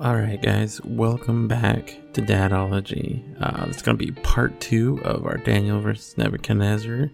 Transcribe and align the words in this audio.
All 0.00 0.14
right, 0.14 0.40
guys, 0.40 0.80
welcome 0.84 1.48
back 1.48 1.98
to 2.12 2.22
Dadology. 2.22 3.20
Uh, 3.42 3.66
it's 3.68 3.82
going 3.82 3.98
to 3.98 4.06
be 4.06 4.12
part 4.12 4.60
two 4.60 5.00
of 5.02 5.26
our 5.26 5.38
Daniel 5.38 5.80
versus 5.80 6.16
Nebuchadnezzar 6.16 7.10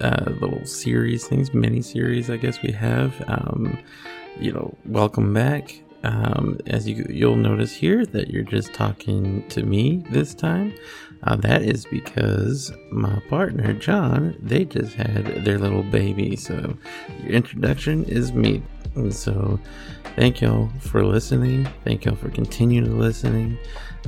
uh, 0.00 0.32
little 0.40 0.64
series 0.66 1.28
things, 1.28 1.54
mini 1.54 1.80
series, 1.82 2.28
I 2.28 2.36
guess 2.36 2.60
we 2.62 2.72
have. 2.72 3.22
Um, 3.28 3.78
you 4.40 4.50
know, 4.50 4.76
welcome 4.86 5.32
back. 5.32 5.80
Um, 6.02 6.58
as 6.66 6.88
you 6.88 7.06
you'll 7.08 7.36
notice 7.36 7.72
here 7.72 8.04
that 8.06 8.28
you're 8.28 8.42
just 8.42 8.74
talking 8.74 9.46
to 9.48 9.62
me 9.62 10.04
this 10.10 10.34
time. 10.34 10.74
Uh, 11.22 11.36
that 11.36 11.62
is 11.62 11.84
because 11.84 12.72
my 12.90 13.20
partner 13.28 13.72
John 13.72 14.36
they 14.40 14.64
just 14.64 14.94
had 14.94 15.44
their 15.44 15.58
little 15.58 15.84
baby, 15.84 16.34
so 16.34 16.76
your 17.22 17.32
introduction 17.32 18.04
is 18.06 18.32
me. 18.32 18.64
And 18.96 19.14
so, 19.14 19.60
thank 20.16 20.40
y'all 20.40 20.70
for 20.80 21.04
listening. 21.04 21.68
Thank 21.84 22.04
y'all 22.04 22.16
for 22.16 22.30
continuing 22.30 22.98
listening. 22.98 23.58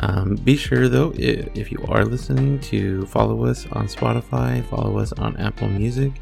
Um, 0.00 0.36
be 0.36 0.56
sure, 0.56 0.88
though, 0.88 1.12
if, 1.16 1.48
if, 1.56 1.72
you 1.72 1.84
are 1.88 2.04
listening, 2.04 2.60
to 2.60 3.04
follow 3.06 3.44
us 3.46 3.66
on 3.72 3.86
Spotify, 3.86 4.64
follow 4.66 4.98
us 4.98 5.12
on 5.12 5.36
Apple 5.36 5.68
Music, 5.68 6.12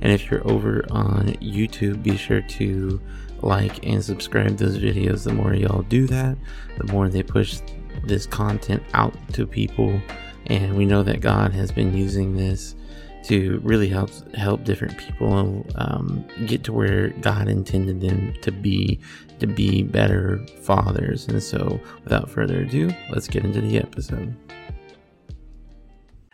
and 0.00 0.12
if 0.12 0.30
you're 0.30 0.46
over 0.48 0.84
on 0.90 1.28
YouTube, 1.34 2.02
be 2.02 2.16
sure 2.16 2.40
to 2.42 3.00
like 3.42 3.86
and 3.86 4.04
subscribe 4.04 4.56
those 4.56 4.78
videos. 4.78 5.24
The 5.24 5.32
more 5.32 5.54
y'all 5.54 5.82
do 5.82 6.06
that, 6.08 6.36
the 6.78 6.92
more 6.92 7.08
they 7.08 7.22
push 7.22 7.60
this 8.04 8.26
content 8.26 8.82
out 8.94 9.14
to 9.34 9.46
people. 9.46 10.00
And 10.46 10.76
we 10.76 10.84
know 10.84 11.02
that 11.02 11.20
God 11.20 11.52
has 11.52 11.70
been 11.70 11.96
using 11.96 12.36
this 12.36 12.74
to 13.24 13.60
really 13.62 13.88
help 13.88 14.10
help 14.34 14.64
different 14.64 14.96
people 14.98 15.66
um, 15.76 16.24
get 16.46 16.64
to 16.64 16.72
where 16.72 17.10
God 17.20 17.48
intended 17.48 18.00
them 18.00 18.34
to 18.42 18.50
be 18.50 18.98
to 19.38 19.46
be 19.46 19.82
better 19.82 20.44
fathers. 20.62 21.26
And 21.28 21.42
so, 21.42 21.80
without 22.04 22.30
further 22.30 22.60
ado, 22.60 22.90
let's 23.10 23.28
get 23.28 23.44
into 23.44 23.60
the 23.60 23.78
episode. 23.78 24.34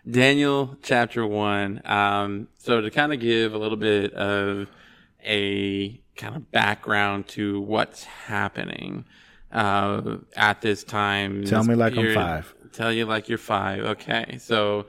Daniel 0.08 0.76
chapter 0.82 1.26
one. 1.26 1.82
Um, 1.84 2.48
so 2.58 2.80
to 2.80 2.90
kind 2.90 3.12
of 3.12 3.20
give 3.20 3.54
a 3.54 3.58
little 3.58 3.76
bit 3.76 4.12
of 4.14 4.68
a 5.24 6.00
kind 6.16 6.36
of 6.36 6.50
background 6.52 7.26
to 7.28 7.60
what's 7.60 8.04
happening 8.04 9.04
uh, 9.50 10.18
at 10.36 10.60
this 10.60 10.84
time. 10.84 11.44
Tell 11.44 11.64
me 11.64 11.74
like 11.74 11.96
I'm 11.96 12.14
five. 12.14 12.54
Tell 12.72 12.92
you 12.92 13.06
like 13.06 13.28
you're 13.28 13.38
five. 13.38 13.84
Okay, 13.84 14.38
so 14.38 14.86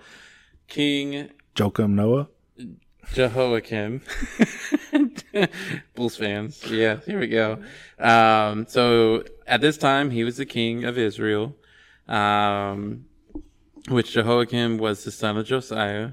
King 0.68 1.30
Joachim 1.58 1.96
Noah. 1.96 2.28
Jehoiakim. 3.14 4.02
Bulls 5.96 6.18
fans. 6.18 6.64
Yeah, 6.70 7.00
here 7.06 7.20
we 7.20 7.28
go. 7.28 7.60
Um, 7.98 8.68
so 8.68 9.24
at 9.48 9.62
this 9.62 9.78
time, 9.78 10.12
he 10.12 10.24
was 10.24 10.38
the 10.38 10.46
king 10.46 10.84
of 10.84 10.98
Israel, 10.98 11.56
um, 12.08 13.06
which 13.90 14.12
Jehoiakim 14.14 14.78
was 14.78 15.04
the 15.04 15.12
son 15.12 15.38
of 15.38 15.46
Josiah, 15.46 16.12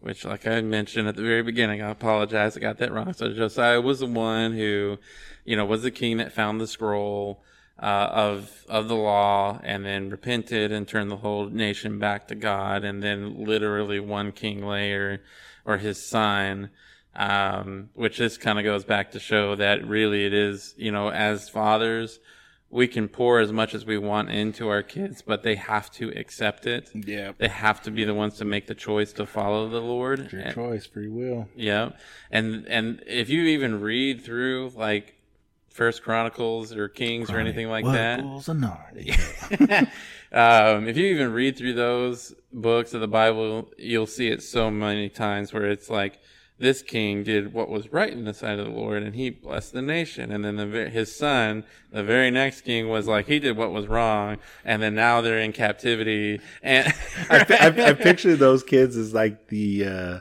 which, 0.00 0.24
like 0.24 0.46
I 0.46 0.60
mentioned 0.60 1.08
at 1.08 1.16
the 1.16 1.22
very 1.22 1.42
beginning, 1.42 1.82
I 1.82 1.90
apologize, 1.90 2.56
I 2.56 2.60
got 2.60 2.78
that 2.78 2.92
wrong. 2.92 3.12
So 3.12 3.32
Josiah 3.32 3.80
was 3.80 4.00
the 4.00 4.06
one 4.06 4.52
who, 4.52 4.98
you 5.44 5.56
know, 5.56 5.64
was 5.64 5.82
the 5.82 5.90
king 5.90 6.18
that 6.18 6.32
found 6.32 6.60
the 6.60 6.66
scroll. 6.66 7.42
Uh, 7.78 8.08
of 8.10 8.64
of 8.70 8.88
the 8.88 8.96
law, 8.96 9.60
and 9.62 9.84
then 9.84 10.08
repented 10.08 10.72
and 10.72 10.88
turned 10.88 11.10
the 11.10 11.18
whole 11.18 11.50
nation 11.50 11.98
back 11.98 12.26
to 12.26 12.34
God, 12.34 12.84
and 12.84 13.02
then 13.02 13.44
literally 13.44 14.00
one 14.00 14.32
king 14.32 14.64
later, 14.64 15.20
or 15.66 15.76
his 15.76 16.02
son, 16.02 16.70
um, 17.14 17.90
which 17.92 18.16
just 18.16 18.40
kind 18.40 18.58
of 18.58 18.64
goes 18.64 18.84
back 18.86 19.10
to 19.10 19.20
show 19.20 19.54
that 19.56 19.86
really 19.86 20.24
it 20.24 20.32
is, 20.32 20.74
you 20.78 20.90
know, 20.90 21.10
as 21.10 21.50
fathers, 21.50 22.18
we 22.70 22.88
can 22.88 23.08
pour 23.08 23.40
as 23.40 23.52
much 23.52 23.74
as 23.74 23.84
we 23.84 23.98
want 23.98 24.30
into 24.30 24.68
our 24.68 24.82
kids, 24.82 25.22
but 25.22 25.42
they 25.42 25.54
have 25.56 25.90
to 25.92 26.08
accept 26.16 26.66
it. 26.66 26.90
Yeah. 26.94 27.32
They 27.36 27.48
have 27.48 27.82
to 27.82 27.90
be 27.90 28.04
the 28.04 28.14
ones 28.14 28.38
to 28.38 28.44
make 28.44 28.66
the 28.68 28.74
choice 28.74 29.12
to 29.14 29.26
follow 29.26 29.68
the 29.68 29.80
Lord. 29.80 30.20
It's 30.20 30.32
your 30.32 30.42
and, 30.42 30.54
choice, 30.54 30.86
free 30.86 31.08
will. 31.08 31.48
Yeah. 31.54 31.90
And 32.30 32.66
and 32.68 33.02
if 33.06 33.28
you 33.28 33.42
even 33.42 33.82
read 33.82 34.22
through 34.22 34.72
like 34.74 35.15
First 35.76 36.02
Chronicles 36.02 36.74
or 36.74 36.88
Kings 36.88 37.30
or 37.30 37.38
anything 37.38 37.68
like 37.68 37.84
that. 37.84 38.20
um, 40.32 40.88
if 40.88 40.96
you 40.96 41.06
even 41.06 41.32
read 41.32 41.56
through 41.58 41.74
those 41.74 42.34
books 42.50 42.94
of 42.94 43.02
the 43.02 43.08
Bible, 43.08 43.68
you'll 43.76 44.06
see 44.06 44.28
it 44.28 44.42
so 44.42 44.70
many 44.70 45.10
times 45.10 45.52
where 45.52 45.66
it's 45.66 45.90
like 45.90 46.18
this 46.58 46.80
king 46.80 47.22
did 47.22 47.52
what 47.52 47.68
was 47.68 47.92
right 47.92 48.10
in 48.10 48.24
the 48.24 48.32
sight 48.32 48.58
of 48.58 48.64
the 48.64 48.72
Lord, 48.72 49.02
and 49.02 49.14
he 49.14 49.28
blessed 49.28 49.74
the 49.74 49.82
nation. 49.82 50.32
And 50.32 50.42
then 50.42 50.56
the, 50.56 50.88
his 50.88 51.14
son, 51.14 51.64
the 51.92 52.02
very 52.02 52.30
next 52.30 52.62
king, 52.62 52.88
was 52.88 53.06
like 53.06 53.26
he 53.26 53.38
did 53.38 53.58
what 53.58 53.70
was 53.70 53.86
wrong, 53.86 54.38
and 54.64 54.82
then 54.82 54.94
now 54.94 55.20
they're 55.20 55.38
in 55.38 55.52
captivity. 55.52 56.40
And 56.62 56.90
I, 57.28 57.44
I, 57.60 57.88
I 57.88 57.92
picture 57.92 58.34
those 58.34 58.62
kids 58.62 58.96
as 58.96 59.12
like 59.12 59.48
the. 59.48 59.84
Uh 59.84 60.20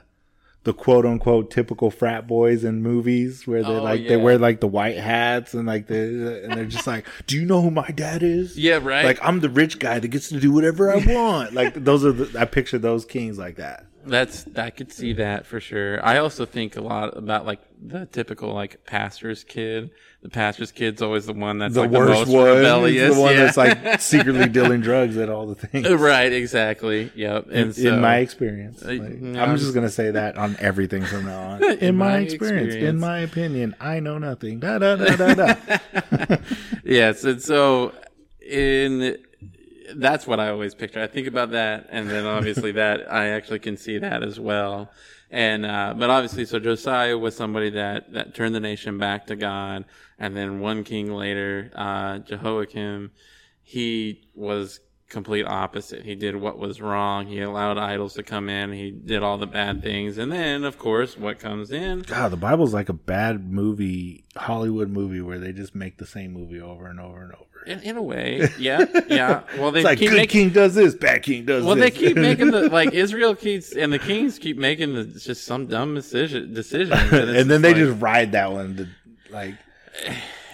the 0.65 0.73
quote 0.73 1.05
unquote 1.05 1.51
typical 1.51 1.91
frat 1.91 2.27
boys 2.27 2.63
in 2.63 2.81
movies 2.81 3.45
where 3.45 3.61
they 3.61 3.69
oh, 3.69 3.83
like 3.83 4.01
yeah. 4.01 4.09
they 4.09 4.17
wear 4.17 4.37
like 4.39 4.59
the 4.59 4.67
white 4.67 4.97
hats 4.97 5.53
and 5.53 5.67
like 5.67 5.85
the 5.85 6.43
and 6.43 6.53
they're 6.53 6.65
just 6.65 6.87
like, 6.87 7.05
"Do 7.27 7.37
you 7.37 7.45
know 7.45 7.61
who 7.61 7.69
my 7.69 7.87
dad 7.89 8.23
is?" 8.23 8.57
Yeah, 8.57 8.79
right. 8.81 9.05
Like 9.05 9.19
I'm 9.21 9.39
the 9.39 9.49
rich 9.49 9.77
guy 9.77 9.99
that 9.99 10.07
gets 10.07 10.29
to 10.29 10.39
do 10.39 10.51
whatever 10.51 10.91
I 10.91 10.97
want. 11.05 11.53
like 11.53 11.75
those 11.75 12.03
are 12.03 12.11
the 12.11 12.39
I 12.39 12.45
picture 12.45 12.79
those 12.79 13.05
kings 13.05 13.37
like 13.37 13.57
that. 13.57 13.85
That's 14.05 14.45
I 14.55 14.69
could 14.69 14.91
see 14.91 15.13
that 15.13 15.45
for 15.45 15.59
sure. 15.59 16.03
I 16.05 16.17
also 16.17 16.45
think 16.45 16.75
a 16.75 16.81
lot 16.81 17.17
about 17.17 17.45
like 17.45 17.61
the 17.81 18.05
typical 18.05 18.53
like 18.53 18.85
pastor's 18.85 19.43
kid. 19.43 19.91
The 20.21 20.29
pastor's 20.29 20.71
kid's 20.71 21.01
always 21.01 21.25
the 21.25 21.33
one 21.33 21.59
that's 21.59 21.75
the 21.75 21.81
like 21.81 21.91
worst 21.91 22.07
the 22.07 22.13
most 22.13 22.29
one. 22.29 22.57
rebellious. 22.57 23.15
the 23.15 23.21
one 23.21 23.33
yeah. 23.33 23.43
that's 23.45 23.57
like 23.57 23.99
secretly 24.01 24.47
dealing 24.49 24.81
drugs 24.81 25.17
at 25.17 25.29
all 25.29 25.47
the 25.47 25.55
things. 25.55 25.89
Right, 26.05 26.31
exactly. 26.31 27.11
Yep. 27.15 27.45
And 27.45 27.55
in, 27.55 27.73
so, 27.73 27.93
in 27.93 28.01
my 28.01 28.17
experience, 28.17 28.83
uh, 28.83 28.89
like, 28.89 29.01
no, 29.01 29.41
I'm 29.41 29.57
just 29.57 29.73
gonna 29.73 29.89
say 29.89 30.11
that 30.11 30.37
on 30.37 30.55
everything 30.59 31.03
from 31.03 31.25
now 31.25 31.41
on. 31.41 31.63
In, 31.63 31.79
in 31.79 31.95
my, 31.95 32.09
my 32.09 32.17
experience, 32.19 32.67
experience, 32.67 32.89
in 32.89 32.99
my 32.99 33.19
opinion, 33.19 33.75
I 33.79 33.99
know 33.99 34.17
nothing. 34.17 34.59
Da 34.59 34.77
da 34.77 34.95
da 34.95 35.15
da 35.15 35.33
da. 35.33 36.37
yes, 36.83 37.23
and 37.23 37.41
so 37.41 37.93
in 38.41 39.17
that's 39.95 40.25
what 40.25 40.39
I 40.39 40.49
always 40.49 40.73
picture. 40.73 41.01
I 41.01 41.07
think 41.07 41.27
about 41.27 41.51
that, 41.51 41.87
and 41.89 42.09
then 42.09 42.25
obviously 42.25 42.71
that 42.73 43.11
I 43.11 43.29
actually 43.29 43.59
can 43.59 43.77
see 43.77 43.97
that 43.99 44.23
as 44.23 44.39
well. 44.39 44.91
And 45.31 45.65
uh, 45.65 45.93
but 45.97 46.09
obviously, 46.09 46.45
so 46.45 46.59
Josiah 46.59 47.17
was 47.17 47.35
somebody 47.35 47.69
that 47.71 48.13
that 48.13 48.35
turned 48.35 48.55
the 48.55 48.59
nation 48.59 48.97
back 48.97 49.27
to 49.27 49.35
God, 49.35 49.85
and 50.19 50.35
then 50.35 50.59
one 50.59 50.83
king 50.83 51.11
later, 51.13 51.71
uh, 51.75 52.19
Jehoiakim, 52.19 53.11
he 53.61 54.29
was 54.35 54.79
complete 55.09 55.43
opposite. 55.43 56.03
He 56.03 56.15
did 56.15 56.35
what 56.35 56.57
was 56.57 56.81
wrong. 56.81 57.27
He 57.27 57.41
allowed 57.41 57.77
idols 57.77 58.13
to 58.15 58.23
come 58.23 58.49
in. 58.49 58.71
He 58.71 58.91
did 58.91 59.23
all 59.23 59.37
the 59.37 59.47
bad 59.47 59.81
things. 59.81 60.17
And 60.17 60.31
then, 60.31 60.63
of 60.63 60.77
course, 60.77 61.17
what 61.17 61.39
comes 61.39 61.71
in? 61.71 62.01
God, 62.01 62.31
the 62.31 62.37
Bible's 62.37 62.73
like 62.73 62.89
a 62.89 62.93
bad 62.93 63.51
movie, 63.51 64.25
Hollywood 64.35 64.89
movie 64.89 65.21
where 65.21 65.39
they 65.39 65.53
just 65.53 65.75
make 65.75 65.97
the 65.97 66.07
same 66.07 66.33
movie 66.33 66.59
over 66.59 66.87
and 66.87 66.99
over 66.99 67.23
and 67.23 67.33
over. 67.33 67.43
In, 67.67 67.79
in 67.81 67.97
a 67.97 68.01
way, 68.03 68.47
yeah, 68.59 68.85
yeah. 69.07 69.41
Well, 69.57 69.71
they 69.71 69.79
it's 69.79 69.85
like 69.85 69.97
keep 69.97 70.11
good 70.11 70.17
making, 70.17 70.41
king 70.41 70.49
does 70.53 70.75
this, 70.75 70.93
bad 70.93 71.23
king 71.23 71.45
does. 71.45 71.65
Well, 71.65 71.73
this. 71.73 71.85
they 71.85 71.99
keep 71.99 72.15
making 72.15 72.51
the 72.51 72.69
like 72.71 72.93
Israel 72.93 73.33
keeps 73.33 73.75
and 73.75 73.91
the 73.91 73.97
kings 73.97 74.37
keep 74.37 74.55
making 74.55 74.93
the 74.93 75.03
just 75.05 75.45
some 75.45 75.65
dumb 75.65 75.95
decision 75.95 76.53
decisions, 76.53 76.91
and, 77.11 77.29
and 77.35 77.49
then 77.49 77.63
they 77.63 77.69
like, 77.69 77.77
just 77.77 77.99
ride 77.99 78.33
that 78.33 78.51
one 78.51 78.75
to 78.75 78.87
like 79.31 79.55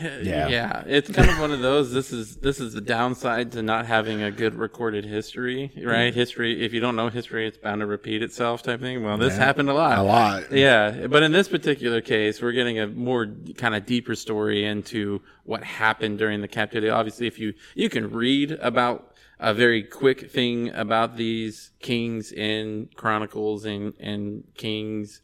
yeah. 0.24 0.48
yeah, 0.48 0.84
it's 0.88 1.10
kind 1.12 1.30
of 1.30 1.40
one 1.40 1.52
of 1.52 1.62
those. 1.62 1.92
This 1.92 2.12
is 2.12 2.38
this 2.38 2.60
is 2.60 2.74
the 2.74 2.82
downside 2.82 3.52
to 3.54 3.62
not 3.62 3.86
having 3.86 4.22
a 4.22 4.32
good 4.32 4.56
recorded 4.56 5.06
history, 5.06 5.72
right? 5.84 6.14
History. 6.14 6.64
If 6.66 6.74
you 6.74 6.80
don't 6.80 6.96
know 6.96 7.10
history, 7.10 7.48
it's 7.48 7.58
bound 7.58 7.82
to 7.82 7.86
repeat 7.86 8.24
itself, 8.24 8.64
type 8.64 8.82
thing. 8.82 9.04
Well, 9.04 9.18
this 9.18 9.34
yeah. 9.34 9.46
happened 9.46 9.70
a 9.70 9.74
lot. 9.74 9.98
A 9.98 10.04
lot. 10.04 10.52
Yeah, 10.52 11.08
but 11.08 11.24
in 11.24 11.32
this 11.32 11.48
particular 11.48 12.02
case, 12.02 12.42
we're 12.42 12.52
getting 12.52 12.80
a 12.80 12.88
more 12.88 13.28
kind 13.58 13.76
of 13.76 13.86
deeper 13.86 14.16
story 14.16 14.66
into 14.66 15.22
what 15.44 15.64
happened 15.64 16.18
during 16.18 16.42
the 16.42 16.48
captivity. 16.48 16.90
Obviously, 16.90 17.28
if 17.28 17.38
you 17.38 17.54
you 17.76 17.90
can 17.90 18.12
read 18.12 18.52
about 18.54 19.16
a 19.40 19.54
very 19.54 19.84
quick 19.84 20.32
thing 20.32 20.70
about 20.70 21.18
these 21.18 21.72
kings 21.80 22.32
in 22.32 22.90
Chronicles 22.96 23.66
and 23.66 23.94
and 24.00 24.44
Kings, 24.56 25.22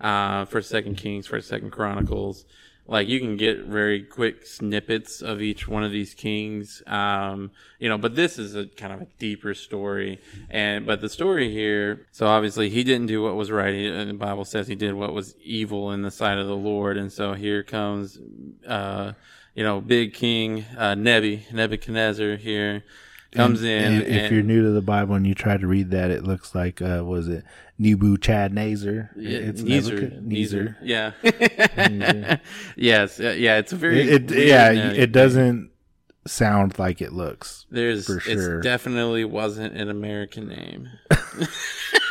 uh, 0.00 0.44
First 0.44 0.70
Second 0.70 0.96
Kings, 0.96 1.26
First 1.26 1.48
Second 1.48 1.70
Chronicles. 1.70 2.44
Like 2.88 3.06
you 3.06 3.20
can 3.20 3.36
get 3.36 3.66
very 3.66 4.02
quick 4.02 4.46
snippets 4.46 5.20
of 5.20 5.42
each 5.42 5.68
one 5.68 5.84
of 5.84 5.92
these 5.92 6.14
kings 6.14 6.82
um, 6.86 7.50
you 7.78 7.86
know 7.86 7.98
but 7.98 8.16
this 8.16 8.38
is 8.38 8.54
a 8.54 8.64
kind 8.64 8.94
of 8.94 9.02
a 9.02 9.06
deeper 9.18 9.52
story. 9.52 10.20
And 10.48 10.86
but 10.86 11.02
the 11.02 11.10
story 11.10 11.52
here 11.52 12.06
so 12.12 12.26
obviously 12.26 12.70
he 12.70 12.82
didn't 12.84 13.06
do 13.06 13.22
what 13.22 13.36
was 13.36 13.50
right. 13.50 13.74
And 13.74 14.08
the 14.08 14.14
bible 14.14 14.46
says 14.46 14.68
he 14.68 14.74
did 14.74 14.94
what 14.94 15.12
was 15.12 15.36
evil 15.44 15.92
in 15.92 16.00
the 16.00 16.10
sight 16.10 16.38
of 16.38 16.46
the 16.46 16.56
lord. 16.56 16.96
And 16.96 17.12
so 17.12 17.34
here 17.34 17.62
comes 17.62 18.18
uh, 18.66 19.12
you 19.54 19.64
know 19.64 19.82
big 19.82 20.14
king 20.14 20.64
uh, 20.78 20.94
nebi 20.94 21.44
nebuchadnezzar 21.52 22.36
here 22.36 22.84
comes 23.32 23.60
and, 23.62 23.68
in. 23.68 23.84
And 23.84 24.02
if 24.02 24.22
and, 24.24 24.34
you're 24.34 24.42
new 24.42 24.62
to 24.62 24.70
the 24.70 24.82
Bible 24.82 25.14
and 25.14 25.26
you 25.26 25.34
try 25.34 25.56
to 25.56 25.66
read 25.66 25.90
that, 25.90 26.10
it 26.10 26.24
looks 26.24 26.54
like 26.54 26.80
uh, 26.80 27.02
was 27.04 27.28
it 27.28 27.44
Nebuchadnezzar? 27.78 29.10
Yeah, 29.16 29.38
it's 29.38 29.62
Nezer, 29.62 30.22
Nezer. 30.22 30.76
Yeah. 30.82 31.12
yes. 32.76 33.18
Yeah. 33.18 33.58
It's 33.58 33.72
a 33.72 33.76
very 33.76 34.02
it, 34.02 34.30
it 34.30 34.48
yeah. 34.48 34.70
It 34.70 35.12
doesn't 35.12 35.70
sound 36.26 36.78
like 36.78 37.00
it 37.00 37.12
looks. 37.12 37.66
There's 37.70 38.06
for 38.06 38.20
sure. 38.20 38.60
It 38.60 38.62
definitely 38.62 39.24
wasn't 39.24 39.74
an 39.74 39.90
American 39.90 40.48
name. 40.48 40.88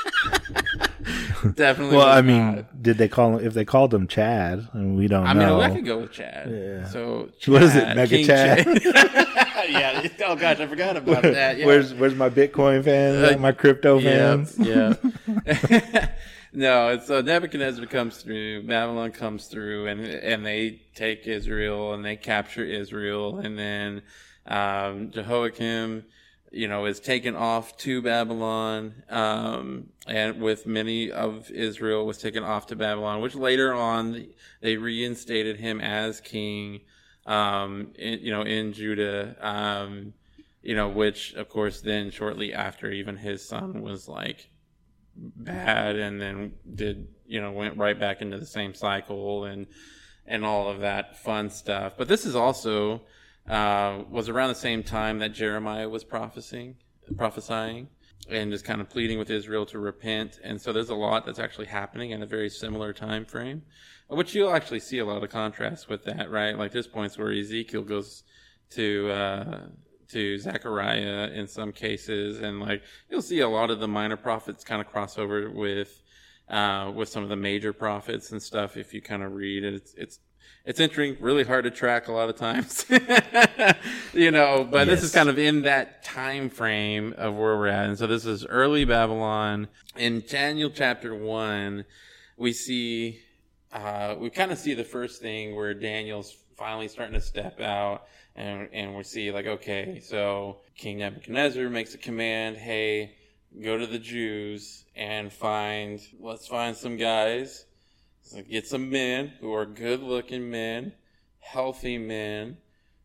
definitely. 1.55 1.97
Well, 1.97 2.07
I 2.07 2.21
mean, 2.21 2.55
not. 2.55 2.83
did 2.83 2.97
they 2.97 3.07
call 3.07 3.37
him? 3.37 3.45
If 3.45 3.53
they 3.53 3.65
called 3.65 3.93
him 3.93 4.07
Chad, 4.07 4.67
and 4.73 4.97
we 4.97 5.07
don't. 5.07 5.23
Know 5.23 5.29
I 5.29 5.33
know. 5.33 5.57
mean, 5.57 5.71
I 5.71 5.75
could 5.75 5.85
go 5.85 5.99
with 5.99 6.11
Chad. 6.11 6.49
Yeah. 6.49 6.87
So 6.87 7.29
Chad, 7.39 7.47
what 7.53 7.63
is 7.63 7.75
it, 7.75 7.95
Mega 7.95 8.15
King 8.15 8.25
Chad? 8.25 8.65
Chad. 8.65 8.83
yeah. 9.69 10.07
Oh 10.25 10.35
gosh, 10.35 10.59
I 10.59 10.67
forgot 10.67 10.97
about 10.97 11.23
that. 11.23 11.57
Yeah. 11.57 11.65
Where's 11.65 11.93
Where's 11.93 12.15
my 12.15 12.29
Bitcoin 12.29 12.83
fans? 12.83 13.35
Uh, 13.35 13.37
my 13.37 13.51
crypto 13.51 13.99
fans? 13.99 14.57
Yeah. 14.57 14.93
yeah. 15.45 16.09
no, 16.53 16.99
so 16.99 17.21
Nebuchadnezzar 17.21 17.85
comes 17.85 18.21
through, 18.21 18.63
Babylon 18.67 19.11
comes 19.11 19.47
through, 19.47 19.87
and 19.87 20.01
and 20.01 20.45
they 20.45 20.81
take 20.95 21.27
Israel 21.27 21.93
and 21.93 22.05
they 22.05 22.15
capture 22.15 22.63
Israel, 22.63 23.39
and 23.39 23.57
then 23.57 24.01
um, 24.45 25.11
Jehoiakim 25.11 26.05
you 26.51 26.67
know, 26.67 26.85
is 26.85 26.99
taken 26.99 27.35
off 27.35 27.75
to 27.77 28.01
Babylon, 28.01 29.03
um, 29.09 29.89
and 30.07 30.41
with 30.41 30.65
many 30.65 31.11
of 31.11 31.51
Israel 31.51 32.05
was 32.05 32.17
taken 32.17 32.43
off 32.43 32.67
to 32.67 32.75
Babylon, 32.75 33.21
which 33.21 33.35
later 33.35 33.73
on 33.73 34.27
they 34.61 34.77
reinstated 34.77 35.59
him 35.59 35.81
as 35.81 36.21
king, 36.21 36.81
um, 37.25 37.91
in, 37.95 38.19
you 38.19 38.31
know, 38.31 38.43
in 38.43 38.73
Judah, 38.73 39.35
um, 39.41 40.13
you 40.61 40.75
know, 40.75 40.89
which 40.89 41.33
of 41.33 41.49
course 41.49 41.81
then 41.81 42.11
shortly 42.11 42.53
after 42.53 42.91
even 42.91 43.17
his 43.17 43.47
son 43.47 43.81
was 43.81 44.07
like 44.07 44.49
bad 45.15 45.95
and 45.97 46.21
then 46.21 46.53
did, 46.75 47.07
you 47.25 47.41
know, 47.41 47.51
went 47.51 47.77
right 47.77 47.99
back 47.99 48.21
into 48.21 48.37
the 48.37 48.45
same 48.45 48.73
cycle 48.73 49.45
and, 49.45 49.67
and 50.25 50.45
all 50.45 50.69
of 50.69 50.79
that 50.79 51.17
fun 51.17 51.49
stuff. 51.49 51.93
But 51.97 52.07
this 52.07 52.25
is 52.25 52.35
also, 52.35 53.01
uh, 53.47 54.03
was 54.09 54.29
around 54.29 54.49
the 54.49 54.55
same 54.55 54.83
time 54.83 55.19
that 55.19 55.33
Jeremiah 55.33 55.89
was 55.89 56.03
prophesying, 56.03 56.75
prophesying, 57.15 57.87
and 58.29 58.51
just 58.51 58.65
kind 58.65 58.81
of 58.81 58.89
pleading 58.89 59.19
with 59.19 59.29
Israel 59.29 59.65
to 59.67 59.79
repent. 59.79 60.39
And 60.43 60.61
so 60.61 60.73
there's 60.73 60.89
a 60.89 60.95
lot 60.95 61.25
that's 61.25 61.39
actually 61.39 61.67
happening 61.67 62.11
in 62.11 62.21
a 62.21 62.25
very 62.25 62.49
similar 62.49 62.93
time 62.93 63.25
frame, 63.25 63.63
which 64.09 64.35
you'll 64.35 64.53
actually 64.53 64.81
see 64.81 64.99
a 64.99 65.05
lot 65.05 65.23
of 65.23 65.29
contrast 65.29 65.89
with 65.89 66.03
that, 66.05 66.29
right? 66.29 66.57
Like 66.57 66.71
there's 66.71 66.87
points 66.87 67.17
where 67.17 67.31
Ezekiel 67.31 67.83
goes 67.83 68.23
to 68.71 69.09
uh, 69.11 69.59
to 70.09 70.37
Zechariah 70.37 71.29
in 71.33 71.47
some 71.47 71.71
cases, 71.71 72.41
and 72.41 72.59
like 72.59 72.81
you'll 73.09 73.21
see 73.21 73.39
a 73.39 73.49
lot 73.49 73.69
of 73.69 73.79
the 73.79 73.87
minor 73.87 74.17
prophets 74.17 74.63
kind 74.63 74.81
of 74.81 74.87
cross 74.87 75.17
over 75.17 75.49
with 75.49 76.01
uh, 76.49 76.91
with 76.93 77.09
some 77.09 77.23
of 77.23 77.29
the 77.29 77.35
major 77.35 77.73
prophets 77.73 78.31
and 78.31 78.41
stuff. 78.41 78.77
If 78.77 78.93
you 78.93 79.01
kind 79.01 79.23
of 79.23 79.33
read 79.33 79.63
it, 79.63 79.73
it's, 79.73 79.93
it's 79.95 80.19
it's 80.67 80.81
entering 80.81 81.15
really 81.21 81.45
hard 81.45 81.63
to 81.63 81.71
track 81.71 82.09
a 82.09 82.11
lot 82.11 82.29
of 82.29 82.35
times 82.35 82.85
you 84.13 84.29
know 84.29 84.67
but 84.69 84.85
yes. 84.85 84.99
this 84.99 85.03
is 85.03 85.11
kind 85.13 85.29
of 85.29 85.39
in 85.39 85.61
that 85.61 86.03
time 86.03 86.49
frame 86.49 87.15
of 87.17 87.33
where 87.33 87.57
we're 87.57 87.67
at 87.67 87.85
and 87.85 87.97
so 87.97 88.05
this 88.05 88.25
is 88.25 88.45
early 88.45 88.83
babylon 88.83 89.67
in 89.95 90.21
daniel 90.27 90.69
chapter 90.69 91.15
1 91.15 91.85
we 92.35 92.51
see 92.51 93.19
uh, 93.71 94.15
we 94.17 94.29
kind 94.29 94.51
of 94.51 94.57
see 94.57 94.73
the 94.73 94.83
first 94.83 95.21
thing 95.21 95.55
where 95.55 95.73
daniel's 95.73 96.35
finally 96.57 96.87
starting 96.87 97.13
to 97.13 97.21
step 97.21 97.61
out 97.61 98.05
and, 98.35 98.67
and 98.73 98.95
we 98.95 99.03
see 99.03 99.31
like 99.31 99.47
okay 99.47 100.01
so 100.03 100.57
king 100.75 100.99
nebuchadnezzar 100.99 101.69
makes 101.69 101.93
a 101.95 101.97
command 101.97 102.57
hey 102.57 103.15
go 103.63 103.77
to 103.77 103.87
the 103.87 103.99
jews 103.99 104.83
and 104.97 105.31
find 105.31 106.01
let's 106.19 106.45
find 106.45 106.75
some 106.75 106.97
guys 106.97 107.66
so 108.27 108.41
get 108.41 108.67
some 108.67 108.89
men 108.89 109.31
who 109.39 109.53
are 109.53 109.65
good 109.65 110.01
looking 110.01 110.51
men, 110.51 110.91
healthy 111.39 111.97
men, 111.97 112.57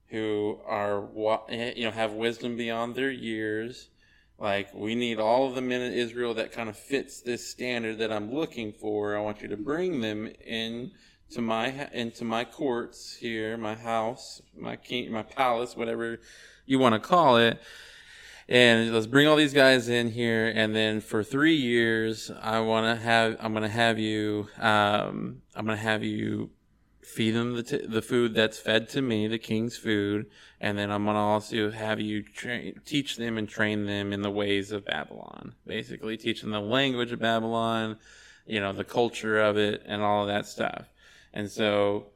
who 0.08 0.58
are 0.66 1.08
you 1.48 1.84
know 1.84 1.92
have 1.92 2.12
wisdom 2.12 2.56
beyond 2.56 2.96
their 2.96 3.10
years. 3.10 3.88
Like 4.36 4.74
we 4.74 4.96
need 4.96 5.20
all 5.20 5.46
of 5.46 5.54
the 5.54 5.60
men 5.60 5.80
in 5.80 5.92
Israel 5.92 6.34
that 6.34 6.50
kind 6.50 6.68
of 6.68 6.76
fits 6.76 7.20
this 7.20 7.48
standard 7.48 7.98
that 7.98 8.12
I'm 8.12 8.34
looking 8.34 8.72
for. 8.72 9.16
I 9.16 9.20
want 9.20 9.40
you 9.42 9.48
to 9.48 9.56
bring 9.56 10.00
them 10.00 10.28
in 10.44 10.90
to 11.30 11.40
my 11.40 11.88
into 11.92 12.24
my 12.24 12.44
courts 12.44 13.14
here, 13.14 13.56
my 13.56 13.76
house, 13.76 14.42
my 14.56 14.74
king, 14.74 15.12
my 15.12 15.22
palace, 15.22 15.76
whatever 15.76 16.18
you 16.66 16.80
want 16.80 16.94
to 16.94 17.00
call 17.00 17.36
it 17.36 17.60
and 18.48 18.92
let's 18.92 19.06
bring 19.06 19.26
all 19.26 19.36
these 19.36 19.54
guys 19.54 19.88
in 19.88 20.10
here. 20.10 20.52
And 20.54 20.74
then 20.74 21.00
for 21.00 21.22
three 21.22 21.56
years 21.56 22.30
i 22.40 22.60
want 22.60 22.86
to 22.86 23.02
have 23.02 23.36
i'm 23.40 23.52
going 23.52 23.62
to 23.62 23.68
have 23.68 23.98
you 23.98 24.48
um, 24.58 25.42
i'm 25.54 25.66
going 25.66 25.76
to 25.78 25.82
have 25.82 26.02
you 26.02 26.50
feed 27.02 27.32
them 27.32 27.56
the, 27.56 27.62
t- 27.62 27.86
the 27.86 28.00
food 28.00 28.32
that's 28.32 28.58
fed 28.58 28.88
to 28.88 29.02
me 29.02 29.26
the 29.26 29.38
king's 29.38 29.76
food. 29.76 30.26
And 30.60 30.78
then 30.78 30.90
i'm 30.90 31.04
going 31.04 31.16
to 31.16 31.20
also 31.20 31.70
have 31.70 32.00
you 32.00 32.22
tra- 32.22 32.72
teach 32.84 33.16
them 33.16 33.38
and 33.38 33.48
train 33.48 33.86
them 33.86 34.12
in 34.12 34.22
the 34.22 34.30
ways 34.30 34.72
of 34.72 34.84
babylon. 34.84 35.54
Basically 35.66 36.16
teach 36.16 36.40
them 36.40 36.50
the 36.50 36.60
language 36.60 37.12
of 37.12 37.20
babylon 37.20 37.98
you 38.46 38.60
know 38.60 38.72
the 38.72 38.84
culture 38.84 39.38
of 39.40 39.56
it 39.56 39.82
and 39.86 40.02
all 40.02 40.22
of 40.22 40.28
that 40.28 40.46
stuff. 40.46 40.86
And 41.32 41.50
so 41.50 42.06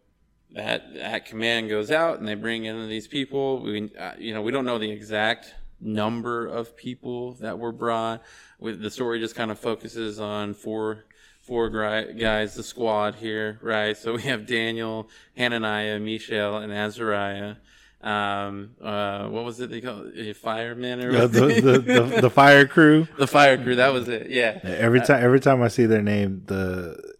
that 0.53 0.95
that 0.95 1.27
command 1.27 1.69
goes 1.69 1.91
out 1.91 2.19
and 2.19 2.27
they 2.27 2.35
bring 2.35 2.65
in 2.65 2.89
these 2.89 3.09
people. 3.09 3.63
We 3.63 3.91
uh, 3.99 4.13
you 4.19 4.35
know 4.35 4.43
we 4.43 4.53
don't 4.53 4.65
know 4.65 4.79
the 4.79 4.91
exact 4.91 5.55
number 5.81 6.47
of 6.47 6.77
people 6.77 7.35
that 7.35 7.59
were 7.59 7.73
brought. 7.73 8.23
With 8.59 8.81
the 8.81 8.91
story 8.91 9.21
just 9.21 9.35
kind 9.35 9.51
of 9.51 9.59
focuses 9.59 10.19
on 10.19 10.55
four 10.55 11.05
four 11.47 11.71
guys, 11.71 12.55
the 12.55 12.63
squad 12.63 13.15
here, 13.17 13.59
right? 13.63 13.97
So 13.97 14.15
we 14.15 14.23
have 14.23 14.47
Daniel, 14.47 15.09
Hananiah, 15.37 16.01
Mishael, 16.01 16.59
and 16.59 16.73
Azariah. 16.73 17.57
Um, 18.03 18.73
uh, 18.83 19.29
what 19.29 19.45
was 19.45 19.61
it 19.61 19.71
they 19.71 19.81
call 19.81 20.05
it? 20.13 20.37
Firemen 20.37 21.03
or 21.03 21.27
the, 21.27 21.47
the, 21.47 21.79
the, 21.79 22.19
the, 22.23 22.31
fire 22.31 22.67
crew? 22.67 23.09
the 23.19 23.27
fire 23.27 23.57
crew. 23.57 23.77
That 23.77 23.93
was 23.93 24.09
it. 24.09 24.31
Yeah. 24.31 24.61
Every 24.63 25.01
time, 25.01 25.25
every 25.25 25.41
time 25.41 25.63
I 25.63 25.69
see 25.69 25.87
their 25.87 26.03
name, 26.03 26.43
the 26.47 27.16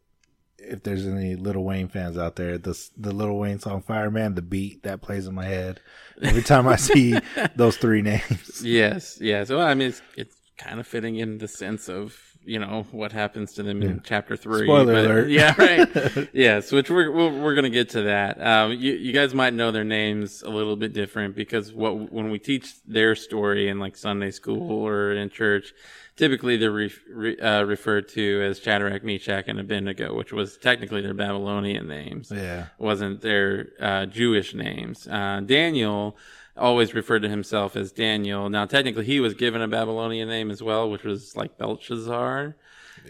if 0.69 0.83
there's 0.83 1.07
any 1.07 1.37
Little 1.37 1.65
Wayne 1.65 1.89
fans 1.89 2.19
out 2.19 2.37
there, 2.37 2.59
the 2.59 2.79
the 2.97 3.13
Lil 3.13 3.37
Wayne 3.37 3.59
song 3.59 3.83
"Fireman," 3.83 4.35
the 4.35 4.43
beat 4.43 4.83
that 4.83 5.01
plays 5.01 5.27
in 5.27 5.35
my 5.35 5.45
head 5.45 5.81
every 6.23 6.43
time 6.43 6.67
I 6.69 6.77
see 6.77 7.19
those 7.57 7.77
three 7.77 8.03
names. 8.03 8.63
Yes, 8.65 9.19
yes. 9.21 9.51
Well, 9.51 9.61
I 9.61 9.75
mean, 9.75 9.89
it's, 9.89 10.03
it's 10.17 10.37
kind 10.59 10.81
of 10.81 10.87
fitting 10.87 11.17
in 11.17 11.39
the 11.39 11.49
sense 11.49 11.89
of 11.89 12.17
you 12.47 12.59
know 12.61 12.87
what 12.93 13.13
happens 13.13 13.53
to 13.55 13.63
them 13.63 13.83
in 13.83 14.01
chapter 14.05 14.37
three. 14.37 14.67
Spoiler 14.67 14.95
but, 14.95 15.05
alert! 15.05 15.31
Yeah, 15.31 15.55
right. 15.59 16.29
yes, 16.33 16.71
which 16.71 16.89
we're 16.89 17.11
we're, 17.11 17.43
we're 17.43 17.55
going 17.55 17.65
to 17.65 17.71
get 17.71 17.91
to 17.91 18.03
that. 18.03 18.41
Um, 18.41 18.73
you 18.73 18.93
you 18.93 19.13
guys 19.13 19.35
might 19.35 19.53
know 19.53 19.73
their 19.73 19.85
names 19.85 20.43
a 20.43 20.51
little 20.51 20.77
bit 20.77 20.93
different 20.93 21.35
because 21.35 21.73
what 21.73 22.13
when 22.13 22.31
we 22.31 22.39
teach 22.39 22.75
their 22.85 23.15
story 23.15 23.69
in 23.69 23.79
like 23.79 23.97
Sunday 23.97 24.31
school 24.31 24.71
or 24.71 25.13
in 25.13 25.29
church, 25.29 25.73
typically 26.17 26.57
they're 26.57 26.71
re, 26.71 26.93
re, 27.11 27.39
uh, 27.39 27.63
referred 27.63 28.09
to 28.09 28.43
as 28.43 28.59
Shadrach, 28.59 29.05
Meshach, 29.05 29.45
and 29.47 29.61
Abednego, 29.61 30.15
which 30.15 30.33
was 30.33 30.57
technically 30.57 31.01
their 31.01 31.15
Babylonian 31.15 31.87
names. 31.87 32.33
Yeah, 32.35 32.67
wasn't 32.79 33.21
their 33.21 33.69
uh, 33.81 34.07
Jewish 34.07 34.55
names. 34.55 35.07
Uh, 35.07 35.41
Daniel 35.45 36.17
always 36.57 36.95
referred 36.95 37.23
to 37.23 37.29
himself 37.29 37.77
as 37.77 37.93
Daniel. 37.93 38.49
Now, 38.49 38.67
technically, 38.67 39.05
he 39.05 39.21
was 39.21 39.35
given 39.35 39.63
a 39.63 39.69
Babylonian 39.69 40.29
name 40.29 40.51
as 40.51 40.63
well, 40.63 40.91
which 40.91 41.05
was 41.05 41.37
like 41.37 41.59
Belshazzar. 41.59 42.57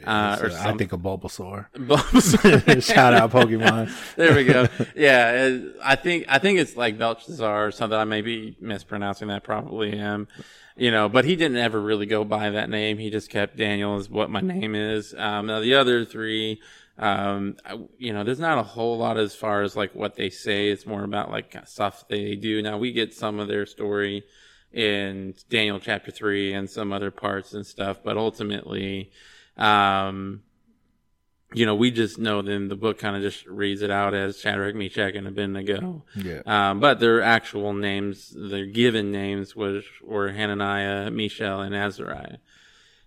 Uh, 0.04 0.38
or 0.42 0.50
some... 0.50 0.74
I 0.74 0.76
think 0.76 0.92
a 0.92 0.98
Bulbasaur. 0.98 1.66
Bulbasaur. 1.74 2.82
Shout 2.94 3.14
out 3.14 3.30
Pokemon. 3.30 3.90
there 4.16 4.34
we 4.34 4.44
go. 4.44 4.68
Yeah, 4.94 5.58
I 5.82 5.96
think 5.96 6.26
I 6.28 6.38
think 6.38 6.58
it's 6.58 6.76
like 6.76 6.98
Belshazzar 6.98 7.66
or 7.66 7.70
something. 7.70 7.98
I 7.98 8.04
may 8.04 8.20
be 8.20 8.56
mispronouncing 8.60 9.28
that. 9.28 9.42
Probably 9.42 9.98
am 9.98 10.28
you 10.76 10.90
know, 10.90 11.08
but 11.08 11.24
he 11.24 11.36
didn't 11.36 11.56
ever 11.56 11.80
really 11.80 12.06
go 12.06 12.22
by 12.22 12.50
that 12.50 12.68
name. 12.68 12.98
He 12.98 13.10
just 13.10 13.30
kept 13.30 13.56
Daniel 13.56 13.96
as 13.96 14.10
what 14.10 14.30
my 14.30 14.40
name 14.40 14.74
is. 14.74 15.14
Um, 15.16 15.46
now 15.46 15.60
the 15.60 15.74
other 15.74 16.04
three, 16.04 16.60
um, 16.98 17.56
you 17.98 18.12
know, 18.12 18.24
there's 18.24 18.40
not 18.40 18.58
a 18.58 18.62
whole 18.62 18.98
lot 18.98 19.18
as 19.18 19.34
far 19.34 19.62
as 19.62 19.76
like 19.76 19.94
what 19.94 20.16
they 20.16 20.30
say. 20.30 20.68
It's 20.70 20.86
more 20.86 21.04
about 21.04 21.30
like 21.30 21.56
stuff 21.66 22.08
they 22.08 22.34
do. 22.34 22.62
Now 22.62 22.78
we 22.78 22.92
get 22.92 23.14
some 23.14 23.38
of 23.38 23.48
their 23.48 23.66
story 23.66 24.24
in 24.72 25.34
Daniel 25.48 25.78
chapter 25.78 26.10
three 26.10 26.52
and 26.52 26.68
some 26.68 26.92
other 26.92 27.10
parts 27.10 27.54
and 27.54 27.66
stuff, 27.66 27.98
but 28.02 28.16
ultimately, 28.16 29.10
um, 29.56 30.42
you 31.54 31.64
know, 31.64 31.74
we 31.74 31.90
just 31.90 32.18
know 32.18 32.42
then 32.42 32.68
the 32.68 32.76
book 32.76 32.98
kind 32.98 33.16
of 33.16 33.22
just 33.22 33.46
reads 33.46 33.80
it 33.80 33.90
out 33.90 34.14
as 34.14 34.38
Shadrach, 34.38 34.74
Meshach, 34.74 35.14
and 35.14 35.28
Abednego. 35.28 36.04
Yeah. 36.14 36.40
Um, 36.44 36.80
but 36.80 36.98
their 36.98 37.22
actual 37.22 37.72
names, 37.72 38.34
their 38.36 38.66
given 38.66 39.12
names 39.12 39.54
was 39.54 39.84
were 40.02 40.32
Hananiah, 40.32 41.10
Mishael, 41.10 41.60
and 41.60 41.74
Azariah. 41.74 42.38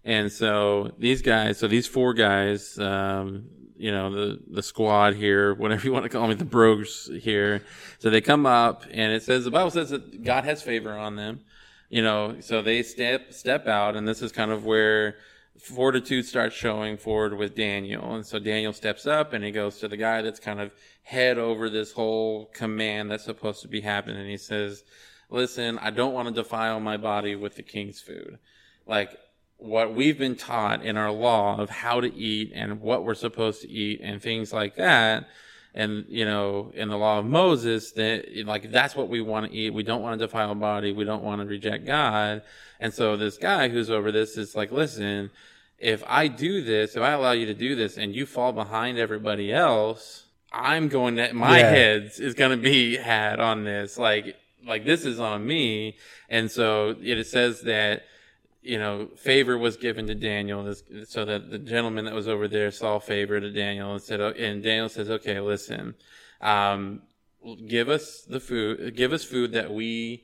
And 0.06 0.32
so 0.32 0.92
these 0.98 1.22
guys, 1.22 1.58
so 1.60 1.68
these 1.68 1.86
four 1.86 2.14
guys, 2.14 2.80
um, 2.80 3.50
you 3.80 3.92
know, 3.92 4.12
the, 4.12 4.40
the 4.50 4.62
squad 4.62 5.16
here, 5.16 5.54
whatever 5.54 5.86
you 5.86 5.92
want 5.92 6.04
to 6.04 6.10
call 6.10 6.28
me, 6.28 6.36
the 6.36 6.46
brogues 6.46 7.10
here. 7.22 7.64
So 8.00 8.10
they 8.10 8.22
come 8.22 8.46
up 8.46 8.84
and 8.92 9.14
it 9.14 9.24
says, 9.24 9.46
the 9.46 9.52
Bible 9.52 9.72
says 9.72 9.90
that 9.90 10.24
God 10.24 10.44
has 10.44 10.62
favor 10.62 10.98
on 10.98 11.16
them, 11.16 11.42
you 11.90 12.04
know, 12.04 12.36
so 12.42 12.62
they 12.62 12.84
step, 12.84 13.34
step 13.34 13.68
out 13.68 13.96
and 13.96 14.08
this 14.08 14.22
is 14.22 14.32
kind 14.32 14.52
of 14.52 14.66
where, 14.66 15.16
fortitude 15.60 16.26
starts 16.26 16.56
showing 16.56 16.98
forward 16.98 17.38
with 17.38 17.56
Daniel. 17.56 18.16
And 18.16 18.26
so 18.26 18.40
Daniel 18.40 18.74
steps 18.74 19.06
up 19.06 19.34
and 19.34 19.44
he 19.44 19.52
goes 19.52 19.80
to 19.80 19.88
the 19.88 19.98
guy 19.98 20.22
that's 20.22 20.40
kind 20.40 20.60
of 20.60 20.72
head 21.04 21.38
over 21.38 21.70
this 21.70 21.92
whole 21.92 22.46
command 22.54 23.12
that's 23.12 23.26
supposed 23.26 23.62
to 23.64 23.68
be 23.68 23.82
happening. 23.82 24.22
And 24.22 24.30
he 24.30 24.38
says, 24.38 24.84
listen, 25.30 25.78
I 25.80 25.92
don't 25.92 26.14
want 26.14 26.28
to 26.28 26.34
defile 26.34 26.80
my 26.80 26.98
body 26.98 27.36
with 27.36 27.56
the 27.56 27.64
king's 27.64 28.00
food. 28.00 28.40
Like 28.88 29.18
what 29.60 29.94
we've 29.94 30.18
been 30.18 30.38
taught 30.38 30.84
in 30.84 30.96
our 30.96 31.12
law 31.12 31.60
of 31.60 31.70
how 31.70 32.00
to 32.00 32.14
eat 32.16 32.52
and 32.56 32.82
what 32.82 33.04
we're 33.04 33.14
supposed 33.14 33.62
to 33.62 33.70
eat 33.70 34.00
and 34.02 34.22
things 34.22 34.54
like 34.54 34.76
that. 34.76 35.28
And, 35.76 36.06
you 36.08 36.26
know, 36.26 36.72
in 36.74 36.88
the 36.90 36.98
law 36.98 37.20
of 37.20 37.26
Moses, 37.26 37.92
that 37.92 38.26
like 38.46 38.72
that's 38.72 38.96
what 38.96 39.10
we 39.10 39.22
want 39.22 39.48
to 39.48 39.56
eat. 39.56 39.74
We 39.74 39.84
don't 39.84 40.02
want 40.02 40.20
to 40.20 40.26
defile 40.26 40.52
a 40.52 40.56
body. 40.56 40.94
We 40.94 41.04
don't 41.04 41.24
want 41.24 41.42
to 41.42 41.48
reject 41.48 41.86
God. 41.86 42.42
And 42.80 42.94
so 42.94 43.18
this 43.18 43.38
guy 43.38 43.68
who's 43.68 43.90
over 43.90 44.12
this 44.12 44.38
is 44.38 44.56
like, 44.56 44.72
listen, 44.72 45.30
if 45.78 46.04
I 46.08 46.28
do 46.28 46.64
this, 46.64 46.96
if 46.96 47.04
I 47.04 47.12
allow 47.12 47.34
you 47.34 47.46
to 47.48 47.54
do 47.54 47.76
this 47.76 47.98
and 47.98 48.16
you 48.16 48.26
fall 48.26 48.54
behind 48.54 48.98
everybody 48.98 49.54
else, 49.54 50.24
I'm 50.52 50.88
going 50.88 51.18
to, 51.18 51.34
my 51.34 51.60
yeah. 51.60 51.70
head 51.70 52.12
is 52.18 52.34
going 52.34 52.52
to 52.52 52.58
be 52.58 52.96
had 52.96 53.40
on 53.40 53.66
this. 53.66 53.98
Like, 53.98 54.38
like 54.66 54.86
this 54.86 55.06
is 55.06 55.20
on 55.20 55.46
me. 55.46 55.98
And 56.30 56.50
so 56.50 56.96
it 57.02 57.28
says 57.28 57.62
that, 57.62 58.04
you 58.70 58.78
know, 58.78 59.08
favor 59.16 59.58
was 59.58 59.78
given 59.78 60.06
to 60.06 60.14
Daniel, 60.14 60.72
so 61.08 61.26
that 61.26 61.50
the 61.50 61.58
gentleman 61.58 62.06
that 62.06 62.14
was 62.14 62.28
over 62.28 62.48
there 62.48 62.70
saw 62.70 63.00
favor 63.00 63.40
to 63.40 63.50
Daniel 63.50 63.94
and 63.94 64.02
said, 64.02 64.22
and 64.22 64.62
Daniel 64.62 64.88
says, 64.88 65.10
okay, 65.10 65.40
listen, 65.40 65.96
um, 66.40 67.02
give 67.68 67.90
us 67.90 68.22
the 68.22 68.40
food, 68.40 68.96
give 68.96 69.12
us 69.12 69.24
food 69.24 69.54
that 69.54 69.74
we, 69.74 70.24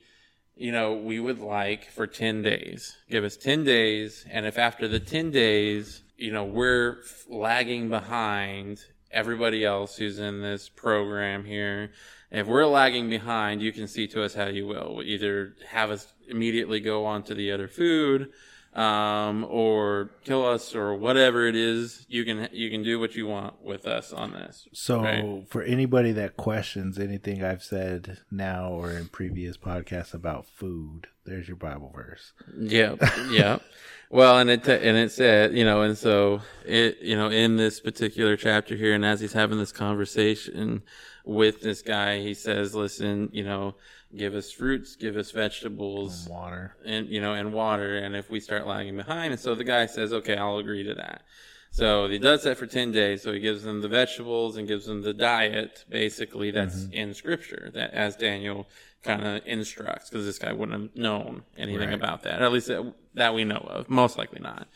you 0.54 0.70
know, 0.70 0.92
we 0.92 1.18
would 1.18 1.40
like 1.40 1.90
for 1.90 2.06
10 2.06 2.42
days. 2.42 2.96
Give 3.10 3.24
us 3.24 3.36
10 3.36 3.64
days. 3.64 4.24
And 4.30 4.46
if 4.46 4.58
after 4.58 4.86
the 4.86 5.00
10 5.00 5.32
days, 5.32 6.04
you 6.16 6.30
know, 6.30 6.44
we're 6.44 6.98
lagging 7.28 7.88
behind 7.88 8.84
everybody 9.10 9.64
else 9.64 9.96
who's 9.96 10.20
in 10.20 10.40
this 10.40 10.68
program 10.68 11.44
here, 11.44 11.90
if 12.30 12.46
we're 12.46 12.66
lagging 12.66 13.08
behind, 13.08 13.62
you 13.62 13.72
can 13.72 13.86
see 13.86 14.06
to 14.08 14.22
us 14.22 14.34
how 14.34 14.46
you 14.46 14.66
will. 14.66 15.00
Either 15.04 15.54
have 15.68 15.90
us 15.90 16.12
immediately 16.28 16.80
go 16.80 17.04
on 17.04 17.22
to 17.24 17.34
the 17.34 17.52
other 17.52 17.68
food, 17.68 18.32
um, 18.76 19.46
or 19.48 20.10
kill 20.24 20.44
us 20.44 20.74
or 20.74 20.94
whatever 20.94 21.46
it 21.46 21.56
is 21.56 22.04
you 22.10 22.24
can 22.26 22.48
you 22.52 22.70
can 22.70 22.82
do 22.82 23.00
what 23.00 23.14
you 23.14 23.26
want 23.26 23.54
with 23.62 23.86
us 23.86 24.12
on 24.12 24.32
this 24.32 24.68
so 24.72 25.02
right? 25.02 25.48
for 25.48 25.62
anybody 25.62 26.12
that 26.12 26.36
questions 26.36 26.98
anything 26.98 27.42
i've 27.42 27.62
said 27.62 28.18
now 28.30 28.68
or 28.68 28.90
in 28.90 29.08
previous 29.08 29.56
podcasts 29.56 30.12
about 30.12 30.46
food 30.46 31.06
there's 31.24 31.48
your 31.48 31.56
bible 31.56 31.90
verse 31.94 32.34
yeah 32.58 32.94
yeah 33.30 33.58
well 34.10 34.38
and 34.38 34.50
it 34.50 34.68
and 34.68 34.98
it 34.98 35.10
said 35.10 35.54
you 35.54 35.64
know 35.64 35.80
and 35.80 35.96
so 35.96 36.42
it 36.66 36.98
you 37.00 37.16
know 37.16 37.30
in 37.30 37.56
this 37.56 37.80
particular 37.80 38.36
chapter 38.36 38.76
here 38.76 38.94
and 38.94 39.06
as 39.06 39.20
he's 39.20 39.32
having 39.32 39.58
this 39.58 39.72
conversation 39.72 40.82
with 41.26 41.60
this 41.60 41.82
guy 41.82 42.20
he 42.20 42.32
says 42.32 42.74
listen 42.74 43.28
you 43.32 43.44
know 43.44 43.74
give 44.14 44.34
us 44.34 44.50
fruits, 44.50 44.96
give 44.96 45.16
us 45.16 45.30
vegetables, 45.30 46.26
and 46.26 46.34
water, 46.34 46.76
and 46.84 47.08
you 47.08 47.20
know, 47.20 47.34
and 47.34 47.52
water. 47.52 47.98
And 47.98 48.16
if 48.16 48.30
we 48.30 48.40
start 48.40 48.66
lagging 48.66 48.96
behind, 48.96 49.32
and 49.32 49.40
so 49.40 49.54
the 49.54 49.64
guy 49.64 49.86
says, 49.86 50.12
okay, 50.12 50.36
I'll 50.36 50.58
agree 50.58 50.82
to 50.84 50.94
that. 50.94 51.22
So 51.70 52.08
he 52.08 52.18
does 52.18 52.44
that 52.44 52.56
for 52.56 52.66
10 52.66 52.92
days. 52.92 53.22
So 53.22 53.32
he 53.32 53.40
gives 53.40 53.62
them 53.62 53.82
the 53.82 53.88
vegetables 53.88 54.56
and 54.56 54.66
gives 54.66 54.86
them 54.86 55.02
the 55.02 55.12
diet, 55.12 55.84
basically, 55.88 56.50
that's 56.50 56.84
mm-hmm. 56.84 56.92
in 56.94 57.14
scripture, 57.14 57.70
that 57.74 57.92
as 57.92 58.16
Daniel 58.16 58.66
kind 59.02 59.26
of 59.26 59.42
instructs, 59.44 60.08
because 60.08 60.24
this 60.24 60.38
guy 60.38 60.52
wouldn't 60.52 60.80
have 60.80 60.96
known 60.96 61.42
anything 61.58 61.90
right. 61.90 61.94
about 61.94 62.22
that, 62.22 62.40
at 62.40 62.50
least 62.50 62.68
that, 62.68 62.94
that, 63.14 63.34
we 63.34 63.44
know 63.44 63.66
of. 63.68 63.90
Most 63.90 64.16
likely 64.16 64.40
not. 64.40 64.68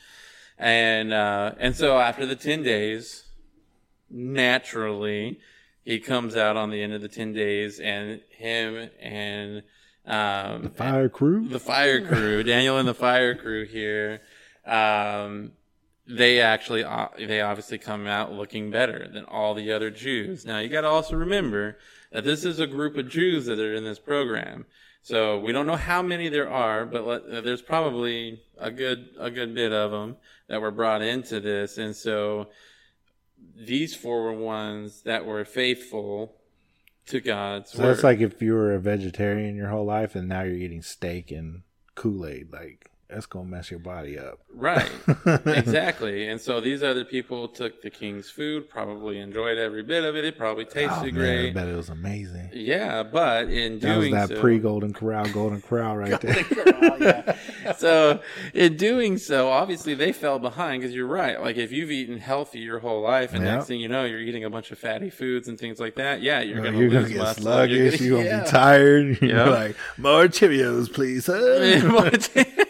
And, 0.59 1.13
uh, 1.13 1.53
and 1.59 1.75
so 1.75 1.99
after 1.99 2.27
the 2.27 2.37
10 2.37 2.63
days, 2.63 3.25
naturally, 4.11 5.41
he 5.85 5.99
comes 5.99 6.37
out 6.37 6.57
on 6.57 6.71
the 6.71 6.83
end 6.83 6.93
of 6.93 7.01
the 7.01 7.09
10 7.09 7.33
days 7.33 7.81
and 7.81 8.21
him 8.31 8.91
and 9.01 9.63
um, 10.07 10.63
the 10.63 10.71
fire 10.71 11.09
crew? 11.09 11.49
The 11.49 11.61
fire 11.61 12.07
crew 12.07 12.43
daniel 12.43 12.79
and 12.79 12.89
the 12.89 12.95
fire 12.95 13.35
crew 13.35 13.67
here 13.67 14.21
um, 14.67 15.53
they 16.11 16.41
actually 16.41 16.85
uh, 16.85 17.09
they 17.19 17.41
obviously 17.41 17.79
come 17.79 18.07
out 18.07 18.33
looking 18.33 18.71
better 18.71 19.09
than 19.13 19.25
all 19.25 19.55
the 19.55 19.73
other 19.73 19.91
jews. 19.91 20.45
Now 20.45 20.59
you 20.59 20.69
got 20.69 20.81
to 20.83 20.89
also 20.89 21.17
remember 21.17 21.79
that 22.11 22.25
this 22.25 22.45
is 22.45 22.59
a 22.59 22.67
group 22.67 22.97
of 22.97 23.09
jews 23.09 23.47
that 23.47 23.59
are 23.59 23.75
in 23.75 23.85
this 23.85 23.99
program. 23.99 24.67
So 25.03 25.39
we 25.39 25.53
don't 25.53 25.67
know 25.67 25.77
how 25.77 26.03
many 26.03 26.29
there 26.29 26.51
are 26.51 26.85
but 26.85 27.07
let, 27.07 27.45
there's 27.45 27.63
probably 27.63 28.43
a 28.59 28.71
good 28.71 29.11
a 29.19 29.31
good 29.31 29.55
bit 29.55 29.73
of 29.73 29.93
them 29.93 30.17
that 30.49 30.61
were 30.61 30.73
brought 30.73 31.03
into 31.03 31.41
this. 31.41 31.79
And 31.79 31.95
so 31.95 32.49
these 33.57 33.95
four 33.95 34.25
were 34.25 34.33
ones 34.33 35.03
that 35.03 35.25
were 35.25 35.45
faithful 35.45 36.37
to 37.07 37.21
God's 37.21 37.73
so 37.73 37.83
word. 37.83 37.89
that's 37.89 38.05
like 38.05 38.21
if 38.21 38.41
you 38.41 38.55
were 38.55 38.75
a 38.75 38.81
vegetarian 38.81 39.57
your 39.57 39.69
whole 39.69 39.85
life 39.85 40.15
and 40.15 40.29
now 40.29 40.43
you're 40.43 40.55
eating 40.55 40.83
steak 40.83 41.31
and 41.31 41.63
Kool 41.95 42.27
Aid. 42.27 42.53
Like 42.53 42.90
that's 43.11 43.27
gonna 43.27 43.49
mess 43.49 43.71
your 43.71 43.81
body 43.81 44.19
up. 44.19 44.39
Right. 44.55 44.91
exactly. 45.47 46.29
And 46.29 46.41
so 46.41 46.61
these 46.61 46.83
other 46.83 47.05
people 47.05 47.49
took 47.49 47.83
the 47.83 47.91
king's 47.91 48.31
food, 48.31 48.69
probably 48.69 49.19
enjoyed 49.19 49.59
every 49.59 49.83
bit 49.83 50.05
of 50.05 50.17
it. 50.17 50.25
It 50.25 50.39
probably 50.39 50.65
oh, 50.67 50.71
tasted 50.71 50.99
oh, 50.99 51.03
man, 51.05 51.15
great. 51.15 51.51
I 51.51 51.53
bet 51.53 51.69
it 51.69 51.77
was 51.77 51.89
amazing. 51.89 52.51
Yeah, 52.53 53.03
but 53.03 53.49
in 53.49 53.79
that 53.81 53.95
doing 53.95 54.13
was 54.13 54.29
that 54.29 54.37
so, 54.37 54.41
pre 54.41 54.59
Golden 54.59 54.93
Corral, 54.93 55.29
Golden 55.29 55.61
Corral 55.61 55.97
right 55.97 56.21
there. 56.21 56.45
Corral, 56.45 57.03
yeah. 57.03 57.73
so 57.77 58.21
in 58.55 58.77
doing 58.77 59.19
so, 59.19 59.51
obviously 59.51 59.95
they 59.95 60.13
fell 60.13 60.39
behind 60.39 60.83
because 60.83 60.95
you're 60.95 61.07
right. 61.07 61.41
Like 61.41 61.57
if 61.57 61.73
you've 61.73 61.91
eaten 61.91 62.19
healthy 62.19 62.61
your 62.61 62.79
whole 62.79 63.03
life, 63.03 63.33
and 63.33 63.45
yep. 63.45 63.55
next 63.55 63.67
thing 63.67 63.81
you 63.81 63.89
know, 63.89 64.05
you're 64.05 64.21
eating 64.21 64.45
a 64.45 64.51
bunch 64.51 64.71
of 64.71 64.79
fatty 64.79 65.11
foods 65.11 65.49
and 65.49 65.59
things 65.59 65.81
like 65.81 65.97
that. 65.97 66.23
Yeah, 66.23 66.41
you're 66.41 66.61
uh, 66.61 66.65
gonna 66.65 66.79
you're 66.79 66.91
gonna 66.91 67.09
get 67.09 67.37
sluggish. 67.37 68.01
You're 68.01 68.19
gonna, 68.19 68.23
you're 68.23 68.33
gonna 68.33 68.45
be 68.45 68.51
tired. 68.51 69.23
You're 69.23 69.37
yep. 69.37 69.47
like 69.49 69.77
more 69.97 70.25
Cheerios, 70.27 70.93
please. 70.93 71.27
Huh? 71.27 72.67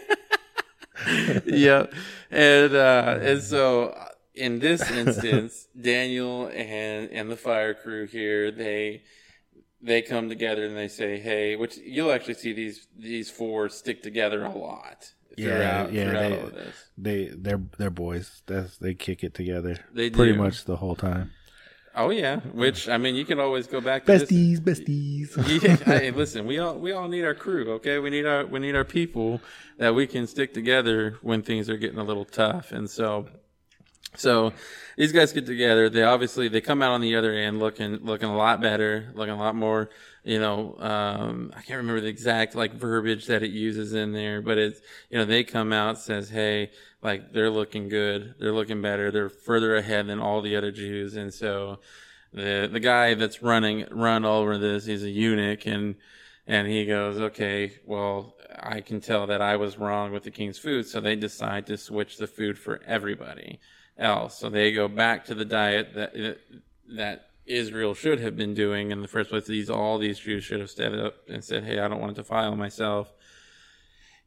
yeah, 1.46 1.86
and 2.30 2.74
uh, 2.74 3.18
and 3.20 3.42
so 3.42 3.94
in 4.34 4.58
this 4.58 4.88
instance, 4.90 5.68
Daniel 5.80 6.46
and 6.46 7.10
and 7.10 7.30
the 7.30 7.36
fire 7.36 7.74
crew 7.74 8.06
here 8.06 8.50
they 8.50 9.02
they 9.82 10.02
come 10.02 10.28
together 10.28 10.64
and 10.64 10.76
they 10.76 10.88
say, 10.88 11.18
"Hey," 11.18 11.56
which 11.56 11.78
you'll 11.78 12.12
actually 12.12 12.34
see 12.34 12.52
these 12.52 12.86
these 12.96 13.30
four 13.30 13.68
stick 13.68 14.02
together 14.02 14.44
a 14.44 14.50
lot. 14.50 15.12
Yeah, 15.36 15.88
yeah, 15.88 16.12
they, 16.12 16.52
they 16.98 17.34
they're 17.34 17.62
they're 17.78 17.90
boys. 17.90 18.42
That's 18.46 18.76
they 18.78 18.94
kick 18.94 19.24
it 19.24 19.32
together. 19.34 19.76
They 19.92 20.10
pretty 20.10 20.32
much 20.32 20.64
the 20.64 20.76
whole 20.76 20.96
time. 20.96 21.32
Oh 21.94 22.10
yeah, 22.10 22.38
which 22.40 22.88
I 22.88 22.98
mean, 22.98 23.16
you 23.16 23.24
can 23.24 23.40
always 23.40 23.66
go 23.66 23.80
back 23.80 24.04
to 24.06 24.12
besties, 24.12 24.62
this. 24.62 24.80
besties. 24.80 25.62
yeah, 25.62 25.76
hey, 25.76 26.10
listen, 26.12 26.46
we 26.46 26.58
all 26.58 26.76
we 26.78 26.92
all 26.92 27.08
need 27.08 27.24
our 27.24 27.34
crew. 27.34 27.72
Okay, 27.74 27.98
we 27.98 28.10
need 28.10 28.26
our 28.26 28.46
we 28.46 28.60
need 28.60 28.76
our 28.76 28.84
people 28.84 29.40
that 29.78 29.94
we 29.94 30.06
can 30.06 30.26
stick 30.26 30.54
together 30.54 31.18
when 31.22 31.42
things 31.42 31.68
are 31.68 31.76
getting 31.76 31.98
a 31.98 32.04
little 32.04 32.24
tough. 32.24 32.70
And 32.70 32.88
so, 32.88 33.26
so 34.14 34.52
these 34.96 35.10
guys 35.10 35.32
get 35.32 35.46
together. 35.46 35.90
They 35.90 36.04
obviously 36.04 36.46
they 36.46 36.60
come 36.60 36.80
out 36.80 36.92
on 36.92 37.00
the 37.00 37.16
other 37.16 37.32
end 37.32 37.58
looking 37.58 37.96
looking 38.04 38.28
a 38.28 38.36
lot 38.36 38.60
better, 38.60 39.10
looking 39.14 39.34
a 39.34 39.38
lot 39.38 39.56
more. 39.56 39.90
You 40.22 40.38
know, 40.38 40.76
um, 40.78 41.50
I 41.56 41.62
can't 41.62 41.78
remember 41.78 42.02
the 42.02 42.08
exact 42.08 42.54
like 42.54 42.72
verbiage 42.72 43.26
that 43.26 43.42
it 43.42 43.50
uses 43.50 43.94
in 43.94 44.12
there, 44.12 44.40
but 44.40 44.58
it's 44.58 44.80
you 45.10 45.18
know 45.18 45.24
they 45.24 45.42
come 45.42 45.72
out 45.72 45.98
says, 45.98 46.30
hey 46.30 46.70
like 47.02 47.32
they're 47.32 47.50
looking 47.50 47.88
good, 47.88 48.34
they're 48.38 48.52
looking 48.52 48.82
better, 48.82 49.10
they're 49.10 49.28
further 49.28 49.76
ahead 49.76 50.06
than 50.08 50.20
all 50.20 50.42
the 50.42 50.56
other 50.56 50.70
Jews, 50.70 51.16
and 51.16 51.32
so 51.32 51.80
the 52.32 52.68
the 52.70 52.80
guy 52.80 53.14
that's 53.14 53.42
running 53.42 53.86
run 53.90 54.24
over 54.24 54.58
this, 54.58 54.86
he's 54.86 55.02
a 55.02 55.10
eunuch, 55.10 55.66
and 55.66 55.96
and 56.46 56.66
he 56.68 56.84
goes, 56.84 57.18
okay, 57.20 57.72
well, 57.86 58.34
I 58.58 58.80
can 58.80 59.00
tell 59.00 59.26
that 59.28 59.40
I 59.40 59.56
was 59.56 59.78
wrong 59.78 60.12
with 60.12 60.24
the 60.24 60.30
king's 60.30 60.58
food, 60.58 60.86
so 60.86 61.00
they 61.00 61.16
decide 61.16 61.66
to 61.66 61.76
switch 61.76 62.16
the 62.16 62.26
food 62.26 62.58
for 62.58 62.80
everybody 62.86 63.60
else. 63.96 64.38
So 64.38 64.50
they 64.50 64.72
go 64.72 64.88
back 64.88 65.24
to 65.26 65.34
the 65.34 65.44
diet 65.44 65.94
that 65.94 66.38
that 66.88 67.30
Israel 67.46 67.94
should 67.94 68.20
have 68.20 68.36
been 68.36 68.54
doing 68.54 68.90
in 68.90 69.02
the 69.02 69.08
first 69.08 69.30
place. 69.30 69.46
These 69.46 69.70
all 69.70 69.98
these 69.98 70.18
Jews 70.18 70.44
should 70.44 70.60
have 70.60 70.70
stepped 70.70 70.96
up 70.96 71.28
and 71.28 71.42
said, 71.42 71.64
"Hey, 71.64 71.78
I 71.78 71.88
don't 71.88 72.00
want 72.00 72.14
to 72.14 72.22
defile 72.22 72.54
myself." 72.56 73.12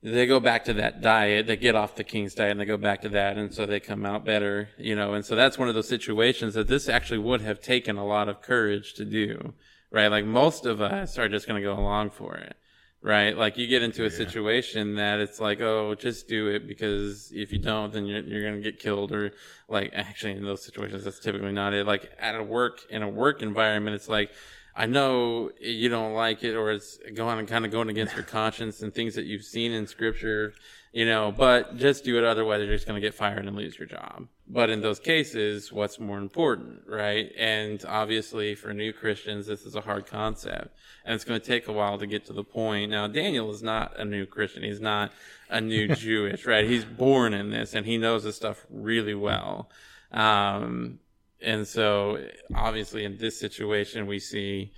They 0.04 0.26
go 0.26 0.42
back 0.42 0.66
to 0.66 0.74
that 0.74 1.02
diet. 1.02 1.48
They 1.48 1.56
get 1.56 1.76
off 1.76 1.96
the 1.96 2.04
king's 2.04 2.36
diet 2.36 2.52
and 2.52 2.60
they 2.60 2.66
go 2.66 2.78
back 2.78 3.02
to 3.02 3.10
that. 3.10 3.38
And 3.38 3.54
so 3.54 3.66
they 3.66 3.80
come 3.80 4.06
out 4.06 4.26
better, 4.26 4.70
you 4.78 4.96
know. 4.96 5.14
And 5.14 5.26
so 5.26 5.36
that's 5.36 5.58
one 5.58 5.70
of 5.70 5.76
those 5.76 5.88
situations 5.88 6.56
that 6.56 6.68
this 6.68 6.90
actually 6.90 7.20
would 7.20 7.42
have 7.42 7.62
taken 7.62 7.98
a 7.98 8.06
lot 8.06 8.28
of 8.28 8.42
courage 8.42 8.94
to 8.96 9.06
do, 9.06 9.54
right? 9.92 10.10
Like 10.10 10.26
most 10.26 10.66
of 10.66 10.82
us 10.82 11.18
are 11.18 11.30
just 11.30 11.48
going 11.48 11.62
to 11.62 11.66
go 11.66 11.74
along 11.74 12.10
for 12.10 12.36
it, 12.36 12.58
right? 13.02 13.38
Like 13.38 13.58
you 13.58 13.66
get 13.66 13.82
into 13.82 14.02
a 14.02 14.10
yeah. 14.10 14.18
situation 14.18 14.96
that 14.96 15.22
it's 15.22 15.40
like, 15.40 15.62
oh, 15.62 15.96
just 15.96 16.28
do 16.28 16.50
it 16.50 16.68
because 16.68 17.32
if 17.34 17.54
you 17.54 17.60
don't, 17.60 17.94
then 17.94 18.06
you're, 18.06 18.24
you're 18.24 18.42
going 18.42 18.62
to 18.62 18.72
get 18.72 18.82
killed 18.82 19.14
or 19.14 19.32
like 19.70 19.92
actually 19.94 20.34
in 20.34 20.44
those 20.44 20.66
situations, 20.66 21.06
that's 21.06 21.22
typically 21.22 21.54
not 21.54 21.74
it. 21.74 21.88
Like 21.88 22.12
at 22.20 22.36
a 22.36 22.44
work, 22.44 22.82
in 22.90 23.04
a 23.04 23.10
work 23.10 23.42
environment, 23.42 23.96
it's 23.96 24.10
like, 24.10 24.32
I 24.76 24.88
know 24.88 25.52
you 25.60 25.90
don't 25.90 26.14
like 26.14 26.44
it 26.44 26.56
or 26.56 26.72
it's 26.72 26.98
going 27.14 27.38
and 27.38 27.48
kind 27.48 27.66
of 27.66 27.72
going 27.72 27.90
against 27.90 28.16
your 28.16 28.24
conscience 28.24 28.82
and 28.82 28.94
things 28.94 29.14
that 29.16 29.26
you've 29.26 29.44
seen 29.44 29.72
in 29.72 29.86
scripture, 29.86 30.54
you 30.92 31.06
know, 31.06 31.32
but 31.32 31.78
just 31.78 32.04
do 32.04 32.18
it. 32.18 32.24
Otherwise, 32.24 32.60
you're 32.64 32.74
just 32.74 32.88
going 32.88 33.00
to 33.00 33.06
get 33.06 33.14
fired 33.14 33.46
and 33.46 33.56
lose 33.56 33.78
your 33.78 33.88
job. 33.88 34.28
but 34.48 34.72
in 34.72 34.82
those 34.82 35.00
cases, 35.00 35.72
what's 35.72 36.00
more 36.00 36.18
important, 36.18 36.82
right? 36.88 37.32
And 37.38 37.84
obviously, 37.88 38.56
for 38.56 38.74
new 38.74 38.92
Christians, 38.94 39.46
this 39.46 39.62
is 39.62 39.76
a 39.76 39.82
hard 39.82 40.08
concept, 40.08 40.76
and 41.06 41.14
it's 41.14 41.24
going 41.24 41.40
to 41.40 41.46
take 41.46 41.68
a 41.68 41.72
while 41.72 42.00
to 42.00 42.08
get 42.08 42.26
to 42.26 42.34
the 42.34 42.44
point. 42.44 42.90
Now, 42.92 43.08
Daniel 43.08 43.52
is 43.52 43.62
not 43.62 44.00
a 44.00 44.06
new 44.06 44.26
Christian; 44.26 44.64
he's 44.64 44.82
not 44.82 45.12
a 45.50 45.62
new 45.62 45.88
Jewish, 45.96 46.46
right? 46.46 46.66
He's 46.66 46.86
born 46.86 47.34
in 47.34 47.52
this, 47.52 47.74
and 47.74 47.86
he 47.86 47.98
knows 47.98 48.24
this 48.24 48.36
stuff 48.36 48.66
really 48.70 49.16
well. 49.16 49.70
Um, 50.12 51.00
and 51.44 51.68
so, 51.68 52.24
obviously, 52.56 53.06
in 53.06 53.18
this 53.18 53.40
situation, 53.40 54.08
we 54.08 54.20
see, 54.20 54.72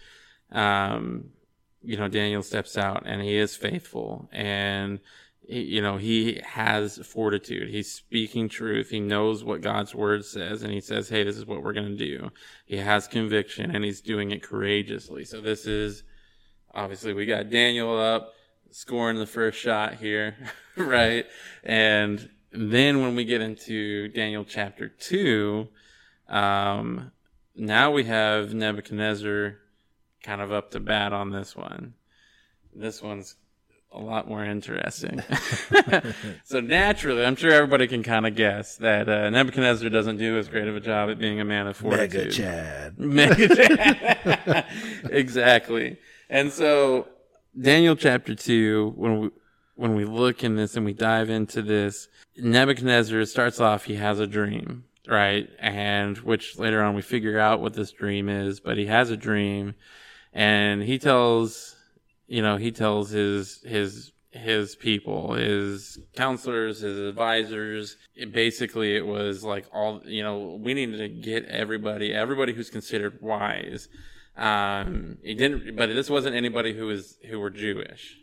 um, 0.52 1.30
you 1.82 1.98
know, 1.98 2.08
Daniel 2.08 2.44
steps 2.44 2.78
out, 2.78 3.04
and 3.06 3.22
he 3.22 3.36
is 3.36 3.56
faithful, 3.56 4.30
and 4.32 5.00
you 5.48 5.82
know, 5.82 5.98
he 5.98 6.42
has 6.44 6.98
fortitude. 7.06 7.70
He's 7.70 7.92
speaking 7.92 8.50
truth. 8.50 8.90
He 8.90 9.00
knows 9.00 9.44
what 9.44 9.62
God's 9.62 9.94
word 9.94 10.26
says 10.26 10.64
and 10.64 10.72
he 10.72 10.82
says, 10.82 11.10
Hey, 11.10 11.24
this 11.24 11.38
is 11.38 11.46
what 11.46 11.64
we're 11.64 11.74
going 11.74 11.96
to 11.96 12.06
do. 12.06 12.32
He 12.66 12.78
has 12.78 13.08
conviction 13.08 13.76
and 13.76 13.84
he's 13.84 14.02
doing 14.02 14.32
it 14.32 14.44
courageously. 14.44 15.26
So 15.26 15.42
this 15.42 15.66
is 15.66 16.04
obviously 16.74 17.14
we 17.14 17.26
got 17.26 17.50
Daniel 17.50 17.98
up 17.98 18.34
scoring 18.72 19.18
the 19.18 19.28
first 19.28 19.60
shot 19.60 19.96
here, 19.96 20.36
right? 20.78 21.26
And 21.64 22.30
then 22.52 23.02
when 23.02 23.16
we 23.16 23.26
get 23.26 23.42
into 23.42 24.08
Daniel 24.10 24.46
chapter 24.46 24.88
two, 24.88 25.68
um, 26.28 27.12
now 27.56 27.92
we 27.92 28.06
have 28.06 28.54
Nebuchadnezzar 28.54 29.58
kind 30.24 30.42
of 30.42 30.52
up 30.52 30.72
to 30.72 30.80
bat 30.80 31.14
on 31.14 31.32
this 31.32 31.56
one. 31.56 31.94
This 32.74 33.02
one's 33.02 33.36
a 33.96 34.00
lot 34.00 34.28
more 34.28 34.44
interesting. 34.44 35.24
so 36.44 36.60
naturally, 36.60 37.24
I'm 37.24 37.36
sure 37.36 37.52
everybody 37.52 37.88
can 37.88 38.04
kind 38.04 38.28
of 38.28 38.36
guess 38.36 38.76
that 38.78 39.08
uh, 39.08 39.30
Nebuchadnezzar 39.30 39.90
doesn't 39.90 40.18
do 40.18 40.38
as 40.38 40.50
great 40.50 40.68
of 40.68 40.76
a 40.76 40.82
job 40.82 41.10
at 41.10 41.18
being 41.18 41.40
a 41.40 41.46
man 41.46 41.68
of 41.68 41.78
fortitude. 41.78 42.14
Mega 42.14 42.32
Chad. 42.32 43.00
Mega 43.00 43.56
Chad. 43.56 44.66
exactly. 45.10 45.98
And 46.30 46.52
so 46.52 47.08
Daniel 47.60 47.96
chapter 47.96 48.36
two, 48.36 48.94
when 48.98 49.20
we 49.20 49.30
when 49.76 49.96
we 49.96 50.06
look 50.06 50.44
in 50.44 50.56
this 50.56 50.76
and 50.76 50.86
we 50.86 50.94
dive 50.94 51.30
into 51.30 51.62
this, 51.62 52.08
Nebuchadnezzar 52.38 53.26
starts 53.26 53.60
off. 53.60 53.86
He 53.86 53.96
has 53.96 54.20
a 54.20 54.28
dream, 54.28 54.86
right? 55.08 55.50
And 55.60 56.18
which 56.20 56.58
later 56.58 56.84
on 56.84 56.96
we 56.96 57.02
figure 57.02 57.40
out 57.40 57.62
what 57.62 57.74
this 57.74 57.92
dream 57.92 58.30
is. 58.30 58.60
But 58.60 58.78
he 58.78 58.86
has 58.88 59.10
a 59.10 59.18
dream, 59.18 59.76
and 60.34 60.84
he 60.84 61.00
tells 61.00 61.76
you 62.28 62.42
know, 62.42 62.58
he 62.58 62.72
tells 62.72 63.10
his 63.10 63.62
his 63.64 64.12
his 64.32 64.76
people, 64.76 65.34
his 65.34 66.00
counselors, 66.16 66.82
his 66.82 67.00
advisors. 67.00 67.98
It 68.16 68.34
basically, 68.34 68.96
it 68.96 69.06
was 69.06 69.44
like 69.44 69.66
all 69.72 70.02
you 70.06 70.24
know. 70.24 70.60
We 70.62 70.74
needed 70.74 70.98
to 70.98 71.08
get 71.08 71.46
everybody, 71.46 72.14
everybody 72.14 72.54
who's 72.54 72.70
considered 72.70 73.20
wise. 73.22 73.88
Um, 74.36 75.18
he 75.24 75.36
didn't, 75.36 75.76
but 75.76 75.88
this 75.88 76.10
wasn't 76.10 76.36
anybody 76.36 76.74
who 76.74 76.88
was 76.88 77.18
who 77.30 77.40
were 77.40 77.50
Jewish 77.50 78.18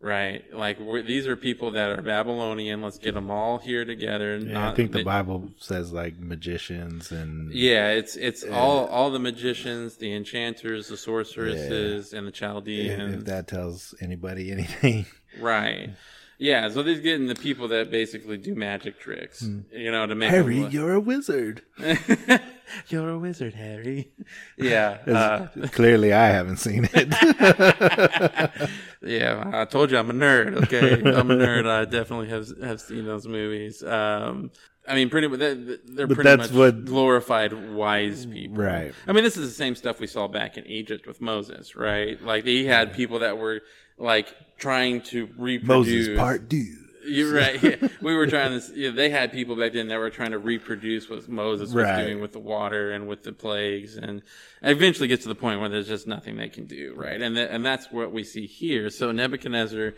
right? 0.00 0.44
Like 0.52 0.78
these 1.06 1.26
are 1.26 1.36
people 1.36 1.70
that 1.72 1.90
are 1.90 2.02
Babylonian. 2.02 2.82
Let's 2.82 2.98
get 2.98 3.14
them 3.14 3.30
all 3.30 3.58
here 3.58 3.84
together. 3.84 4.36
Yeah, 4.36 4.52
Not, 4.52 4.72
I 4.72 4.76
think 4.76 4.92
the 4.92 4.98
they, 4.98 5.04
Bible 5.04 5.50
says 5.58 5.92
like 5.92 6.18
magicians 6.18 7.10
and 7.10 7.52
yeah, 7.52 7.90
it's 7.90 8.16
it's 8.16 8.44
yeah. 8.44 8.58
all 8.58 8.86
all 8.86 9.10
the 9.10 9.18
magicians, 9.18 9.96
the 9.96 10.14
enchanters, 10.14 10.88
the 10.88 10.96
sorceresses, 10.96 12.12
yeah. 12.12 12.18
and 12.18 12.28
the 12.28 12.32
Chaldeans. 12.32 13.14
If 13.14 13.24
that 13.24 13.48
tells 13.48 13.94
anybody 14.00 14.52
anything, 14.52 15.06
right? 15.40 15.90
Yeah, 16.38 16.68
so 16.68 16.82
they're 16.82 16.96
getting 16.96 17.28
the 17.28 17.34
people 17.34 17.68
that 17.68 17.90
basically 17.90 18.36
do 18.38 18.54
magic 18.54 18.98
tricks, 18.98 19.40
hmm. 19.40 19.60
you 19.72 19.90
know, 19.92 20.06
to 20.06 20.14
make 20.14 20.30
Harry, 20.30 20.66
you're 20.66 20.94
a 20.94 21.00
wizard. 21.00 21.62
you're 22.88 23.08
a 23.08 23.18
wizard, 23.18 23.54
Harry. 23.54 24.12
Yeah, 24.56 24.98
uh, 25.06 25.48
clearly 25.68 26.12
I 26.12 26.28
haven't 26.28 26.58
seen 26.58 26.88
it. 26.92 28.70
Yeah, 29.04 29.50
I 29.52 29.64
told 29.64 29.90
you 29.90 29.98
I'm 29.98 30.10
a 30.10 30.14
nerd. 30.14 30.64
Okay, 30.64 30.92
I'm 30.94 31.30
a 31.30 31.36
nerd. 31.36 31.68
I 31.68 31.84
definitely 31.84 32.28
have 32.28 32.48
have 32.62 32.80
seen 32.80 33.04
those 33.04 33.26
movies. 33.26 33.82
Um, 33.82 34.50
I 34.86 34.94
mean, 34.94 35.08
pretty 35.08 35.28
they're, 35.28 35.54
they're 35.54 36.06
but 36.06 36.14
pretty 36.14 36.36
much 36.36 36.50
what, 36.52 36.84
glorified 36.84 37.72
wise 37.72 38.26
people, 38.26 38.56
right? 38.56 38.92
I 39.06 39.12
mean, 39.12 39.24
this 39.24 39.36
is 39.36 39.48
the 39.48 39.54
same 39.54 39.74
stuff 39.74 39.98
we 39.98 40.06
saw 40.06 40.28
back 40.28 40.56
in 40.56 40.66
Egypt 40.66 41.06
with 41.06 41.20
Moses, 41.20 41.74
right? 41.74 42.20
Like 42.22 42.44
he 42.44 42.66
had 42.66 42.92
people 42.92 43.20
that 43.20 43.38
were 43.38 43.62
like 43.96 44.34
trying 44.58 45.00
to 45.02 45.28
reproduce 45.38 46.08
Moses 46.08 46.18
part 46.18 46.50
two. 46.50 46.83
You're 47.08 47.34
right. 47.34 47.62
Yeah. 47.62 47.88
We 48.00 48.14
were 48.14 48.26
trying 48.26 48.58
to. 48.58 48.74
You 48.74 48.90
know, 48.90 48.96
they 48.96 49.10
had 49.10 49.32
people 49.32 49.56
back 49.56 49.72
then 49.72 49.88
that 49.88 49.98
were 49.98 50.10
trying 50.10 50.30
to 50.30 50.38
reproduce 50.38 51.08
what 51.08 51.28
Moses 51.28 51.72
was 51.72 51.84
right. 51.84 52.04
doing 52.04 52.20
with 52.20 52.32
the 52.32 52.38
water 52.38 52.92
and 52.92 53.06
with 53.06 53.22
the 53.22 53.32
plagues, 53.32 53.96
and 53.96 54.22
eventually 54.62 55.08
gets 55.08 55.22
to 55.24 55.28
the 55.28 55.34
point 55.34 55.60
where 55.60 55.68
there's 55.68 55.88
just 55.88 56.06
nothing 56.06 56.36
they 56.36 56.48
can 56.48 56.66
do, 56.66 56.94
right? 56.96 57.20
And 57.20 57.36
th- 57.36 57.48
and 57.50 57.64
that's 57.64 57.90
what 57.92 58.12
we 58.12 58.24
see 58.24 58.46
here. 58.46 58.90
So 58.90 59.12
Nebuchadnezzar, 59.12 59.94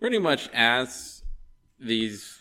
pretty 0.00 0.18
much 0.18 0.48
asks 0.52 1.22
these 1.78 2.38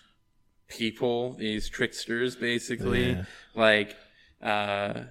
people, 0.67 1.33
these 1.33 1.69
tricksters, 1.69 2.35
basically, 2.35 3.11
yeah. 3.11 3.23
like. 3.55 3.95
Uh, 4.39 5.05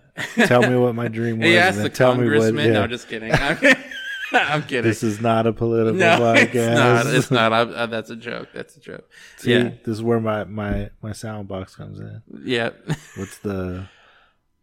tell 0.46 0.62
me 0.62 0.76
what 0.76 0.94
my 0.94 1.08
dream 1.18 1.40
was. 1.40 1.48
He 1.48 1.58
asked 1.58 1.82
the 1.82 1.88
tell 1.88 2.14
congressman. 2.14 2.54
Me 2.54 2.62
what, 2.62 2.72
yeah. 2.72 2.80
No, 2.80 2.86
just 2.86 3.08
kidding. 3.08 3.32
I'm 4.32 4.62
kidding. 4.62 4.82
This 4.82 5.02
is 5.02 5.20
not 5.20 5.46
a 5.46 5.52
political 5.52 5.94
no, 5.94 6.18
podcast. 6.18 6.44
It's 6.46 6.54
not. 6.54 7.06
It's 7.06 7.30
not. 7.30 7.52
I, 7.52 7.82
I, 7.82 7.86
that's 7.86 8.10
a 8.10 8.16
joke. 8.16 8.48
That's 8.52 8.76
a 8.76 8.80
joke. 8.80 9.08
See, 9.36 9.52
yeah. 9.52 9.70
This 9.84 9.96
is 9.96 10.02
where 10.02 10.20
my 10.20 10.44
my 10.44 10.90
my 11.02 11.12
sound 11.12 11.48
box 11.48 11.76
comes 11.76 12.00
in. 12.00 12.22
Yeah. 12.44 12.70
What's 13.16 13.38
the 13.38 13.86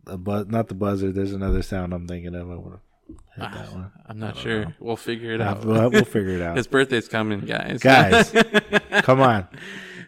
the 0.06 0.18
buzz? 0.18 0.48
Not 0.48 0.68
the 0.68 0.74
buzzer. 0.74 1.12
There's 1.12 1.32
another 1.32 1.62
sound 1.62 1.94
I'm 1.94 2.08
thinking 2.08 2.36
of. 2.36 2.52
I 2.52 2.56
want 2.56 2.74
to 2.74 3.14
hit 3.42 3.52
that 3.52 3.72
one. 3.72 3.92
I'm 4.06 4.20
not 4.20 4.38
sure. 4.38 4.66
Know. 4.66 4.74
We'll 4.80 4.98
figure 4.98 5.34
it 5.34 5.42
out. 5.42 5.64
We'll, 5.64 5.90
we'll 5.90 6.04
figure 6.04 6.36
it 6.36 6.42
out. 6.44 6.58
His 6.58 6.68
birthday's 6.68 7.08
coming, 7.08 7.42
guys. 7.42 7.80
Guys, 7.80 8.34
come 9.04 9.22
on. 9.22 9.48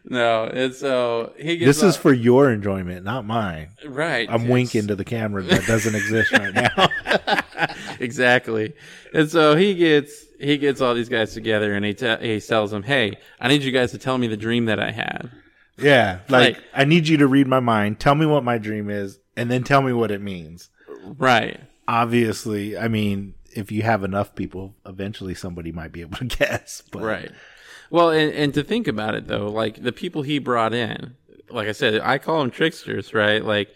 No, 0.07 0.43
it's 0.43 0.79
so 0.79 1.33
uh, 1.37 1.41
he. 1.41 1.63
This 1.63 1.81
is 1.81 1.95
for 1.95 2.13
your 2.13 2.51
enjoyment, 2.51 3.05
not 3.05 3.25
mine. 3.25 3.69
Right. 3.85 4.29
I'm 4.29 4.47
winking 4.49 4.87
to 4.87 4.95
the 4.95 5.05
camera 5.05 5.41
that 5.43 5.65
doesn't 5.65 5.95
exist 5.95 6.31
right 6.31 6.53
now. 6.53 7.41
Exactly. 8.05 8.73
And 9.13 9.29
so 9.29 9.55
he 9.55 9.73
gets 9.75 10.23
he 10.39 10.57
gets 10.57 10.79
all 10.81 10.93
these 10.93 11.09
guys 11.09 11.33
together 11.33 11.73
and 11.73 11.85
he 11.85 11.93
te- 11.93 12.21
he 12.21 12.39
tells 12.39 12.71
them, 12.71 12.83
"Hey, 12.83 13.17
I 13.39 13.47
need 13.47 13.63
you 13.63 13.71
guys 13.71 13.91
to 13.91 13.97
tell 13.97 14.17
me 14.17 14.27
the 14.27 14.37
dream 14.37 14.65
that 14.65 14.79
I 14.79 14.91
had." 14.91 15.31
Yeah, 15.77 16.19
like, 16.29 16.55
like 16.55 16.63
I 16.73 16.85
need 16.85 17.07
you 17.07 17.17
to 17.17 17.27
read 17.27 17.47
my 17.47 17.59
mind. 17.59 17.99
Tell 17.99 18.15
me 18.15 18.25
what 18.25 18.43
my 18.43 18.57
dream 18.57 18.89
is, 18.89 19.19
and 19.35 19.51
then 19.51 19.63
tell 19.63 19.81
me 19.81 19.91
what 19.91 20.11
it 20.11 20.21
means. 20.21 20.69
Right. 21.03 21.59
Obviously, 21.87 22.77
I 22.77 22.87
mean, 22.87 23.35
if 23.53 23.71
you 23.71 23.81
have 23.83 24.03
enough 24.03 24.35
people, 24.35 24.75
eventually 24.85 25.35
somebody 25.35 25.71
might 25.71 25.91
be 25.91 26.01
able 26.01 26.17
to 26.17 26.25
guess. 26.37 26.81
But. 26.91 27.01
Right. 27.01 27.31
Well, 27.89 28.09
and, 28.09 28.31
and 28.33 28.53
to 28.55 28.63
think 28.63 28.87
about 28.87 29.15
it 29.15 29.27
though, 29.27 29.47
like 29.47 29.81
the 29.81 29.91
people 29.91 30.21
he 30.23 30.39
brought 30.39 30.73
in, 30.73 31.15
like 31.49 31.67
I 31.67 31.71
said, 31.71 32.01
I 32.01 32.17
call 32.17 32.39
them 32.39 32.51
tricksters, 32.51 33.13
right? 33.13 33.43
Like 33.43 33.69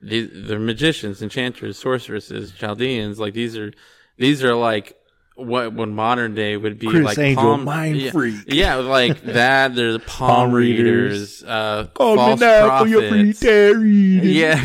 these, 0.00 0.30
they're 0.32 0.58
magicians, 0.58 1.22
enchanters, 1.22 1.78
sorceresses, 1.78 2.52
Chaldeans. 2.52 3.18
Like 3.18 3.34
these 3.34 3.56
are, 3.56 3.72
these 4.16 4.44
are 4.44 4.54
like 4.54 4.98
what 5.38 5.72
when 5.72 5.94
modern 5.94 6.34
day 6.34 6.56
would 6.56 6.78
be 6.78 6.88
Criss 6.88 7.04
like 7.04 7.18
Angel, 7.18 7.42
palm, 7.42 7.64
mind 7.64 7.96
yeah, 7.96 8.10
freak. 8.10 8.36
Yeah, 8.48 8.76
like 8.76 9.20
that. 9.22 9.74
There's 9.74 9.98
palm, 9.98 10.28
palm 10.28 10.52
readers, 10.52 11.42
readers, 11.42 11.44
uh, 11.44 11.86
Call 11.94 12.16
false 12.16 12.40
me 12.40 12.46
now 12.46 12.66
prophets. 12.66 12.92
For 12.92 13.46
your 13.46 13.74
free 13.74 14.20
yeah, 14.20 14.62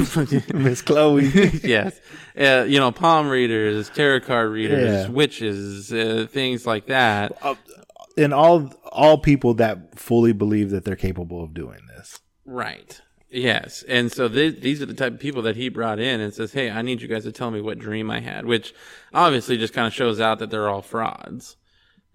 Miss 0.53 0.81
Cleo. 0.81 1.17
yes, 1.17 1.99
uh, 2.39 2.65
you 2.67 2.79
know, 2.79 2.91
palm 2.91 3.29
readers, 3.29 3.89
tarot 3.89 4.21
card 4.21 4.51
readers, 4.51 5.05
yeah. 5.05 5.09
witches, 5.09 5.93
uh, 5.93 6.27
things 6.29 6.65
like 6.65 6.87
that. 6.87 7.37
Uh, 7.41 7.55
and 8.17 8.33
all 8.33 8.73
all 8.91 9.17
people 9.17 9.53
that 9.55 9.99
fully 9.99 10.33
believe 10.33 10.71
that 10.71 10.85
they're 10.85 10.95
capable 10.95 11.43
of 11.43 11.53
doing 11.53 11.79
this. 11.95 12.19
Right. 12.45 12.99
Yes. 13.33 13.83
And 13.87 14.11
so 14.11 14.29
th- 14.29 14.61
these 14.61 14.81
are 14.81 14.85
the 14.85 14.93
type 14.93 15.13
of 15.13 15.19
people 15.19 15.41
that 15.41 15.55
he 15.55 15.67
brought 15.69 15.99
in 15.99 16.21
and 16.21 16.33
says, 16.33 16.53
Hey, 16.53 16.69
I 16.69 16.81
need 16.83 17.01
you 17.01 17.07
guys 17.07 17.23
to 17.23 17.31
tell 17.31 17.49
me 17.51 17.61
what 17.61 17.79
dream 17.79 18.11
I 18.11 18.19
had, 18.19 18.45
which 18.45 18.73
obviously 19.13 19.57
just 19.57 19.73
kind 19.73 19.87
of 19.87 19.93
shows 19.93 20.19
out 20.19 20.39
that 20.39 20.51
they're 20.51 20.69
all 20.69 20.83
frauds. 20.83 21.57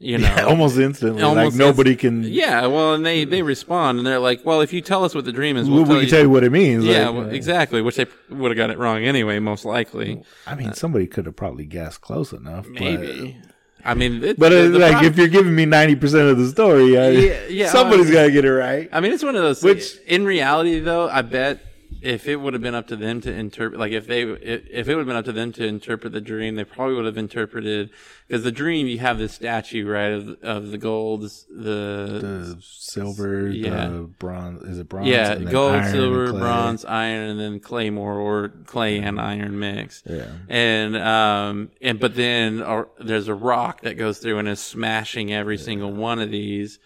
You 0.01 0.19
know, 0.19 0.29
yeah, 0.29 0.45
almost 0.45 0.79
instantly. 0.79 1.21
Almost 1.23 1.57
like 1.57 1.59
nobody 1.59 1.91
inst- 1.91 2.01
can. 2.01 2.23
Yeah. 2.23 2.67
Well, 2.67 2.95
and 2.95 3.05
they, 3.05 3.25
they 3.25 3.43
respond 3.43 3.99
and 3.99 4.07
they're 4.07 4.21
like, 4.21 4.47
well, 4.47 4.61
if 4.61 4.73
you 4.73 4.81
tell 4.81 5.05
us 5.05 5.13
what 5.13 5.25
the 5.25 5.33
dream 5.33 5.57
is, 5.57 5.69
we'll, 5.69 5.81
we 5.81 5.85
tell 5.85 5.95
can 5.97 6.05
you. 6.05 6.11
tell 6.11 6.21
you 6.21 6.31
what 6.31 6.45
it 6.45 6.53
means. 6.53 6.85
Yeah, 6.85 7.09
like, 7.09 7.17
well, 7.17 7.31
exactly. 7.31 7.83
Which 7.83 7.97
they 7.97 8.07
would 8.31 8.53
have 8.53 8.57
got 8.57 8.71
it 8.71 8.79
wrong 8.79 9.03
anyway, 9.03 9.41
most 9.41 9.65
likely. 9.65 10.23
I 10.47 10.55
mean, 10.55 10.69
uh, 10.69 10.73
somebody 10.75 11.09
could 11.09 11.27
have 11.27 11.35
probably 11.35 11.67
guessed 11.67 12.01
close 12.01 12.33
enough. 12.33 12.69
Maybe. 12.69 13.41
But... 13.43 13.51
I 13.85 13.95
mean, 13.95 14.23
it, 14.23 14.39
but 14.39 14.51
the, 14.51 14.69
the 14.69 14.79
like 14.79 15.05
if 15.05 15.17
you're 15.17 15.29
giving 15.29 15.55
me 15.55 15.65
ninety 15.65 15.97
percent 15.97 16.29
of 16.29 16.39
the 16.39 16.49
story, 16.49 16.99
I, 16.99 17.09
yeah, 17.11 17.47
yeah, 17.49 17.69
somebody's 17.73 18.11
uh, 18.11 18.15
got 18.15 18.23
to 18.25 18.31
get 18.31 18.45
it 18.45 18.53
right. 18.53 18.89
I 18.93 19.01
mean, 19.01 19.13
it's 19.13 19.23
one 19.23 19.37
of 19.37 19.43
those. 19.43 19.63
Which 19.63 19.99
in 20.07 20.25
reality, 20.25 20.81
though, 20.81 21.09
I 21.09 21.23
bet 21.23 21.61
if 22.01 22.29
it 22.29 22.37
would 22.37 22.53
have 22.53 22.63
been 22.63 22.75
up 22.75 22.87
to 22.89 22.97
them 22.97 23.21
to 23.23 23.33
interpret, 23.33 23.79
like 23.79 23.93
if 23.93 24.07
they, 24.07 24.23
if 24.23 24.89
it 24.89 24.95
would 24.95 24.99
have 25.01 25.07
been 25.07 25.17
up 25.17 25.25
to 25.25 25.33
them 25.33 25.53
to 25.53 25.67
interpret 25.67 26.13
the 26.13 26.21
dream, 26.21 26.55
they 26.55 26.65
probably 26.65 26.95
would 26.95 27.07
have 27.07 27.19
interpreted 27.19 27.91
because 28.27 28.45
the 28.45 28.53
dream 28.53 28.87
you 28.87 28.99
have 28.99 29.19
this 29.19 29.33
statue 29.33 29.87
right 29.87 30.13
of 30.13 30.43
of 30.43 30.71
the 30.71 30.79
gold, 30.79 31.23
the 31.23 31.29
the 31.49 32.59
silver, 32.61 33.49
yeah. 33.49 33.89
the 33.89 34.01
bronze. 34.03 34.63
Is 34.63 34.79
it 34.79 34.89
bronze? 34.89 35.09
Yeah, 35.09 35.37
gold, 35.39 35.85
silver, 35.87 36.33
bronze, 36.33 36.85
iron, 36.85 37.31
and 37.31 37.41
then 37.41 37.61
claymore 37.61 38.19
or 38.19 38.49
clay 38.67 38.99
and 38.99 39.21
iron 39.21 39.59
mix. 39.59 40.03
Yeah, 40.07 40.31
and 40.49 40.97
um 40.97 41.71
and 41.81 41.99
but 41.99 42.15
then 42.15 42.63
uh, 42.63 42.85
there's 43.01 43.29
a 43.29 43.35
rock 43.35 43.81
that 43.83 43.95
goes 43.95 44.19
through 44.19 44.39
and 44.39 44.49
is 44.49 44.61
smashing 44.61 45.33
every 45.33 45.57
yeah. 45.57 45.65
single 45.65 45.93
one 45.93 46.21
of 46.21 46.31
these 46.31 46.79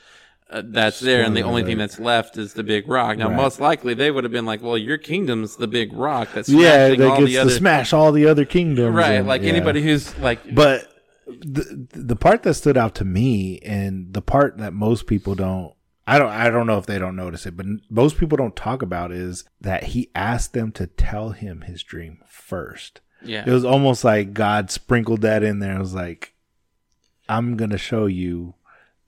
uh, 0.53 0.63
that's 0.67 1.01
there, 1.01 1.25
and 1.25 1.37
the 1.37 1.43
only 1.43 1.65
thing 1.65 1.79
that's 1.79 1.99
left 1.99 2.37
is 2.37 2.53
the 2.53 2.63
big 2.63 2.87
rock. 2.89 3.17
Now, 3.17 3.29
right. 3.29 3.37
most 3.37 3.61
likely, 3.61 3.95
they 3.95 4.11
would 4.11 4.25
have 4.25 4.33
been 4.33 4.45
like, 4.45 4.63
"Well, 4.63 4.77
your 4.77 4.99
kingdom's 4.99 5.57
the 5.57 5.67
big 5.67 5.93
rock 5.93 6.29
that's 6.35 6.49
yeah, 6.49 6.89
that 6.89 6.99
gets 6.99 7.33
to 7.33 7.39
other... 7.39 7.51
smash 7.51 7.93
all 7.93 8.13
the 8.13 8.27
other 8.27 8.45
kingdoms." 8.45 8.95
Right, 8.95 9.13
and, 9.13 9.27
like 9.27 9.43
yeah. 9.43 9.49
anybody 9.49 9.83
who's 9.83 10.17
like, 10.19 10.55
but 10.55 10.93
the 11.27 11.89
the 11.93 12.17
part 12.17 12.43
that 12.43 12.55
stood 12.55 12.77
out 12.77 12.95
to 12.97 13.05
me, 13.05 13.61
and 13.61 14.13
the 14.13 14.23
part 14.23 14.59
that 14.59 14.75
most 14.75 15.07
people 15.07 15.35
don't. 15.35 15.73
I 16.07 16.19
don't 16.19 16.31
I 16.31 16.51
don't 16.51 16.67
know 16.67 16.79
if 16.79 16.87
they 16.87 16.99
don't 16.99 17.17
notice 17.17 17.47
it, 17.47 17.57
but 17.57 17.65
most 17.89 18.19
people 18.19 18.37
don't 18.37 18.57
talk 18.57 18.83
about 18.83 19.13
is 19.13 19.45
that 19.61 19.85
he 19.85 20.11
asked 20.15 20.53
them 20.53 20.73
to 20.73 20.87
tell 20.87 21.31
him 21.31 21.63
his 21.63 21.83
dream 21.83 22.19
first. 22.29 23.01
Yeah. 23.25 23.45
It 23.47 23.53
was 23.53 23.65
almost 23.65 24.03
like 24.03 24.35
God 24.35 24.71
sprinkled 24.71 25.23
that 25.23 25.45
in 25.45 25.61
there. 25.61 25.77
It 25.77 25.81
was 25.81 25.95
like 25.95 26.35
I'm 27.29 27.57
to 27.57 27.79
show 27.79 28.07
you 28.07 28.55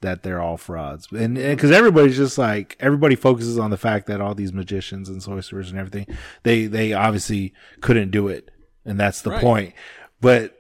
that 0.05 0.23
they're 0.23 0.41
all 0.41 0.59
frauds. 0.59 1.09
And 1.11 1.35
because 1.35 1.71
everybody's 1.71 2.17
just 2.17 2.37
like 2.37 2.77
everybody 2.79 3.17
focuses 3.17 3.59
on 3.59 3.71
the 3.71 3.79
fact 3.79 4.07
that 4.07 4.21
all 4.21 4.35
these 4.35 4.53
magicians 4.53 5.09
and 5.09 5.23
sorcerers 5.23 5.71
and 5.71 5.79
everything, 5.79 6.07
they 6.43 6.67
they 6.67 6.93
obviously 6.93 7.55
couldn't 7.81 8.11
do 8.11 8.29
it, 8.29 8.51
and 8.85 9.01
that's 9.01 9.23
the 9.23 9.31
right. 9.31 9.41
point. 9.41 9.75
But 10.21 10.57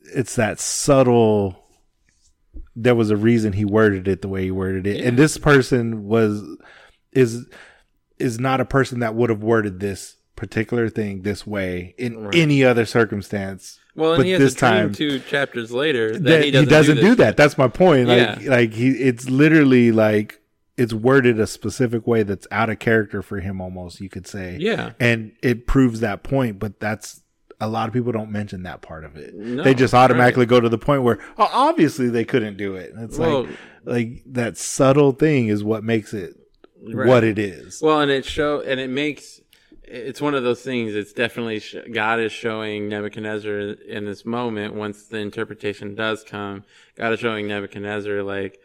it's 0.00 0.34
that 0.36 0.58
subtle. 0.58 1.62
There 2.74 2.94
was 2.94 3.10
a 3.10 3.16
reason 3.16 3.52
he 3.52 3.64
worded 3.64 4.08
it 4.08 4.22
the 4.22 4.28
way 4.28 4.44
he 4.44 4.50
worded 4.50 4.86
it, 4.86 4.98
yeah. 4.98 5.08
and 5.08 5.18
this 5.18 5.36
person 5.36 6.08
was 6.08 6.42
is 7.12 7.46
is 8.18 8.40
not 8.40 8.60
a 8.60 8.64
person 8.64 9.00
that 9.00 9.14
would 9.14 9.30
have 9.30 9.42
worded 9.42 9.80
this 9.80 10.16
particular 10.34 10.88
thing 10.88 11.22
this 11.22 11.46
way 11.46 11.94
in 11.98 12.24
right. 12.24 12.34
any 12.34 12.64
other 12.64 12.86
circumstance 12.86 13.80
well, 13.94 14.12
and 14.12 14.20
but 14.20 14.26
he 14.26 14.32
has 14.32 14.40
this 14.40 14.54
a 14.54 14.56
time, 14.56 14.92
two 14.92 15.18
chapters 15.20 15.72
later 15.72 16.12
that, 16.12 16.22
that 16.22 16.44
he 16.44 16.50
doesn't, 16.50 16.68
he 16.68 16.70
doesn't 16.70 16.96
do, 16.96 17.02
do 17.02 17.14
that. 17.16 17.36
That's 17.36 17.58
my 17.58 17.68
point. 17.68 18.08
Like, 18.08 18.40
yeah. 18.40 18.50
like 18.50 18.72
he, 18.72 18.90
it's 18.90 19.28
literally 19.28 19.92
like 19.92 20.40
it's 20.76 20.92
worded 20.92 21.40
a 21.40 21.46
specific 21.46 22.06
way 22.06 22.22
that's 22.22 22.46
out 22.50 22.70
of 22.70 22.78
character 22.78 23.22
for 23.22 23.40
him, 23.40 23.60
almost 23.60 24.00
you 24.00 24.08
could 24.08 24.26
say. 24.26 24.56
Yeah, 24.60 24.92
and 25.00 25.32
it 25.42 25.66
proves 25.66 26.00
that 26.00 26.22
point. 26.22 26.58
But 26.58 26.80
that's 26.80 27.22
a 27.60 27.68
lot 27.68 27.88
of 27.88 27.94
people 27.94 28.12
don't 28.12 28.30
mention 28.30 28.62
that 28.62 28.82
part 28.82 29.04
of 29.04 29.16
it. 29.16 29.34
No, 29.34 29.62
they 29.64 29.74
just 29.74 29.94
automatically 29.94 30.42
right. 30.42 30.50
go 30.50 30.60
to 30.60 30.68
the 30.68 30.78
point 30.78 31.02
where 31.02 31.18
oh, 31.36 31.50
obviously 31.52 32.08
they 32.08 32.24
couldn't 32.24 32.56
do 32.56 32.76
it. 32.76 32.92
it's 32.96 33.18
well, 33.18 33.44
like 33.44 33.56
like 33.84 34.22
that 34.26 34.56
subtle 34.56 35.12
thing 35.12 35.48
is 35.48 35.64
what 35.64 35.82
makes 35.82 36.14
it 36.14 36.36
right. 36.82 37.08
what 37.08 37.24
it 37.24 37.38
is. 37.38 37.80
Well, 37.82 38.00
and 38.00 38.10
it 38.10 38.24
show 38.24 38.60
and 38.60 38.78
it 38.78 38.90
makes 38.90 39.40
it's 39.90 40.20
one 40.20 40.34
of 40.34 40.42
those 40.42 40.62
things. 40.62 40.94
It's 40.94 41.12
definitely 41.12 41.60
sh- 41.60 41.76
God 41.92 42.20
is 42.20 42.32
showing 42.32 42.88
Nebuchadnezzar 42.88 43.58
in 43.58 44.04
this 44.04 44.24
moment. 44.24 44.74
Once 44.74 45.06
the 45.06 45.18
interpretation 45.18 45.94
does 45.94 46.24
come, 46.24 46.64
God 46.94 47.12
is 47.12 47.20
showing 47.20 47.48
Nebuchadnezzar 47.48 48.22
like, 48.22 48.60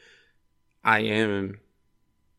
I 0.84 1.00
am, 1.00 1.60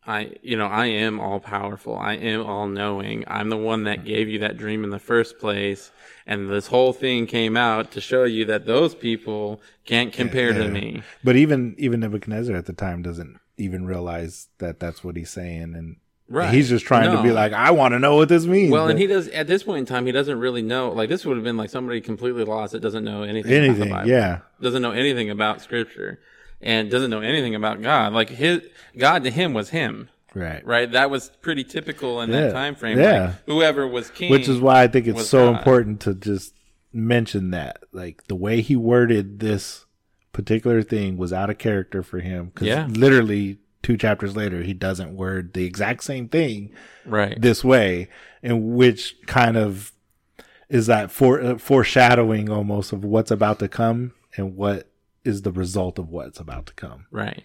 I 0.07 0.35
you 0.43 0.57
know 0.57 0.67
I 0.67 0.87
am 0.87 1.19
all 1.19 1.41
powerful. 1.41 1.97
I 1.97 2.15
am 2.15 2.45
all 2.45 2.69
knowing. 2.69 3.25
I'm 3.27 3.49
the 3.49 3.57
one 3.57 3.85
that 3.85 4.05
gave 4.05 4.29
you 4.29 4.39
that 4.41 4.59
dream 4.59 4.85
in 4.85 4.91
the 4.91 4.99
first 4.99 5.39
place, 5.39 5.91
and 6.27 6.51
this 6.51 6.67
whole 6.67 6.93
thing 6.93 7.27
came 7.27 7.57
out 7.57 7.91
to 7.93 8.01
show 8.01 8.25
you 8.25 8.45
that 8.47 8.67
those 8.67 8.95
people 8.95 9.63
can't 9.87 10.13
compare 10.13 10.51
yeah, 10.51 10.59
yeah. 10.59 10.65
to 10.65 10.71
me. 10.71 11.03
But 11.23 11.37
even 11.37 11.75
even 11.79 12.01
Nebuchadnezzar 12.01 12.55
at 12.55 12.67
the 12.67 12.75
time 12.75 13.03
doesn't 13.03 13.39
even 13.57 13.87
realize 13.87 14.49
that 14.59 14.79
that's 14.79 15.03
what 15.03 15.17
he's 15.17 15.31
saying, 15.31 15.75
and 15.75 15.97
Right. 16.29 16.55
He's 16.55 16.71
just 16.71 16.87
trying 16.87 17.11
no. 17.11 17.17
to 17.19 17.23
be 17.23 17.33
like, 17.33 17.53
I 17.53 17.71
want 17.73 17.93
to 17.93 17.99
know 17.99 18.17
what 18.17 18.31
this 18.31 18.47
means. 18.47 18.73
Well, 18.73 18.85
but, 18.85 18.93
and 18.93 18.99
he 18.99 19.07
does 19.07 19.29
at 19.29 19.47
this 19.47 19.63
point 19.63 19.81
in 19.81 19.87
time, 19.87 20.07
he 20.07 20.13
doesn't 20.13 20.39
really 20.39 20.63
know. 20.63 20.91
Like 20.91 21.11
this 21.11 21.25
would 21.27 21.37
have 21.37 21.45
been 21.45 21.59
like 21.59 21.69
somebody 21.69 22.01
completely 22.01 22.45
lost 22.45 22.73
that 22.73 22.81
doesn't 22.81 23.05
know 23.05 23.23
anything. 23.23 23.53
Anything, 23.53 23.91
yeah. 24.07 24.41
Doesn't 24.61 24.81
know 24.81 24.93
anything 24.93 25.29
about 25.29 25.61
scripture, 25.61 26.21
and 26.63 26.91
doesn't 26.91 27.11
know 27.11 27.21
anything 27.21 27.55
about 27.55 27.83
God. 27.83 28.15
Like 28.15 28.31
his 28.31 28.63
God 28.97 29.25
to 29.25 29.31
him 29.31 29.53
was 29.53 29.71
him. 29.71 30.09
Right. 30.35 30.67
Right. 30.67 30.91
That 30.91 31.11
was 31.11 31.31
pretty 31.43 31.63
typical 31.63 32.21
in 32.21 32.31
yeah. 32.31 32.41
that 32.41 32.53
time 32.53 32.75
frame. 32.75 32.99
Yeah. 32.99 33.25
Like, 33.27 33.35
whoever 33.47 33.87
was 33.87 34.11
king. 34.11 34.31
Which 34.31 34.49
is 34.49 34.61
why 34.61 34.83
I 34.83 34.89
think 34.89 35.07
it's 35.07 35.29
so 35.29 35.53
God. 35.53 35.59
important 35.59 36.01
to 36.03 36.15
just 36.15 36.55
mention 36.93 37.51
that. 37.51 37.85
Like 37.93 38.27
the 38.29 38.35
way 38.35 38.61
he 38.61 38.77
worded 38.77 39.41
this 39.41 39.85
particular 40.33 40.83
thing 40.83 41.17
was 41.17 41.33
out 41.33 41.51
of 41.51 41.59
character 41.59 42.03
for 42.03 42.19
him. 42.21 42.51
Cause 42.55 42.67
yeah. 42.67 42.87
literally 42.91 43.59
two 43.85 43.97
chapters 43.97 44.35
later, 44.35 44.63
he 44.63 44.73
doesn't 44.73 45.15
word 45.15 45.53
the 45.53 45.65
exact 45.65 46.03
same 46.03 46.29
thing 46.29 46.73
right 47.05 47.41
this 47.41 47.63
way, 47.63 48.09
and 48.43 48.75
which 48.75 49.15
kind 49.27 49.57
of 49.57 49.93
is 50.69 50.87
that 50.87 51.13
for, 51.13 51.41
uh, 51.41 51.59
foreshadowing 51.59 52.51
almost 52.51 52.93
of 52.93 53.05
what's 53.05 53.31
about 53.31 53.61
to 53.61 53.69
come 53.69 54.13
and 54.37 54.57
what 54.57 54.91
is 55.25 55.43
the 55.43 55.53
result 55.53 55.99
of 55.99 56.11
what's 56.11 56.41
about 56.41 56.67
to 56.67 56.75
come. 56.75 57.07
Right. 57.13 57.45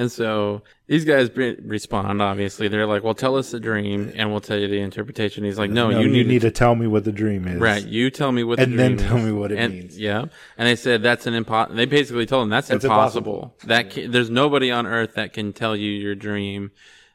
And 0.00 0.10
so 0.10 0.62
these 0.86 1.04
guys 1.04 1.28
respond. 1.36 2.22
Obviously, 2.22 2.68
they're 2.68 2.86
like, 2.86 3.04
"Well, 3.04 3.12
tell 3.12 3.36
us 3.36 3.50
the 3.50 3.60
dream, 3.60 4.10
and 4.16 4.30
we'll 4.30 4.40
tell 4.40 4.56
you 4.56 4.66
the 4.66 4.80
interpretation." 4.80 5.44
He's 5.44 5.58
like, 5.58 5.70
"No, 5.70 5.90
no 5.90 6.00
you, 6.00 6.08
need, 6.08 6.26
need 6.26 6.40
to, 6.40 6.48
to 6.48 6.50
tell 6.50 6.74
me 6.74 6.86
what 6.86 7.04
the 7.04 7.12
dream 7.12 7.46
is." 7.46 7.60
Right. 7.60 7.84
You 7.84 8.08
tell 8.10 8.32
me 8.32 8.42
what 8.42 8.56
the 8.56 8.62
and 8.62 8.72
dream 8.72 8.80
is. 8.80 8.90
And 8.92 8.98
then 8.98 9.06
tell 9.06 9.18
me 9.18 9.30
what 9.30 9.52
it 9.52 9.58
and, 9.58 9.74
means. 9.74 9.98
Yeah. 9.98 10.24
And 10.56 10.66
they 10.66 10.76
said 10.76 11.02
that's 11.02 11.26
an 11.26 11.34
impossible. 11.34 11.76
They 11.76 11.84
basically 11.84 12.24
told 12.24 12.44
him 12.44 12.48
that's 12.48 12.70
impossible. 12.70 13.34
impossible. 13.34 13.54
That 13.66 13.90
can- 13.90 14.10
there's 14.10 14.30
nobody 14.30 14.70
on 14.70 14.86
earth 14.86 15.16
that 15.16 15.34
can 15.34 15.52
tell 15.52 15.76
you 15.76 15.90
your 15.90 16.14
dream 16.14 16.70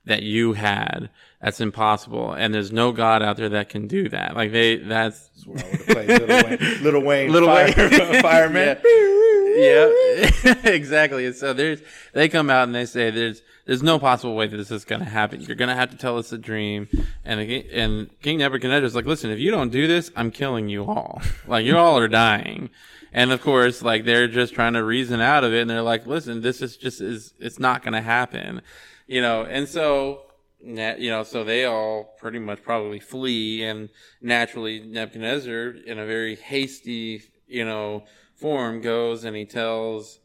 that 0.05 0.21
you 0.21 0.53
had. 0.53 1.09
That's 1.41 1.59
impossible, 1.59 2.33
and 2.33 2.53
there's 2.53 2.71
no 2.71 2.91
God 2.91 3.23
out 3.23 3.37
there 3.37 3.49
that 3.49 3.69
can 3.69 3.87
do 3.87 4.09
that. 4.09 4.35
Like 4.35 4.51
they, 4.51 4.75
that's 4.75 5.31
Little 5.47 5.95
Wayne, 5.95 6.83
Little 6.83 7.01
Wayne, 7.01 7.31
Little 7.31 7.49
Wayne, 8.11 8.21
fireman. 8.21 8.77
yeah, 8.83 9.34
exactly. 10.63 11.31
So 11.33 11.53
there's 11.53 11.81
they 12.13 12.29
come 12.29 12.49
out 12.49 12.63
and 12.63 12.75
they 12.75 12.85
say 12.85 13.11
there's 13.11 13.41
there's 13.65 13.81
no 13.81 13.97
possible 13.99 14.35
way 14.35 14.47
that 14.47 14.57
this 14.57 14.71
is 14.71 14.85
going 14.85 15.01
to 15.01 15.09
happen. 15.09 15.41
You're 15.41 15.55
going 15.55 15.69
to 15.69 15.75
have 15.75 15.89
to 15.91 15.97
tell 15.97 16.17
us 16.17 16.31
a 16.31 16.37
dream. 16.37 16.87
And 17.23 17.39
and 17.39 18.21
King 18.21 18.39
Nebuchadnezzar 18.39 18.85
is 18.85 18.95
like, 18.95 19.05
listen, 19.05 19.31
if 19.31 19.39
you 19.39 19.51
don't 19.51 19.71
do 19.71 19.87
this, 19.87 20.11
I'm 20.15 20.31
killing 20.31 20.69
you 20.69 20.85
all. 20.85 21.21
Like 21.47 21.65
you 21.65 21.77
all 21.77 21.97
are 21.97 22.07
dying. 22.07 22.69
And 23.11 23.31
of 23.31 23.41
course, 23.41 23.81
like 23.81 24.03
they're 24.03 24.27
just 24.27 24.53
trying 24.53 24.73
to 24.73 24.83
reason 24.83 25.21
out 25.21 25.43
of 25.43 25.53
it, 25.53 25.61
and 25.61 25.69
they're 25.69 25.81
like, 25.81 26.05
listen, 26.05 26.41
this 26.41 26.61
is 26.61 26.75
just 26.75 27.01
is 27.01 27.33
it's 27.39 27.59
not 27.59 27.81
going 27.81 27.93
to 27.93 28.01
happen, 28.01 28.61
you 29.07 29.21
know. 29.21 29.43
And 29.43 29.69
so 29.69 30.25
you 30.65 31.09
know, 31.09 31.23
so 31.23 31.43
they 31.43 31.65
all 31.65 32.15
pretty 32.19 32.39
much 32.39 32.61
probably 32.63 32.99
flee, 32.99 33.63
and 33.63 33.89
naturally 34.21 34.79
Nebuchadnezzar, 34.79 35.69
in 35.85 35.99
a 35.99 36.05
very 36.05 36.35
hasty, 36.35 37.21
you 37.47 37.63
know, 37.63 38.03
form, 38.35 38.81
goes 38.81 39.23
and 39.23 39.35
he 39.35 39.45
tells, 39.45 40.19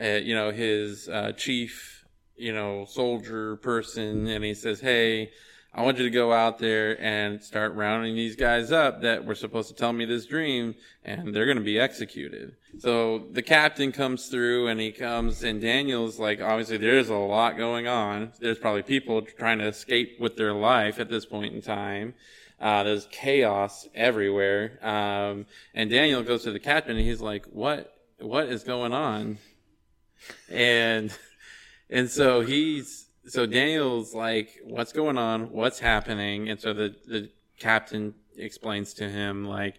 uh, 0.00 0.06
you 0.06 0.34
know, 0.34 0.50
his 0.50 1.08
uh, 1.08 1.32
chief 1.32 1.94
you 2.36 2.52
know, 2.52 2.84
soldier 2.84 3.56
person 3.56 4.26
and 4.26 4.44
he 4.44 4.54
says, 4.54 4.80
Hey, 4.80 5.30
I 5.72 5.82
want 5.82 5.98
you 5.98 6.04
to 6.04 6.10
go 6.10 6.32
out 6.32 6.58
there 6.58 7.00
and 7.02 7.42
start 7.42 7.74
rounding 7.74 8.14
these 8.14 8.36
guys 8.36 8.70
up 8.70 9.02
that 9.02 9.24
were 9.24 9.34
supposed 9.34 9.68
to 9.68 9.74
tell 9.74 9.92
me 9.92 10.04
this 10.04 10.24
dream 10.24 10.76
and 11.04 11.34
they're 11.34 11.46
going 11.46 11.58
to 11.58 11.64
be 11.64 11.80
executed. 11.80 12.54
So 12.78 13.26
the 13.32 13.42
captain 13.42 13.90
comes 13.90 14.28
through 14.28 14.68
and 14.68 14.78
he 14.80 14.92
comes 14.92 15.42
and 15.42 15.60
Daniel's 15.60 16.18
like, 16.18 16.40
obviously 16.40 16.76
there's 16.76 17.08
a 17.08 17.16
lot 17.16 17.56
going 17.56 17.88
on. 17.88 18.32
There's 18.38 18.58
probably 18.58 18.82
people 18.82 19.22
trying 19.22 19.58
to 19.58 19.66
escape 19.66 20.20
with 20.20 20.36
their 20.36 20.52
life 20.52 21.00
at 21.00 21.10
this 21.10 21.26
point 21.26 21.54
in 21.54 21.60
time. 21.60 22.14
Uh, 22.60 22.82
there's 22.82 23.06
chaos 23.10 23.88
everywhere. 23.94 24.78
Um, 24.82 25.46
and 25.74 25.90
Daniel 25.90 26.22
goes 26.22 26.44
to 26.44 26.52
the 26.52 26.60
captain 26.60 26.96
and 26.96 27.04
he's 27.04 27.20
like, 27.20 27.46
what, 27.46 27.94
what 28.18 28.48
is 28.48 28.64
going 28.64 28.92
on? 28.92 29.38
And 30.50 31.16
and 31.90 32.10
so 32.10 32.40
he's 32.40 33.06
so 33.26 33.46
Daniel's 33.46 34.14
like, 34.14 34.60
"What's 34.64 34.92
going 34.92 35.18
on? 35.18 35.52
What's 35.52 35.78
happening?" 35.78 36.48
And 36.48 36.60
so 36.60 36.72
the 36.72 36.94
the 37.06 37.30
captain 37.58 38.14
explains 38.36 38.94
to 38.94 39.08
him 39.08 39.44
like 39.44 39.76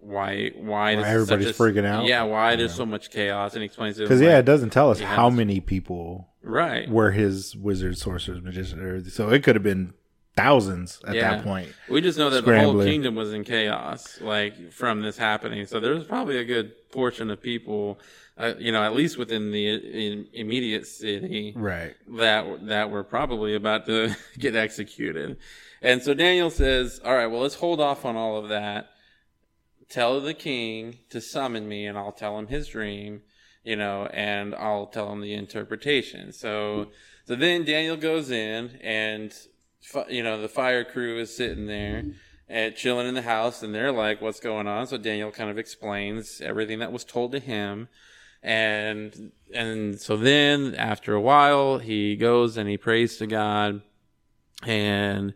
why 0.00 0.50
why, 0.56 0.96
why 0.96 1.08
everybody's 1.08 1.48
a, 1.48 1.52
freaking 1.52 1.84
out. 1.84 2.06
Yeah, 2.06 2.22
why 2.22 2.50
yeah. 2.50 2.56
there's 2.56 2.74
so 2.74 2.86
much 2.86 3.10
chaos, 3.10 3.54
and 3.54 3.62
he 3.62 3.66
explains 3.66 3.98
it 3.98 4.02
because 4.02 4.20
yeah, 4.20 4.34
like, 4.34 4.40
it 4.40 4.44
doesn't 4.44 4.70
tell 4.70 4.90
us 4.90 5.00
how 5.00 5.30
many 5.30 5.60
people 5.60 6.28
right 6.42 6.88
were 6.88 7.10
his 7.10 7.56
wizards, 7.56 8.00
sorcerers, 8.00 8.42
magicians. 8.42 9.12
So 9.12 9.30
it 9.30 9.42
could 9.42 9.56
have 9.56 9.62
been 9.62 9.94
thousands 10.36 11.00
at 11.06 11.14
yeah. 11.14 11.36
that 11.36 11.44
point. 11.44 11.72
We 11.88 12.00
just 12.00 12.18
know 12.18 12.30
that 12.30 12.44
the 12.44 12.60
whole 12.60 12.84
kingdom 12.84 13.14
was 13.14 13.32
in 13.32 13.42
chaos, 13.42 14.20
like 14.20 14.70
from 14.70 15.00
this 15.00 15.16
happening. 15.16 15.66
So 15.66 15.80
there 15.80 15.94
was 15.94 16.04
probably 16.04 16.38
a 16.38 16.44
good 16.44 16.90
portion 16.90 17.30
of 17.30 17.40
people, 17.40 17.98
uh, 18.36 18.52
you 18.58 18.70
know, 18.70 18.82
at 18.82 18.94
least 18.94 19.16
within 19.18 19.50
the 19.50 19.66
in 19.66 20.28
immediate 20.34 20.86
city, 20.86 21.54
right, 21.56 21.94
that 22.18 22.66
that 22.66 22.90
were 22.90 23.02
probably 23.02 23.54
about 23.54 23.86
to 23.86 24.14
get 24.38 24.54
executed. 24.54 25.38
And 25.80 26.02
so 26.02 26.12
Daniel 26.14 26.50
says, 26.50 27.00
"All 27.04 27.14
right, 27.14 27.26
well, 27.26 27.40
let's 27.40 27.56
hold 27.56 27.80
off 27.80 28.04
on 28.04 28.16
all 28.16 28.36
of 28.36 28.50
that. 28.50 28.90
Tell 29.88 30.20
the 30.20 30.34
king 30.34 30.98
to 31.10 31.20
summon 31.20 31.66
me, 31.66 31.86
and 31.86 31.96
I'll 31.96 32.12
tell 32.12 32.38
him 32.38 32.46
his 32.46 32.68
dream." 32.68 33.22
You 33.64 33.74
know, 33.74 34.06
and 34.12 34.54
I'll 34.54 34.86
tell 34.86 35.12
him 35.12 35.20
the 35.20 35.34
interpretation. 35.34 36.32
So, 36.32 36.92
so 37.24 37.34
then 37.34 37.64
Daniel 37.64 37.96
goes 37.96 38.30
in 38.30 38.78
and 38.80 39.34
you 40.08 40.22
know, 40.22 40.40
the 40.40 40.48
fire 40.48 40.84
crew 40.84 41.18
is 41.18 41.34
sitting 41.34 41.66
there 41.66 42.04
and 42.48 42.74
chilling 42.74 43.06
in 43.06 43.14
the 43.14 43.22
house, 43.22 43.62
and 43.62 43.74
they're 43.74 43.92
like, 43.92 44.20
"What's 44.20 44.40
going 44.40 44.66
on?" 44.66 44.86
So 44.86 44.96
Daniel 44.96 45.30
kind 45.30 45.50
of 45.50 45.58
explains 45.58 46.40
everything 46.40 46.78
that 46.80 46.92
was 46.92 47.04
told 47.04 47.32
to 47.32 47.38
him, 47.38 47.88
and 48.42 49.32
and 49.52 50.00
so 50.00 50.16
then 50.16 50.74
after 50.74 51.14
a 51.14 51.20
while, 51.20 51.78
he 51.78 52.16
goes 52.16 52.56
and 52.56 52.68
he 52.68 52.76
prays 52.76 53.16
to 53.18 53.26
God, 53.26 53.82
and 54.64 55.34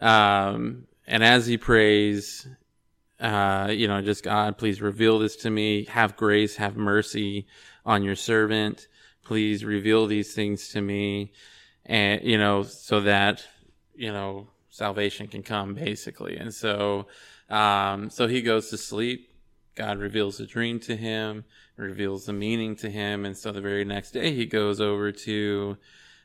um 0.00 0.86
and 1.06 1.24
as 1.24 1.46
he 1.46 1.58
prays, 1.58 2.46
uh, 3.18 3.68
you 3.72 3.88
know, 3.88 4.00
just 4.00 4.22
God, 4.22 4.56
please 4.56 4.80
reveal 4.80 5.18
this 5.18 5.36
to 5.36 5.50
me. 5.50 5.84
Have 5.86 6.16
grace, 6.16 6.56
have 6.56 6.76
mercy 6.76 7.46
on 7.84 8.04
your 8.04 8.14
servant. 8.14 8.86
Please 9.24 9.64
reveal 9.64 10.06
these 10.06 10.34
things 10.34 10.68
to 10.68 10.80
me, 10.80 11.32
and 11.84 12.22
you 12.22 12.38
know, 12.38 12.62
so 12.62 13.00
that 13.00 13.46
you 13.94 14.12
know, 14.12 14.48
salvation 14.70 15.26
can 15.26 15.42
come 15.42 15.74
basically. 15.74 16.36
And 16.36 16.54
so, 16.54 17.06
um, 17.48 18.10
so 18.10 18.28
he 18.28 18.42
goes 18.42 18.70
to 18.70 18.78
sleep. 18.78 19.28
God 19.74 19.98
reveals 19.98 20.40
a 20.40 20.46
dream 20.46 20.78
to 20.80 20.96
him, 20.96 21.44
reveals 21.76 22.26
the 22.26 22.32
meaning 22.32 22.76
to 22.76 22.90
him. 22.90 23.24
And 23.24 23.36
so 23.36 23.52
the 23.52 23.60
very 23.60 23.84
next 23.84 24.10
day 24.12 24.34
he 24.34 24.46
goes 24.46 24.80
over 24.80 25.12
to, 25.12 25.76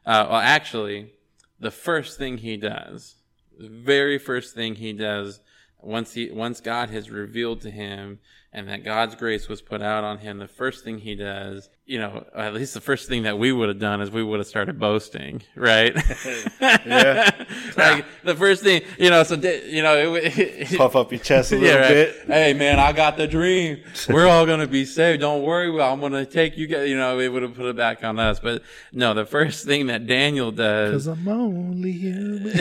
uh, 0.06 0.28
well, 0.30 0.40
actually, 0.40 1.14
the 1.60 1.72
first 1.72 2.18
thing 2.18 2.38
he 2.38 2.58
does, 2.58 3.16
the 3.58 3.70
very 3.70 4.18
first 4.18 4.56
thing 4.56 4.76
he 4.76 4.94
does 4.94 5.40
once 5.82 6.14
he, 6.14 6.32
once 6.32 6.60
God 6.60 6.90
has 6.90 7.10
revealed 7.10 7.62
to 7.62 7.72
him 7.72 8.20
and 8.56 8.70
that 8.70 8.86
God's 8.86 9.16
grace 9.16 9.50
was 9.50 9.62
put 9.62 9.82
out 9.82 10.06
on 10.06 10.20
him, 10.20 10.38
the 10.38 10.48
first 10.48 10.86
thing 10.86 11.00
he 11.00 11.14
does, 11.14 11.70
you 11.86 12.00
know, 12.00 12.26
at 12.34 12.54
least 12.54 12.74
the 12.74 12.80
first 12.80 13.10
thing 13.10 13.24
that 13.24 13.38
we 13.38 13.52
would 13.52 13.68
have 13.68 13.80
done 13.80 14.00
is 14.00 14.10
we 14.10 14.24
would 14.24 14.40
have 14.40 14.48
started 14.48 14.80
boasting, 14.80 15.44
right? 15.58 15.94
yeah. 16.62 17.46
like 17.76 18.06
the 18.24 18.34
first 18.34 18.64
thing, 18.64 18.82
you 18.98 19.10
know, 19.10 19.24
so, 19.24 19.36
you 19.36 19.84
know, 19.84 20.16
it, 20.16 20.40
it, 20.40 20.68
puff 20.78 20.96
up 20.96 21.12
your 21.12 21.20
chest 21.20 21.52
a 21.52 21.56
little 21.56 21.68
yeah, 21.68 21.82
right. 21.82 21.90
bit. 21.90 22.16
Hey 22.28 22.54
man, 22.54 22.80
I 22.80 22.94
got 22.94 23.18
the 23.18 23.28
dream. 23.28 23.84
We're 24.08 24.28
all 24.28 24.46
going 24.46 24.62
to 24.62 24.68
be 24.68 24.86
saved. 24.86 25.20
Don't 25.20 25.44
worry. 25.44 25.70
I'm 25.82 26.00
going 26.00 26.14
to 26.14 26.26
take 26.26 26.56
you 26.56 26.68
guys, 26.68 26.90
you 26.90 26.96
know, 26.96 27.20
it 27.20 27.28
would 27.28 27.44
have 27.44 27.56
put 27.56 27.66
it 27.66 27.76
back 27.76 28.06
on 28.06 28.18
us. 28.20 28.40
But 28.40 28.62
no, 28.94 29.14
the 29.14 29.26
first 29.26 29.66
thing 29.66 29.88
that 29.88 30.08
Daniel 30.08 30.54
does. 30.54 30.94
Cause 30.94 31.08
I'm 31.08 31.28
only 31.28 31.92
human. 31.92 32.54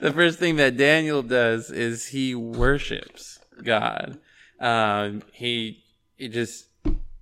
the 0.00 0.12
first 0.14 0.38
thing 0.38 0.56
that 0.56 0.76
Daniel 0.76 1.22
does 1.22 1.70
is 1.70 2.08
he 2.08 2.34
worships 2.34 3.38
God. 3.62 4.18
Um, 4.60 5.22
he 5.32 5.84
he 6.16 6.28
just 6.28 6.66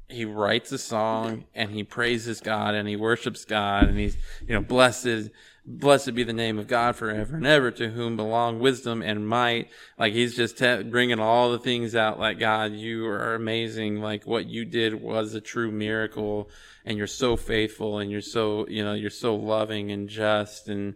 he 0.08 0.24
writes 0.24 0.70
a 0.72 0.78
song 0.78 1.44
and 1.54 1.70
he 1.70 1.82
praises 1.82 2.40
God 2.40 2.74
and 2.74 2.88
he 2.88 2.96
worships 2.96 3.44
God 3.44 3.84
and 3.84 3.98
he's 3.98 4.16
you 4.46 4.54
know 4.54 4.60
blessed 4.60 5.30
blessed 5.64 6.14
be 6.14 6.24
the 6.24 6.32
name 6.32 6.58
of 6.58 6.66
God 6.66 6.96
forever 6.96 7.36
and 7.36 7.46
ever 7.46 7.70
to 7.70 7.90
whom 7.90 8.16
belong 8.16 8.58
wisdom 8.58 9.00
and 9.00 9.28
might. 9.28 9.70
Like 9.98 10.12
he's 10.12 10.34
just 10.34 10.58
te- 10.58 10.82
bringing 10.82 11.20
all 11.20 11.52
the 11.52 11.58
things 11.58 11.94
out 11.94 12.18
like 12.18 12.38
God 12.38 12.72
you 12.72 13.06
are 13.06 13.34
amazing. 13.34 14.00
Like 14.00 14.26
what 14.26 14.46
you 14.46 14.64
did 14.64 14.94
was 14.94 15.34
a 15.34 15.40
true 15.40 15.70
miracle 15.70 16.50
and 16.84 16.98
you're 16.98 17.06
so 17.06 17.36
faithful 17.36 17.98
and 17.98 18.10
you're 18.10 18.20
so 18.20 18.66
you 18.68 18.84
know 18.84 18.94
you're 18.94 19.10
so 19.10 19.34
loving 19.34 19.90
and 19.90 20.08
just 20.08 20.68
and 20.68 20.94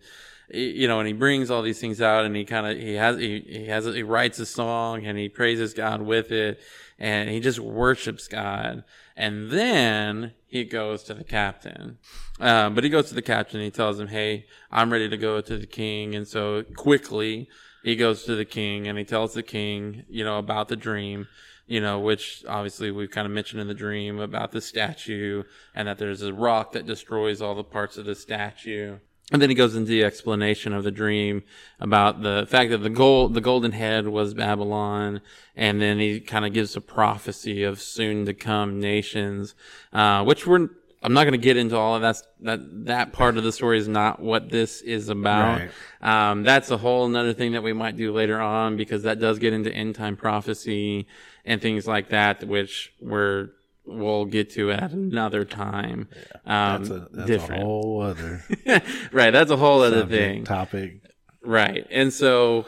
you 0.49 0.87
know, 0.87 1.01
and 1.01 1.09
he 1.09 1.13
brings 1.13 1.51
all 1.51 1.63
these 1.63 1.81
things 1.81 2.01
out, 2.01 2.25
and 2.25 2.37
he 2.37 2.45
kind 2.45 2.67
of 2.67 2.77
he 2.77 2.95
has 2.95 3.19
he, 3.19 3.41
he 3.41 3.67
has 3.67 3.85
he 3.85 4.03
writes 4.03 4.39
a 4.39 4.47
song, 4.47 5.05
and 5.05 5.19
he 5.19 5.29
praises 5.29 5.75
God 5.75 6.03
with 6.03 6.31
it, 6.31 6.61
and 6.99 7.29
he 7.29 7.41
just 7.41 7.59
worships 7.59 8.29
God, 8.29 8.85
and 9.17 9.51
then 9.51 10.33
he 10.47 10.65
goes 10.65 11.03
to 11.05 11.15
the 11.15 11.25
captain, 11.25 11.99
um, 12.39 12.75
but 12.75 12.85
he 12.85 12.91
goes 12.91 13.09
to 13.09 13.15
the 13.15 13.23
captain, 13.23 13.59
and 13.59 13.65
he 13.65 13.73
tells 13.73 13.99
him, 13.99 14.09
"Hey, 14.09 14.47
I'm 14.71 14.93
ready 14.93 15.09
to 15.09 15.17
go 15.17 15.41
to 15.41 15.59
the 15.59 15.67
king," 15.67 16.15
and 16.15 16.29
so 16.29 16.63
quickly 16.77 17.49
he 17.83 17.97
goes 17.97 18.25
to 18.25 18.37
the 18.37 18.45
king, 18.45 18.87
and 18.87 18.99
he 18.99 19.05
tells 19.05 19.35
the 19.35 19.43
king, 19.43 20.05
you 20.09 20.25
know, 20.25 20.39
about 20.39 20.69
the 20.69 20.77
dream 20.77 21.27
you 21.67 21.81
know, 21.81 21.99
which 21.99 22.45
obviously 22.49 22.91
we've 22.91 23.11
kind 23.11 23.27
of 23.27 23.33
mentioned 23.33 23.61
in 23.61 23.69
the 23.69 23.75
dream 23.75 24.21
about 24.21 24.53
the 24.53 24.61
statue 24.61 25.43
and 25.75 25.89
that 25.89 25.99
there's 25.99 26.23
a 26.23 26.33
rock 26.33 26.73
that 26.73 26.87
destroys 26.87 27.43
all 27.43 27.55
the 27.55 27.65
parts 27.65 27.97
of 27.97 28.05
the 28.05 28.15
statue. 28.15 28.99
And 29.33 29.43
then 29.43 29.49
he 29.49 29.57
goes 29.57 29.75
into 29.75 29.89
the 29.89 30.05
explanation 30.05 30.73
of 30.73 30.85
the 30.85 30.93
dream 30.93 31.43
about 31.81 32.23
the 32.23 32.47
fact 32.49 32.71
that 32.71 32.79
the 32.79 32.91
gold, 32.91 33.35
the 33.35 33.41
golden 33.41 33.73
head 33.73 34.07
was 34.07 34.35
Babylon. 34.35 35.21
And 35.57 35.83
then 35.83 35.99
he 35.99 36.21
kind 36.21 36.47
of 36.47 36.53
gives 36.53 36.77
a 36.77 36.81
prophecy 36.81 37.65
of 37.65 37.81
soon 37.81 38.25
to 38.27 38.35
come 38.35 38.79
nations, 38.79 39.57
uh, 39.93 40.23
which 40.23 40.47
we're, 40.47 40.69
I'm 41.03 41.13
not 41.13 41.25
going 41.25 41.33
to 41.33 41.39
get 41.39 41.57
into 41.57 41.77
all 41.77 41.97
of 41.97 42.03
that. 42.03 42.23
That, 42.43 42.87
that 42.87 43.13
part 43.13 43.37
of 43.37 43.43
the 43.43 43.51
story 43.51 43.79
is 43.79 43.89
not 43.89 44.21
what 44.21 44.51
this 44.51 44.81
is 44.83 45.09
about. 45.09 45.61
Right. 46.01 46.31
Um, 46.31 46.45
that's 46.45 46.71
a 46.71 46.77
whole 46.77 47.07
another 47.07 47.33
thing 47.33 47.53
that 47.53 47.65
we 47.65 47.73
might 47.73 47.97
do 47.97 48.13
later 48.13 48.41
on 48.41 48.77
because 48.77 49.03
that 49.03 49.19
does 49.19 49.41
get 49.41 49.53
into 49.53 49.73
end 49.73 49.97
time 49.97 50.17
prophecy 50.17 51.09
and 51.47 51.63
things 51.63 51.87
like 51.87 52.11
that, 52.11 52.45
which 52.45 52.93
we're 53.01 53.51
we'll 53.87 54.25
get 54.25 54.51
to 54.51 54.73
at 54.73 54.93
another 54.93 55.45
time. 55.45 56.09
Yeah, 56.45 56.75
um, 56.75 56.85
that's 56.85 56.91
a, 56.91 57.09
that's 57.13 57.27
different. 57.27 57.63
a 57.63 57.65
whole 57.65 58.03
other 58.03 58.45
right. 59.13 59.31
That's 59.31 59.51
a 59.51 59.57
whole 59.57 59.83
other 59.83 60.05
thing 60.05 60.45
topic. 60.45 61.01
Right, 61.43 61.87
and 61.91 62.13
so 62.13 62.67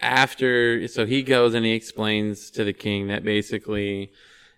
after, 0.00 0.86
so 0.86 1.06
he 1.06 1.22
goes 1.22 1.54
and 1.54 1.64
he 1.64 1.72
explains 1.72 2.50
to 2.50 2.62
the 2.62 2.74
king 2.74 3.08
that 3.08 3.24
basically 3.24 4.12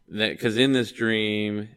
that 0.08 0.32
because 0.32 0.56
in 0.56 0.72
this 0.72 0.90
dream, 0.90 1.68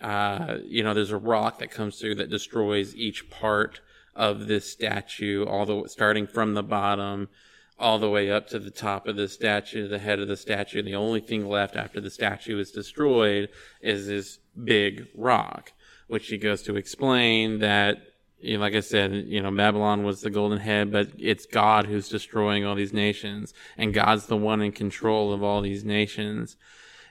uh, 0.00 0.58
you 0.64 0.82
know, 0.82 0.92
there's 0.92 1.12
a 1.12 1.16
rock 1.16 1.60
that 1.60 1.70
comes 1.70 2.00
through 2.00 2.16
that 2.16 2.28
destroys 2.28 2.96
each 2.96 3.30
part 3.30 3.80
of 4.16 4.48
this 4.48 4.70
statue, 4.70 5.44
all 5.44 5.64
the 5.66 5.88
starting 5.88 6.26
from 6.26 6.54
the 6.54 6.62
bottom 6.62 7.28
all 7.78 7.98
the 7.98 8.10
way 8.10 8.30
up 8.30 8.48
to 8.48 8.58
the 8.58 8.70
top 8.70 9.06
of 9.06 9.16
the 9.16 9.28
statue, 9.28 9.86
the 9.86 9.98
head 9.98 10.18
of 10.18 10.28
the 10.28 10.36
statue. 10.36 10.82
The 10.82 10.94
only 10.94 11.20
thing 11.20 11.46
left 11.46 11.76
after 11.76 12.00
the 12.00 12.10
statue 12.10 12.58
is 12.58 12.70
destroyed 12.70 13.48
is 13.80 14.06
this 14.06 14.38
big 14.62 15.08
rock, 15.14 15.72
which 16.06 16.28
he 16.28 16.38
goes 16.38 16.62
to 16.62 16.76
explain 16.76 17.58
that, 17.58 17.98
you 18.38 18.56
know, 18.56 18.60
like 18.60 18.74
I 18.74 18.80
said, 18.80 19.12
you 19.12 19.42
know, 19.42 19.50
Babylon 19.50 20.04
was 20.04 20.22
the 20.22 20.30
golden 20.30 20.58
head, 20.58 20.90
but 20.90 21.08
it's 21.18 21.46
God 21.46 21.86
who's 21.86 22.08
destroying 22.08 22.64
all 22.64 22.74
these 22.74 22.92
nations, 22.92 23.52
and 23.76 23.92
God's 23.92 24.26
the 24.26 24.36
one 24.36 24.62
in 24.62 24.72
control 24.72 25.32
of 25.32 25.42
all 25.42 25.60
these 25.60 25.84
nations. 25.84 26.56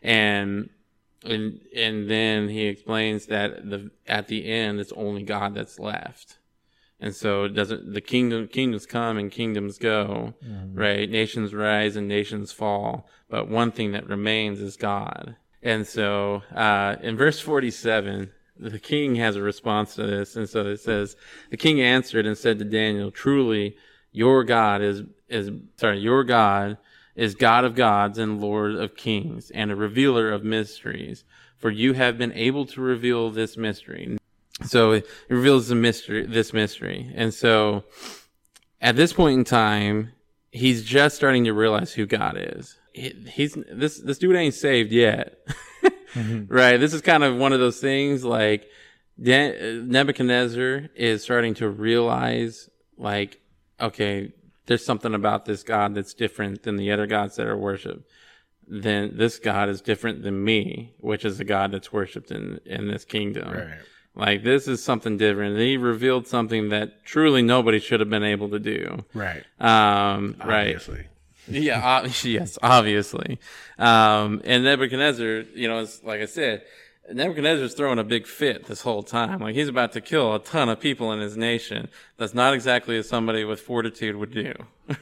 And 0.02 0.70
and 1.24 1.60
and 1.76 2.10
then 2.10 2.50
he 2.50 2.66
explains 2.66 3.26
that 3.28 3.68
the 3.70 3.90
at 4.08 4.28
the 4.28 4.46
end 4.46 4.80
it's 4.80 4.94
only 4.94 5.24
God 5.24 5.56
that's 5.56 5.80
left 5.80 6.38
and 7.00 7.14
so 7.14 7.44
it 7.44 7.50
doesn't 7.50 7.94
the 7.94 8.02
kingdom 8.02 8.48
kingdoms 8.48 8.86
come 8.86 9.18
and 9.18 9.32
kingdoms 9.32 9.78
go, 9.78 10.34
mm-hmm. 10.44 10.78
right? 10.78 11.10
Nations 11.10 11.54
rise 11.54 11.96
and 11.96 12.08
nations 12.08 12.52
fall, 12.52 13.08
but 13.30 13.50
one 13.50 13.72
thing 13.72 13.92
that 13.92 14.08
remains 14.08 14.62
is 14.62 14.78
God. 14.78 15.36
And 15.62 15.86
so 15.86 16.44
uh, 16.56 16.96
in 17.02 17.18
verse 17.18 17.40
47, 17.40 18.32
the 18.58 18.80
king 18.80 19.16
has 19.16 19.36
a 19.36 19.42
response 19.42 19.96
to 19.96 20.06
this, 20.06 20.36
and 20.36 20.48
so 20.48 20.66
it 20.68 20.80
says, 20.80 21.18
"The 21.52 21.58
king 21.58 21.82
answered 21.82 22.26
and 22.26 22.38
said 22.38 22.60
to 22.60 22.66
Daniel, 22.66 23.12
Truly, 23.12 23.76
your 24.12 24.44
God 24.44 24.82
is 24.82 25.04
is 25.28 25.52
sorry, 25.78 26.00
your 26.00 26.24
God 26.24 26.78
is 27.16 27.36
God 27.36 27.66
of 27.66 27.76
gods 27.76 28.18
and 28.18 28.40
Lord 28.40 28.76
of 28.76 28.96
kings, 28.96 29.52
and 29.52 29.72
a 29.72 29.76
revealer 29.76 30.32
of 30.32 30.44
mysteries. 30.44 31.26
For 31.58 31.72
you 31.72 31.94
have 31.94 32.18
been 32.18 32.34
able 32.34 32.66
to 32.68 32.80
reveal 32.80 33.32
this 33.32 33.58
mystery." 33.58 34.18
So 34.68 34.94
it 34.94 35.08
reveals 35.30 35.68
the 35.68 35.76
mystery, 35.76 36.26
this 36.26 36.54
mystery. 36.54 37.12
And 37.16 37.34
so 37.34 37.84
at 38.82 38.96
this 38.96 39.14
point 39.14 39.40
in 39.40 39.44
time, 39.44 40.12
he's 40.52 40.84
just 40.84 41.16
starting 41.16 41.44
to 41.46 41.54
realize 41.54 41.94
who 41.94 42.06
God 42.06 42.36
is. 42.38 42.78
He, 42.94 43.10
he's 43.30 43.58
this 43.70 44.00
this 44.00 44.18
dude 44.18 44.36
ain't 44.36 44.54
saved 44.54 44.92
yet, 44.92 45.38
mm-hmm. 46.14 46.46
right? 46.54 46.78
This 46.78 46.94
is 46.94 47.02
kind 47.02 47.24
of 47.24 47.36
one 47.36 47.52
of 47.52 47.60
those 47.60 47.80
things 47.80 48.24
like 48.24 48.68
Nebuchadnezzar 49.18 50.90
is 50.96 51.24
starting 51.24 51.56
to 51.56 51.70
realize, 51.70 52.70
like, 52.98 53.42
okay, 53.82 54.32
there's 54.66 54.86
something 54.86 55.14
about 55.14 55.46
this 55.46 55.64
God 55.64 55.94
that's 55.96 56.14
different 56.14 56.64
than 56.64 56.78
the 56.78 56.92
other 56.92 57.06
gods 57.06 57.36
that 57.36 57.48
are 57.48 57.58
worshipped. 57.58 58.10
Then 58.68 59.18
this 59.18 59.40
God 59.40 59.68
is 59.68 59.82
different 59.82 60.24
than 60.24 60.44
me, 60.44 60.96
which 61.00 61.26
is 61.26 61.38
the 61.38 61.44
God 61.44 61.72
that's 61.72 61.92
worshipped 61.92 62.32
in 62.32 62.60
in 62.66 62.88
this 62.88 63.04
kingdom. 63.04 63.52
Right 63.52 63.80
Like 64.16 64.44
this 64.44 64.68
is 64.68 64.84
something 64.84 65.18
different. 65.18 65.58
He 65.60 65.78
revealed 65.78 66.28
something 66.28 66.70
that 66.70 67.04
truly 67.04 67.42
nobody 67.42 67.80
should 67.80 68.00
have 68.00 68.10
been 68.10 68.24
able 68.24 68.50
to 68.50 68.60
do. 68.60 69.04
Right. 69.14 69.44
Um, 69.60 70.36
right. 70.44 70.76
Obviously. 70.76 71.08
Yeah. 71.48 71.86
Uh, 71.86 72.10
yes, 72.24 72.58
obviously. 72.64 73.40
Um, 73.78 74.42
and 74.46 74.64
Nebuchadnezzar, 74.64 75.42
you 75.54 75.68
know, 75.68 75.80
it's, 75.80 76.04
like 76.04 76.22
I 76.22 76.26
said, 76.26 76.64
Nebuchadnezzar's 77.12 77.76
throwing 77.76 78.00
a 78.00 78.04
big 78.04 78.26
fit 78.26 78.66
this 78.66 78.82
whole 78.82 79.04
time. 79.04 79.40
Like 79.40 79.56
he's 79.56 79.68
about 79.68 79.92
to 79.94 80.02
kill 80.02 80.34
a 80.34 80.40
ton 80.40 80.70
of 80.70 80.80
people 80.80 81.12
in 81.12 81.20
his 81.20 81.38
nation. 81.38 81.90
That's 82.18 82.34
not 82.34 82.54
exactly 82.54 82.98
as 82.98 83.08
somebody 83.08 83.44
with 83.44 83.60
fortitude 83.60 84.16
would 84.16 84.32
do. 84.32 84.54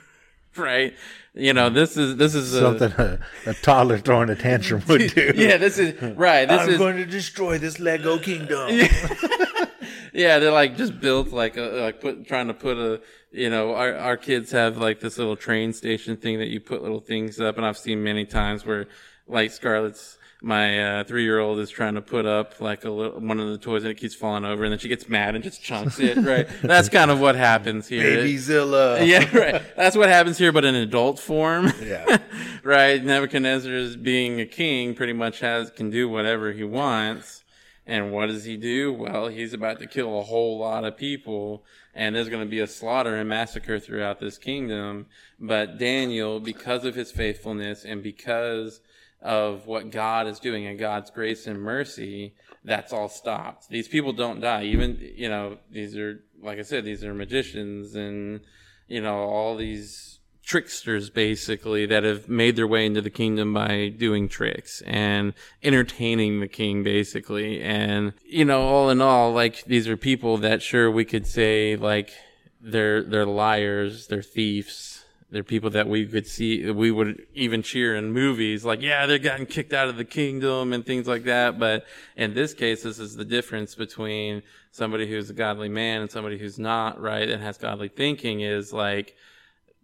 right? 0.57 0.93
You 1.33 1.53
know, 1.53 1.69
this 1.69 1.97
is 1.97 2.17
this 2.17 2.35
is 2.35 2.51
something 2.51 2.91
a, 2.91 3.19
a 3.47 3.53
toddler 3.55 3.97
throwing 3.97 4.29
a 4.29 4.35
tantrum 4.35 4.83
would 4.87 5.11
do. 5.15 5.33
yeah, 5.35 5.57
this 5.57 5.79
is 5.79 5.99
right. 6.15 6.47
This 6.47 6.61
I'm 6.61 6.69
is 6.69 6.77
going 6.77 6.97
to 6.97 7.05
destroy 7.05 7.57
this 7.57 7.79
Lego 7.79 8.19
kingdom. 8.19 8.69
yeah, 10.13 10.37
they're 10.37 10.51
like 10.51 10.77
just 10.77 10.99
built 10.99 11.29
like 11.29 11.57
a, 11.57 11.61
like 11.61 12.01
put 12.01 12.27
trying 12.27 12.47
to 12.47 12.53
put 12.53 12.77
a 12.77 13.01
you 13.31 13.49
know 13.49 13.73
our 13.73 13.95
our 13.95 14.17
kids 14.17 14.51
have 14.51 14.77
like 14.77 14.99
this 14.99 15.17
little 15.17 15.35
train 15.35 15.73
station 15.73 16.17
thing 16.17 16.37
that 16.37 16.49
you 16.49 16.59
put 16.59 16.83
little 16.83 16.99
things 16.99 17.39
up, 17.39 17.57
and 17.57 17.65
I've 17.65 17.79
seen 17.79 18.03
many 18.03 18.25
times 18.25 18.63
where 18.63 18.87
like 19.27 19.51
Scarlett's 19.51 20.17
my 20.43 20.99
uh, 20.99 21.03
three 21.05 21.23
year 21.23 21.39
old 21.39 21.57
is 21.59 21.69
trying 21.69 21.95
to 21.95 22.01
put 22.01 22.25
up 22.25 22.59
like 22.59 22.83
a 22.83 22.89
little, 22.89 23.17
one 23.21 23.39
of 23.39 23.47
the 23.47 23.57
toys 23.57 23.83
and 23.83 23.91
it 23.91 23.95
keeps 23.95 24.13
falling 24.13 24.43
over, 24.43 24.65
and 24.65 24.73
then 24.73 24.77
she 24.77 24.89
gets 24.89 25.07
mad 25.07 25.35
and 25.35 25.43
just 25.43 25.63
chunks 25.63 25.99
it. 25.99 26.17
Right, 26.23 26.47
that's 26.61 26.89
kind 26.89 27.09
of 27.11 27.19
what 27.19 27.35
happens 27.35 27.87
here. 27.87 28.03
Babyzilla. 28.03 29.07
Yeah, 29.13 29.37
right. 29.37 29.61
That's 29.75 29.95
what 29.95 30.09
happens 30.09 30.37
here, 30.37 30.51
but 30.51 30.65
in 30.65 30.75
adult 30.75 31.17
form. 31.17 31.71
Yeah. 31.83 32.17
right. 32.63 33.03
Nebuchadnezzar 33.03 33.73
is 33.73 33.95
being 33.95 34.39
a 34.39 34.45
king, 34.45 34.95
pretty 34.95 35.13
much 35.13 35.39
has 35.39 35.69
can 35.69 35.89
do 35.89 36.07
whatever 36.09 36.51
he 36.51 36.63
wants. 36.63 37.43
And 37.85 38.11
what 38.11 38.27
does 38.27 38.45
he 38.45 38.55
do? 38.57 38.93
Well, 38.93 39.27
he's 39.27 39.53
about 39.53 39.79
to 39.79 39.87
kill 39.87 40.17
a 40.17 40.23
whole 40.23 40.57
lot 40.57 40.85
of 40.85 40.95
people, 40.95 41.63
and 41.93 42.15
there's 42.15 42.29
going 42.29 42.43
to 42.43 42.49
be 42.49 42.59
a 42.59 42.67
slaughter 42.67 43.15
and 43.17 43.27
massacre 43.27 43.79
throughout 43.79 44.19
this 44.19 44.37
kingdom. 44.37 45.07
But 45.39 45.77
Daniel, 45.77 46.39
because 46.39 46.85
of 46.85 46.95
his 46.95 47.11
faithfulness 47.11 47.83
and 47.83 48.01
because 48.01 48.79
of 49.23 49.65
what 49.65 49.89
God 49.89 50.27
is 50.27 50.39
doing 50.39 50.67
and 50.67 50.77
God's 50.77 51.09
grace 51.09 51.47
and 51.47 51.59
mercy, 51.59 52.35
that's 52.63 52.91
all 52.91 53.07
stopped. 53.07 53.69
These 53.69 53.87
people 53.87 54.11
don't 54.11 54.41
die. 54.41 54.63
Even, 54.65 54.99
you 55.15 55.29
know, 55.29 55.57
these 55.71 55.97
are, 55.97 56.23
like 56.41 56.59
I 56.59 56.63
said, 56.63 56.83
these 56.83 57.03
are 57.03 57.13
magicians 57.13 57.95
and, 57.95 58.41
you 58.87 59.01
know, 59.01 59.15
all 59.15 59.55
these 59.55 60.19
tricksters 60.43 61.09
basically 61.09 61.85
that 61.85 62.03
have 62.03 62.27
made 62.27 62.57
their 62.57 62.67
way 62.67 62.85
into 62.85 62.99
the 62.99 63.09
kingdom 63.09 63.53
by 63.53 63.87
doing 63.87 64.27
tricks 64.27 64.83
and 64.85 65.33
entertaining 65.63 66.41
the 66.41 66.47
king 66.49 66.83
basically. 66.83 67.61
And, 67.61 68.11
you 68.25 68.43
know, 68.43 68.63
all 68.63 68.89
in 68.89 69.01
all, 69.01 69.31
like 69.31 69.63
these 69.63 69.87
are 69.87 69.95
people 69.95 70.37
that 70.39 70.61
sure 70.61 70.91
we 70.91 71.05
could 71.05 71.25
say 71.25 71.77
like 71.77 72.11
they're, 72.59 73.01
they're 73.03 73.25
liars, 73.25 74.07
they're 74.07 74.21
thieves, 74.21 74.92
they're 75.33 75.43
people 75.43 75.71
that 75.71 75.89
we 75.89 76.05
could 76.05 76.27
see, 76.27 76.69
we 76.69 76.91
would 76.91 77.25
even 77.33 77.63
cheer 77.63 77.95
in 77.95 78.11
movies, 78.11 78.63
like, 78.63 78.83
yeah, 78.83 79.07
they're 79.07 79.17
getting 79.17 79.47
kicked 79.47 79.73
out 79.73 79.89
of 79.89 79.97
the 79.97 80.05
kingdom 80.05 80.71
and 80.71 80.85
things 80.85 81.07
like 81.07 81.23
that. 81.23 81.57
But 81.57 81.85
in 82.15 82.35
this 82.35 82.53
case, 82.53 82.83
this 82.83 82.99
is 82.99 83.15
the 83.15 83.25
difference 83.25 83.73
between 83.73 84.43
somebody 84.69 85.09
who's 85.09 85.31
a 85.31 85.33
godly 85.33 85.69
man 85.69 86.01
and 86.01 86.11
somebody 86.11 86.37
who's 86.37 86.59
not, 86.59 87.01
right? 87.01 87.27
And 87.27 87.41
has 87.41 87.57
godly 87.57 87.87
thinking 87.87 88.41
is 88.41 88.71
like, 88.71 89.15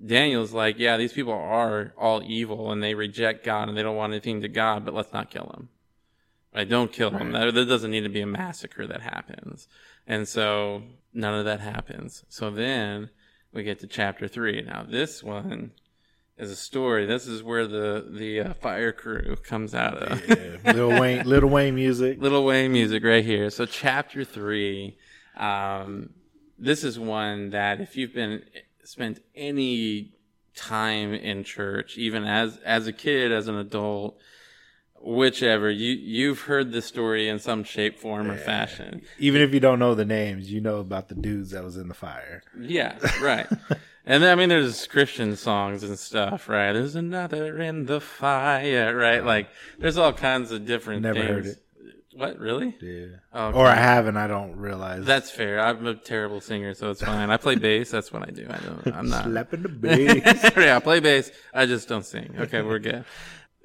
Daniel's 0.05 0.53
like, 0.53 0.77
yeah, 0.77 0.97
these 0.97 1.13
people 1.13 1.33
are 1.33 1.93
all 1.97 2.21
evil 2.23 2.71
and 2.71 2.81
they 2.81 2.93
reject 2.93 3.43
God 3.43 3.69
and 3.69 3.77
they 3.77 3.81
don't 3.83 3.97
want 3.97 4.13
anything 4.13 4.41
to 4.41 4.47
God, 4.47 4.85
but 4.85 4.93
let's 4.93 5.11
not 5.11 5.31
kill 5.31 5.47
them. 5.47 5.69
Right? 6.53 6.69
Don't 6.69 6.93
kill 6.93 7.09
them. 7.09 7.31
There, 7.31 7.51
there 7.51 7.65
doesn't 7.65 7.91
need 7.91 8.01
to 8.01 8.09
be 8.09 8.21
a 8.21 8.27
massacre 8.27 8.85
that 8.85 9.01
happens. 9.01 9.67
And 10.05 10.27
so 10.27 10.83
none 11.11 11.33
of 11.33 11.45
that 11.45 11.59
happens. 11.59 12.23
So 12.29 12.51
then, 12.51 13.09
we 13.53 13.63
get 13.63 13.79
to 13.79 13.87
chapter 13.87 14.27
three. 14.27 14.61
Now, 14.61 14.85
this 14.87 15.23
one 15.23 15.71
is 16.37 16.51
a 16.51 16.55
story. 16.55 17.05
This 17.05 17.27
is 17.27 17.43
where 17.43 17.67
the 17.67 18.07
the 18.09 18.41
uh, 18.41 18.53
fire 18.55 18.91
crew 18.91 19.35
comes 19.43 19.75
out 19.75 19.95
of. 19.95 20.27
yeah, 20.27 20.73
Lil 20.73 20.99
Wayne, 20.99 21.23
Lil 21.25 21.47
Wayne 21.47 21.75
music. 21.75 22.21
Lil 22.21 22.43
Wayne 22.45 22.71
music 22.71 23.03
right 23.03 23.23
here. 23.23 23.49
So, 23.49 23.65
chapter 23.65 24.23
three. 24.23 24.97
Um, 25.37 26.11
this 26.57 26.83
is 26.83 26.99
one 26.99 27.51
that 27.51 27.79
if 27.79 27.95
you've 27.95 28.13
been 28.13 28.43
spent 28.83 29.21
any 29.35 30.13
time 30.55 31.13
in 31.13 31.43
church, 31.43 31.97
even 31.97 32.25
as 32.25 32.57
as 32.65 32.87
a 32.87 32.93
kid, 32.93 33.31
as 33.31 33.47
an 33.47 33.55
adult, 33.55 34.17
whichever 35.01 35.69
you 35.69 35.93
you've 35.93 36.41
heard 36.41 36.71
the 36.71 36.81
story 36.81 37.27
in 37.29 37.39
some 37.39 37.63
shape 37.63 37.97
form 37.99 38.29
or 38.29 38.37
fashion. 38.37 39.01
Even 39.17 39.41
if 39.41 39.53
you 39.53 39.59
don't 39.59 39.79
know 39.79 39.95
the 39.95 40.05
names 40.05 40.51
you 40.51 40.61
know 40.61 40.77
about 40.77 41.07
the 41.09 41.15
dudes 41.15 41.51
that 41.51 41.63
was 41.63 41.77
in 41.77 41.87
the 41.87 41.93
fire. 41.93 42.43
Yeah 42.59 42.97
right. 43.21 43.47
And 44.05 44.23
then, 44.23 44.31
i 44.31 44.35
mean 44.35 44.49
there's 44.49 44.87
christian 44.87 45.35
songs 45.35 45.83
and 45.83 45.97
stuff 45.97 46.49
right? 46.49 46.73
There's 46.73 46.95
another 46.95 47.57
in 47.61 47.85
the 47.85 48.01
fire 48.01 48.95
right? 48.95 49.23
Like 49.23 49.49
there's 49.77 49.97
all 49.97 50.13
kinds 50.13 50.51
of 50.51 50.65
different 50.65 51.03
never 51.03 51.19
things. 51.19 51.29
heard 51.29 51.45
it. 51.45 51.63
What 52.15 52.37
really? 52.37 52.75
Yeah. 52.81 53.05
Okay. 53.33 53.57
or 53.57 53.67
i 53.67 53.75
haven't 53.75 54.17
i 54.17 54.27
don't 54.27 54.57
realize. 54.57 55.05
That's 55.05 55.31
fair. 55.31 55.61
I'm 55.61 55.85
a 55.87 55.95
terrible 55.95 56.41
singer 56.41 56.73
so 56.73 56.89
it's 56.91 57.01
fine. 57.01 57.29
I 57.29 57.37
play 57.37 57.55
bass 57.67 57.89
that's 57.91 58.11
what 58.11 58.23
i 58.27 58.31
do. 58.31 58.45
I 58.49 58.57
don't 58.57 58.95
i'm 58.95 59.09
not. 59.09 59.23
Slapping 59.25 59.61
the 59.63 59.69
bass. 59.69 60.51
Yeah, 60.57 60.75
I 60.75 60.79
play 60.79 60.99
bass. 60.99 61.31
I 61.53 61.65
just 61.65 61.87
don't 61.87 62.05
sing. 62.05 62.35
Okay, 62.37 62.61
we're 62.61 62.79
good. 62.79 63.05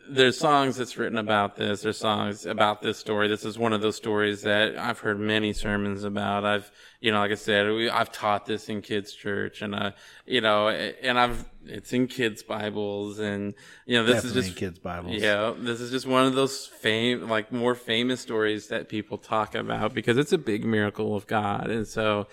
There's 0.08 0.38
songs 0.38 0.76
that's 0.76 0.96
written 0.96 1.18
about 1.18 1.56
this. 1.56 1.82
There's 1.82 1.98
songs 1.98 2.46
about 2.46 2.82
this 2.82 2.98
story. 2.98 3.28
This 3.28 3.44
is 3.44 3.58
one 3.58 3.72
of 3.72 3.80
those 3.80 3.96
stories 3.96 4.42
that 4.42 4.76
I've 4.76 4.98
heard 4.98 5.18
many 5.18 5.52
sermons 5.52 6.04
about. 6.04 6.44
I've, 6.44 6.70
you 7.00 7.12
know, 7.12 7.18
like 7.18 7.30
I 7.30 7.36
said, 7.36 7.66
we, 7.68 7.88
I've 7.88 8.12
taught 8.12 8.46
this 8.46 8.68
in 8.68 8.82
kids' 8.82 9.12
church, 9.12 9.62
and 9.62 9.74
uh, 9.74 9.92
you 10.26 10.40
know, 10.40 10.68
and 10.68 11.18
I've 11.18 11.44
it's 11.66 11.92
in 11.92 12.06
kids' 12.06 12.42
Bibles, 12.42 13.18
and 13.18 13.54
you 13.86 13.96
know, 13.96 14.04
this 14.04 14.16
Definitely 14.16 14.40
is 14.40 14.46
just 14.46 14.58
kids 14.58 14.78
bibles 14.78 15.14
yeah, 15.14 15.54
this 15.56 15.80
is 15.80 15.90
just 15.90 16.06
one 16.06 16.26
of 16.26 16.34
those 16.34 16.66
fame, 16.66 17.28
like 17.28 17.52
more 17.52 17.74
famous 17.74 18.20
stories 18.20 18.68
that 18.68 18.88
people 18.88 19.18
talk 19.18 19.54
about 19.54 19.94
because 19.94 20.18
it's 20.18 20.32
a 20.32 20.38
big 20.38 20.64
miracle 20.64 21.16
of 21.16 21.26
God, 21.26 21.70
and 21.70 21.86
so. 21.86 22.26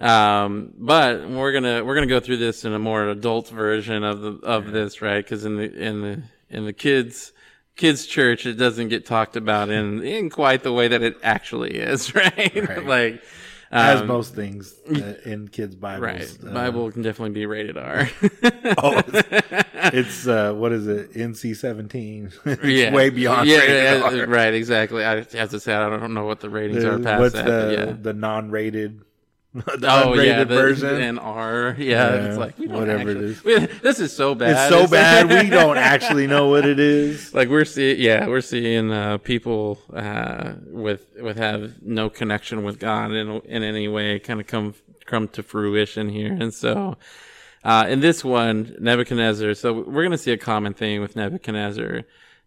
Um, 0.00 0.72
but 0.78 1.28
we're 1.28 1.52
gonna 1.52 1.84
we're 1.84 1.94
gonna 1.94 2.08
go 2.08 2.18
through 2.18 2.38
this 2.38 2.64
in 2.64 2.72
a 2.72 2.78
more 2.78 3.08
adult 3.08 3.48
version 3.48 4.02
of 4.02 4.20
the 4.20 4.30
of 4.42 4.72
this, 4.72 5.00
right? 5.00 5.24
Because 5.24 5.44
in 5.44 5.56
the 5.56 5.72
in 5.72 6.00
the 6.00 6.22
in 6.52 6.64
the 6.64 6.72
kids 6.72 7.32
kids 7.76 8.06
church, 8.06 8.46
it 8.46 8.54
doesn't 8.54 8.88
get 8.88 9.06
talked 9.06 9.36
about 9.36 9.70
in 9.70 10.02
in 10.02 10.30
quite 10.30 10.62
the 10.62 10.72
way 10.72 10.88
that 10.88 11.02
it 11.02 11.16
actually 11.22 11.76
is, 11.76 12.14
right? 12.14 12.68
Right. 12.68 12.86
like 12.86 13.22
as 13.72 14.02
um, 14.02 14.06
most 14.06 14.34
things 14.34 14.74
uh, 14.90 15.14
in 15.24 15.48
kids 15.48 15.74
bibles 15.74 16.02
right. 16.02 16.38
uh, 16.46 16.52
Bible 16.52 16.92
can 16.92 17.00
definitely 17.00 17.32
be 17.32 17.46
rated 17.46 17.78
R. 17.78 18.06
oh, 18.78 19.02
it's 19.94 20.26
uh 20.26 20.52
what 20.52 20.72
is 20.72 20.86
it 20.86 21.14
nc-17 21.14 22.60
yeah, 22.64 22.92
way 22.92 23.08
beyond 23.08 23.48
Yeah, 23.48 23.58
rated 23.60 24.18
yeah, 24.18 24.24
right. 24.28 24.52
Exactly. 24.52 25.04
I 25.04 25.24
have 25.32 25.50
to 25.50 25.58
say 25.58 25.72
I 25.72 25.88
don't 25.88 26.12
know 26.12 26.26
what 26.26 26.40
the 26.40 26.50
ratings 26.50 26.84
are 26.84 26.98
past 26.98 27.20
what's 27.20 27.34
that. 27.34 27.46
the 27.46 27.72
yeah. 27.72 27.96
the 27.98 28.12
non-rated 28.12 29.00
the 29.54 29.86
Oh 29.90 30.14
yeah, 30.14 30.44
the, 30.44 30.54
version 30.54 31.00
and 31.00 31.18
R. 31.18 31.76
Yeah, 31.78 32.14
Yeah, 32.14 32.14
it's 32.28 32.38
like 32.38 32.58
we 32.58 32.66
don't 32.68 32.78
whatever 32.80 33.10
it 33.10 33.16
actually- 33.16 33.30
is. 33.32 33.44
we- 33.44 33.66
this 33.82 34.00
is 34.00 34.14
so 34.16 34.34
bad. 34.34 34.50
it's 34.50 34.74
so 34.74 34.86
bad 34.86 35.28
we 35.44 35.50
don't 35.50 35.76
actually 35.76 36.26
know 36.26 36.48
what 36.48 36.64
it 36.64 36.78
is 36.80 37.34
like 37.38 37.48
we're 37.48 37.64
seeing. 37.66 38.00
Yeah, 38.00 38.26
we're 38.28 38.40
seeing 38.40 38.90
uh, 38.90 39.18
people 39.18 39.78
uh, 39.92 40.54
with 40.66 41.06
with 41.20 41.36
have 41.36 41.82
no 41.82 42.08
connection 42.08 42.64
with 42.64 42.78
God 42.78 43.12
in 43.12 43.40
in 43.44 43.62
any 43.62 43.88
way 43.88 44.18
kind 44.18 44.40
of 44.40 44.46
come 44.46 44.74
come 45.06 45.28
to 45.28 45.42
fruition 45.42 46.08
here, 46.08 46.32
and 46.32 46.52
so. 46.54 46.96
Uh, 47.64 47.86
in 47.88 48.00
this 48.00 48.24
one, 48.24 48.74
Nebuchadnezzar. 48.80 49.54
So 49.54 49.72
we're 49.82 50.02
gonna 50.02 50.18
see 50.18 50.32
a 50.32 50.36
common 50.36 50.74
thing 50.74 51.00
with 51.00 51.14
Nebuchadnezzar. 51.14 52.02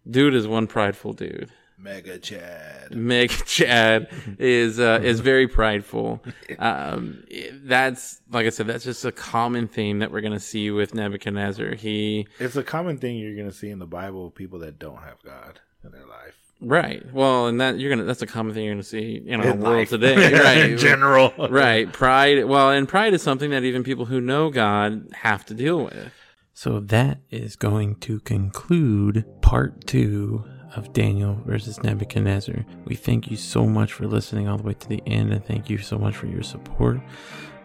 Dude 0.10 0.34
is 0.36 0.46
one 0.46 0.68
prideful 0.68 1.14
dude. 1.14 1.50
Mega 1.78 2.18
chad 2.18 2.96
Meg 2.96 3.30
Chad 3.30 4.08
is 4.40 4.80
uh, 4.80 5.00
is 5.04 5.20
very 5.20 5.48
prideful. 5.48 6.22
Um, 6.60 7.24
that's 7.64 8.22
like 8.32 8.46
I 8.46 8.50
said, 8.50 8.68
that's 8.68 8.84
just 8.86 9.04
a 9.04 9.12
common 9.12 9.68
theme 9.68 10.00
that 10.00 10.12
we're 10.12 10.22
gonna 10.22 10.40
see 10.40 10.72
with 10.72 10.94
Nebuchadnezzar. 10.94 11.76
He 11.76 12.28
it's 12.40 12.56
a 12.56 12.64
common 12.64 12.98
thing 12.98 13.18
you're 13.18 13.36
gonna 13.36 13.52
see 13.52 13.70
in 13.70 13.80
the 13.80 13.86
bible 13.88 14.28
of 14.28 14.36
people 14.36 14.60
that 14.60 14.80
don't 14.80 15.02
have 15.02 15.22
god 15.24 15.60
in 15.84 15.92
their 15.92 16.06
life 16.06 16.36
right. 16.62 17.04
Well, 17.14 17.48
and 17.48 17.60
that 17.60 17.78
you're 17.80 17.90
gonna 17.90 18.04
that's 18.06 18.22
a 18.22 18.28
common 18.28 18.54
thing 18.54 18.64
you're 18.66 18.74
gonna 18.74 18.84
see 18.84 19.22
in 19.26 19.42
our 19.42 19.48
In 19.48 19.60
world 19.60 19.76
life. 19.78 19.90
today. 19.90 20.16
Right. 20.44 20.72
in 20.72 20.78
general 20.78 21.34
right. 21.50 21.92
Pride. 21.92 22.46
Well, 22.46 22.70
and 22.72 22.88
pride 22.88 23.14
is 23.14 23.22
something 23.22 23.50
that 23.52 23.64
even 23.64 23.84
people 23.84 24.06
who 24.06 24.22
know 24.22 24.50
God 24.50 25.08
have 25.14 25.46
to 25.48 25.54
deal 25.54 25.84
with. 25.84 26.12
So 26.54 26.80
that 26.80 27.20
is 27.30 27.56
going 27.58 27.96
to 27.98 28.20
conclude 28.22 29.26
part 29.42 29.86
two 29.86 30.46
of 30.76 30.94
Daniel 30.94 31.38
versus 31.46 31.82
Nebuchadnezzar. 31.84 32.66
We 32.86 32.96
thank 32.96 33.32
you 33.32 33.38
so 33.38 33.66
much 33.66 33.94
for 33.94 34.08
listening 34.08 34.48
all 34.48 34.58
the 34.58 34.64
way 34.64 34.74
to 34.74 34.90
the 34.90 35.02
end, 35.06 35.32
and 35.32 35.44
thank 35.44 35.70
you 35.70 35.78
so 35.78 35.98
much 35.98 36.16
for 36.16 36.28
your 36.28 36.44
support. 36.44 37.00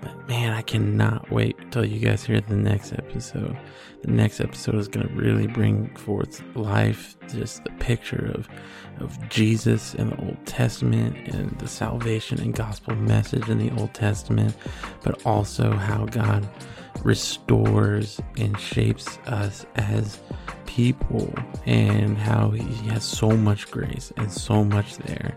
But 0.01 0.29
man, 0.29 0.53
I 0.53 0.62
cannot 0.62 1.31
wait 1.31 1.57
till 1.73 1.85
you 1.85 1.99
guys 1.99 2.25
hear 2.25 2.40
the 2.40 2.57
next 2.57 2.92
episode. 2.92 3.57
The 4.03 4.11
next 4.11 4.40
episode 4.40 4.77
is 4.77 4.88
going 4.88 5.07
to 5.07 5.14
really 5.14 5.46
bring 5.46 5.94
forth 5.94 6.42
life, 6.57 7.16
just 7.29 7.64
the 7.64 7.70
picture 7.72 8.32
of, 8.34 8.49
of 8.99 9.28
Jesus 9.28 9.95
in 9.95 10.11
the 10.11 10.16
Old 10.24 10.47
Testament 10.47 11.16
and 11.28 11.59
the 11.59 11.68
salvation 11.68 12.41
and 12.41 12.55
gospel 12.55 12.95
message 12.97 13.49
in 13.51 13.59
the 13.59 13.70
Old 13.78 13.93
Testament, 13.93 14.57
but 15.03 15.26
also 15.26 15.70
how 15.72 16.07
God 16.07 16.49
restores 17.05 18.20
and 18.39 18.59
shapes 18.59 19.18
us 19.26 19.66
as 19.76 20.18
people 20.71 21.35
and 21.66 22.16
how 22.16 22.51
he 22.51 22.89
has 22.89 23.03
so 23.03 23.29
much 23.31 23.68
grace 23.73 24.12
and 24.16 24.31
so 24.31 24.62
much 24.62 24.97
there. 24.99 25.37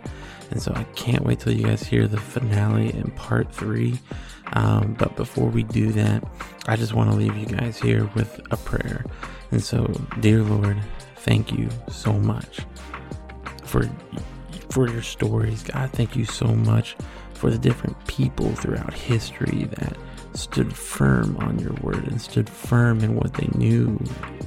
And 0.52 0.62
so 0.62 0.72
I 0.76 0.84
can't 0.96 1.24
wait 1.24 1.40
till 1.40 1.54
you 1.54 1.64
guys 1.64 1.82
hear 1.82 2.08
the 2.08 2.20
finale 2.20 2.94
in 2.94 3.10
part 3.12 3.52
three. 3.52 3.98
Um, 4.54 4.96
but 5.00 5.16
before 5.16 5.50
we 5.50 5.64
do 5.64 5.92
that, 5.94 6.24
I 6.68 6.76
just 6.76 6.94
want 6.94 7.10
to 7.10 7.18
leave 7.18 7.36
you 7.36 7.48
guys 7.48 7.80
here 7.80 8.08
with 8.14 8.40
a 8.52 8.58
prayer. 8.58 9.04
And 9.50 9.64
so, 9.64 9.88
dear 10.20 10.44
Lord, 10.44 10.78
thank 11.18 11.52
you 11.52 11.68
so 11.90 12.14
much 12.14 12.60
for 13.64 13.90
for 14.70 14.88
your 14.88 15.02
stories. 15.02 15.64
God, 15.64 15.92
thank 15.94 16.16
you 16.16 16.26
so 16.26 16.46
much 16.46 16.96
for 17.34 17.50
the 17.50 17.58
different 17.58 17.98
people 18.06 18.54
throughout 18.56 18.94
history 18.94 19.64
that 19.64 19.98
stood 20.36 20.76
firm 20.76 21.38
on 21.38 21.60
your 21.60 21.74
word 21.82 22.08
and 22.08 22.22
stood 22.22 22.50
firm 22.50 23.00
in 23.02 23.16
what 23.16 23.34
they 23.36 23.48
knew, 23.58 24.00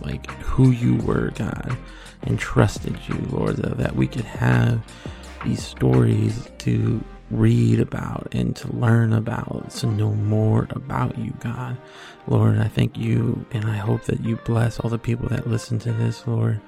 like 0.03 0.31
who 0.43 0.71
you 0.71 0.97
were, 0.97 1.31
God, 1.35 1.77
and 2.23 2.39
trusted 2.39 2.99
you, 3.09 3.17
Lord, 3.31 3.57
that 3.57 3.97
we 3.97 4.07
could 4.07 4.25
have 4.25 4.81
these 5.45 5.65
stories 5.65 6.51
to 6.59 7.03
read 7.31 7.81
about 7.81 8.29
and 8.33 8.55
to 8.57 8.73
learn 8.73 9.13
about, 9.13 9.71
to 9.71 9.87
know 9.87 10.13
more 10.13 10.67
about 10.71 11.19
you, 11.19 11.33
God. 11.41 11.77
Lord, 12.27 12.59
I 12.59 12.69
thank 12.69 12.97
you 12.97 13.45
and 13.53 13.65
I 13.65 13.77
hope 13.77 14.05
that 14.05 14.25
you 14.25 14.37
bless 14.45 14.79
all 14.81 14.91
the 14.91 14.99
people 14.99 15.29
that 15.29 15.49
listen 15.49 15.79
to 15.81 15.93
this, 15.93 16.27
Lord. 16.27 16.61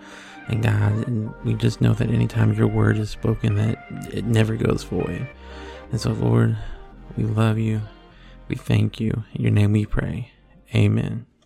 And 0.49 0.62
God, 0.62 1.07
and 1.07 1.33
we 1.45 1.55
just 1.55 1.81
know 1.81 1.93
that 1.93 2.11
anytime 2.11 2.55
your 2.55 2.69
word 2.69 2.97
is 2.99 3.11
spoken, 3.11 3.57
that 3.57 3.85
it 4.12 4.25
never 4.25 4.57
goes 4.57 4.83
void. 4.83 5.29
And 5.91 6.01
so, 6.01 6.12
Lord, 6.12 6.57
we 7.16 7.25
love 7.25 7.59
you. 7.59 7.83
We 8.49 8.57
thank 8.57 8.99
you. 8.99 9.24
In 9.34 9.42
your 9.42 9.53
name 9.53 9.72
we 9.72 9.86
pray. 9.86 10.32
Amen. 10.74 11.28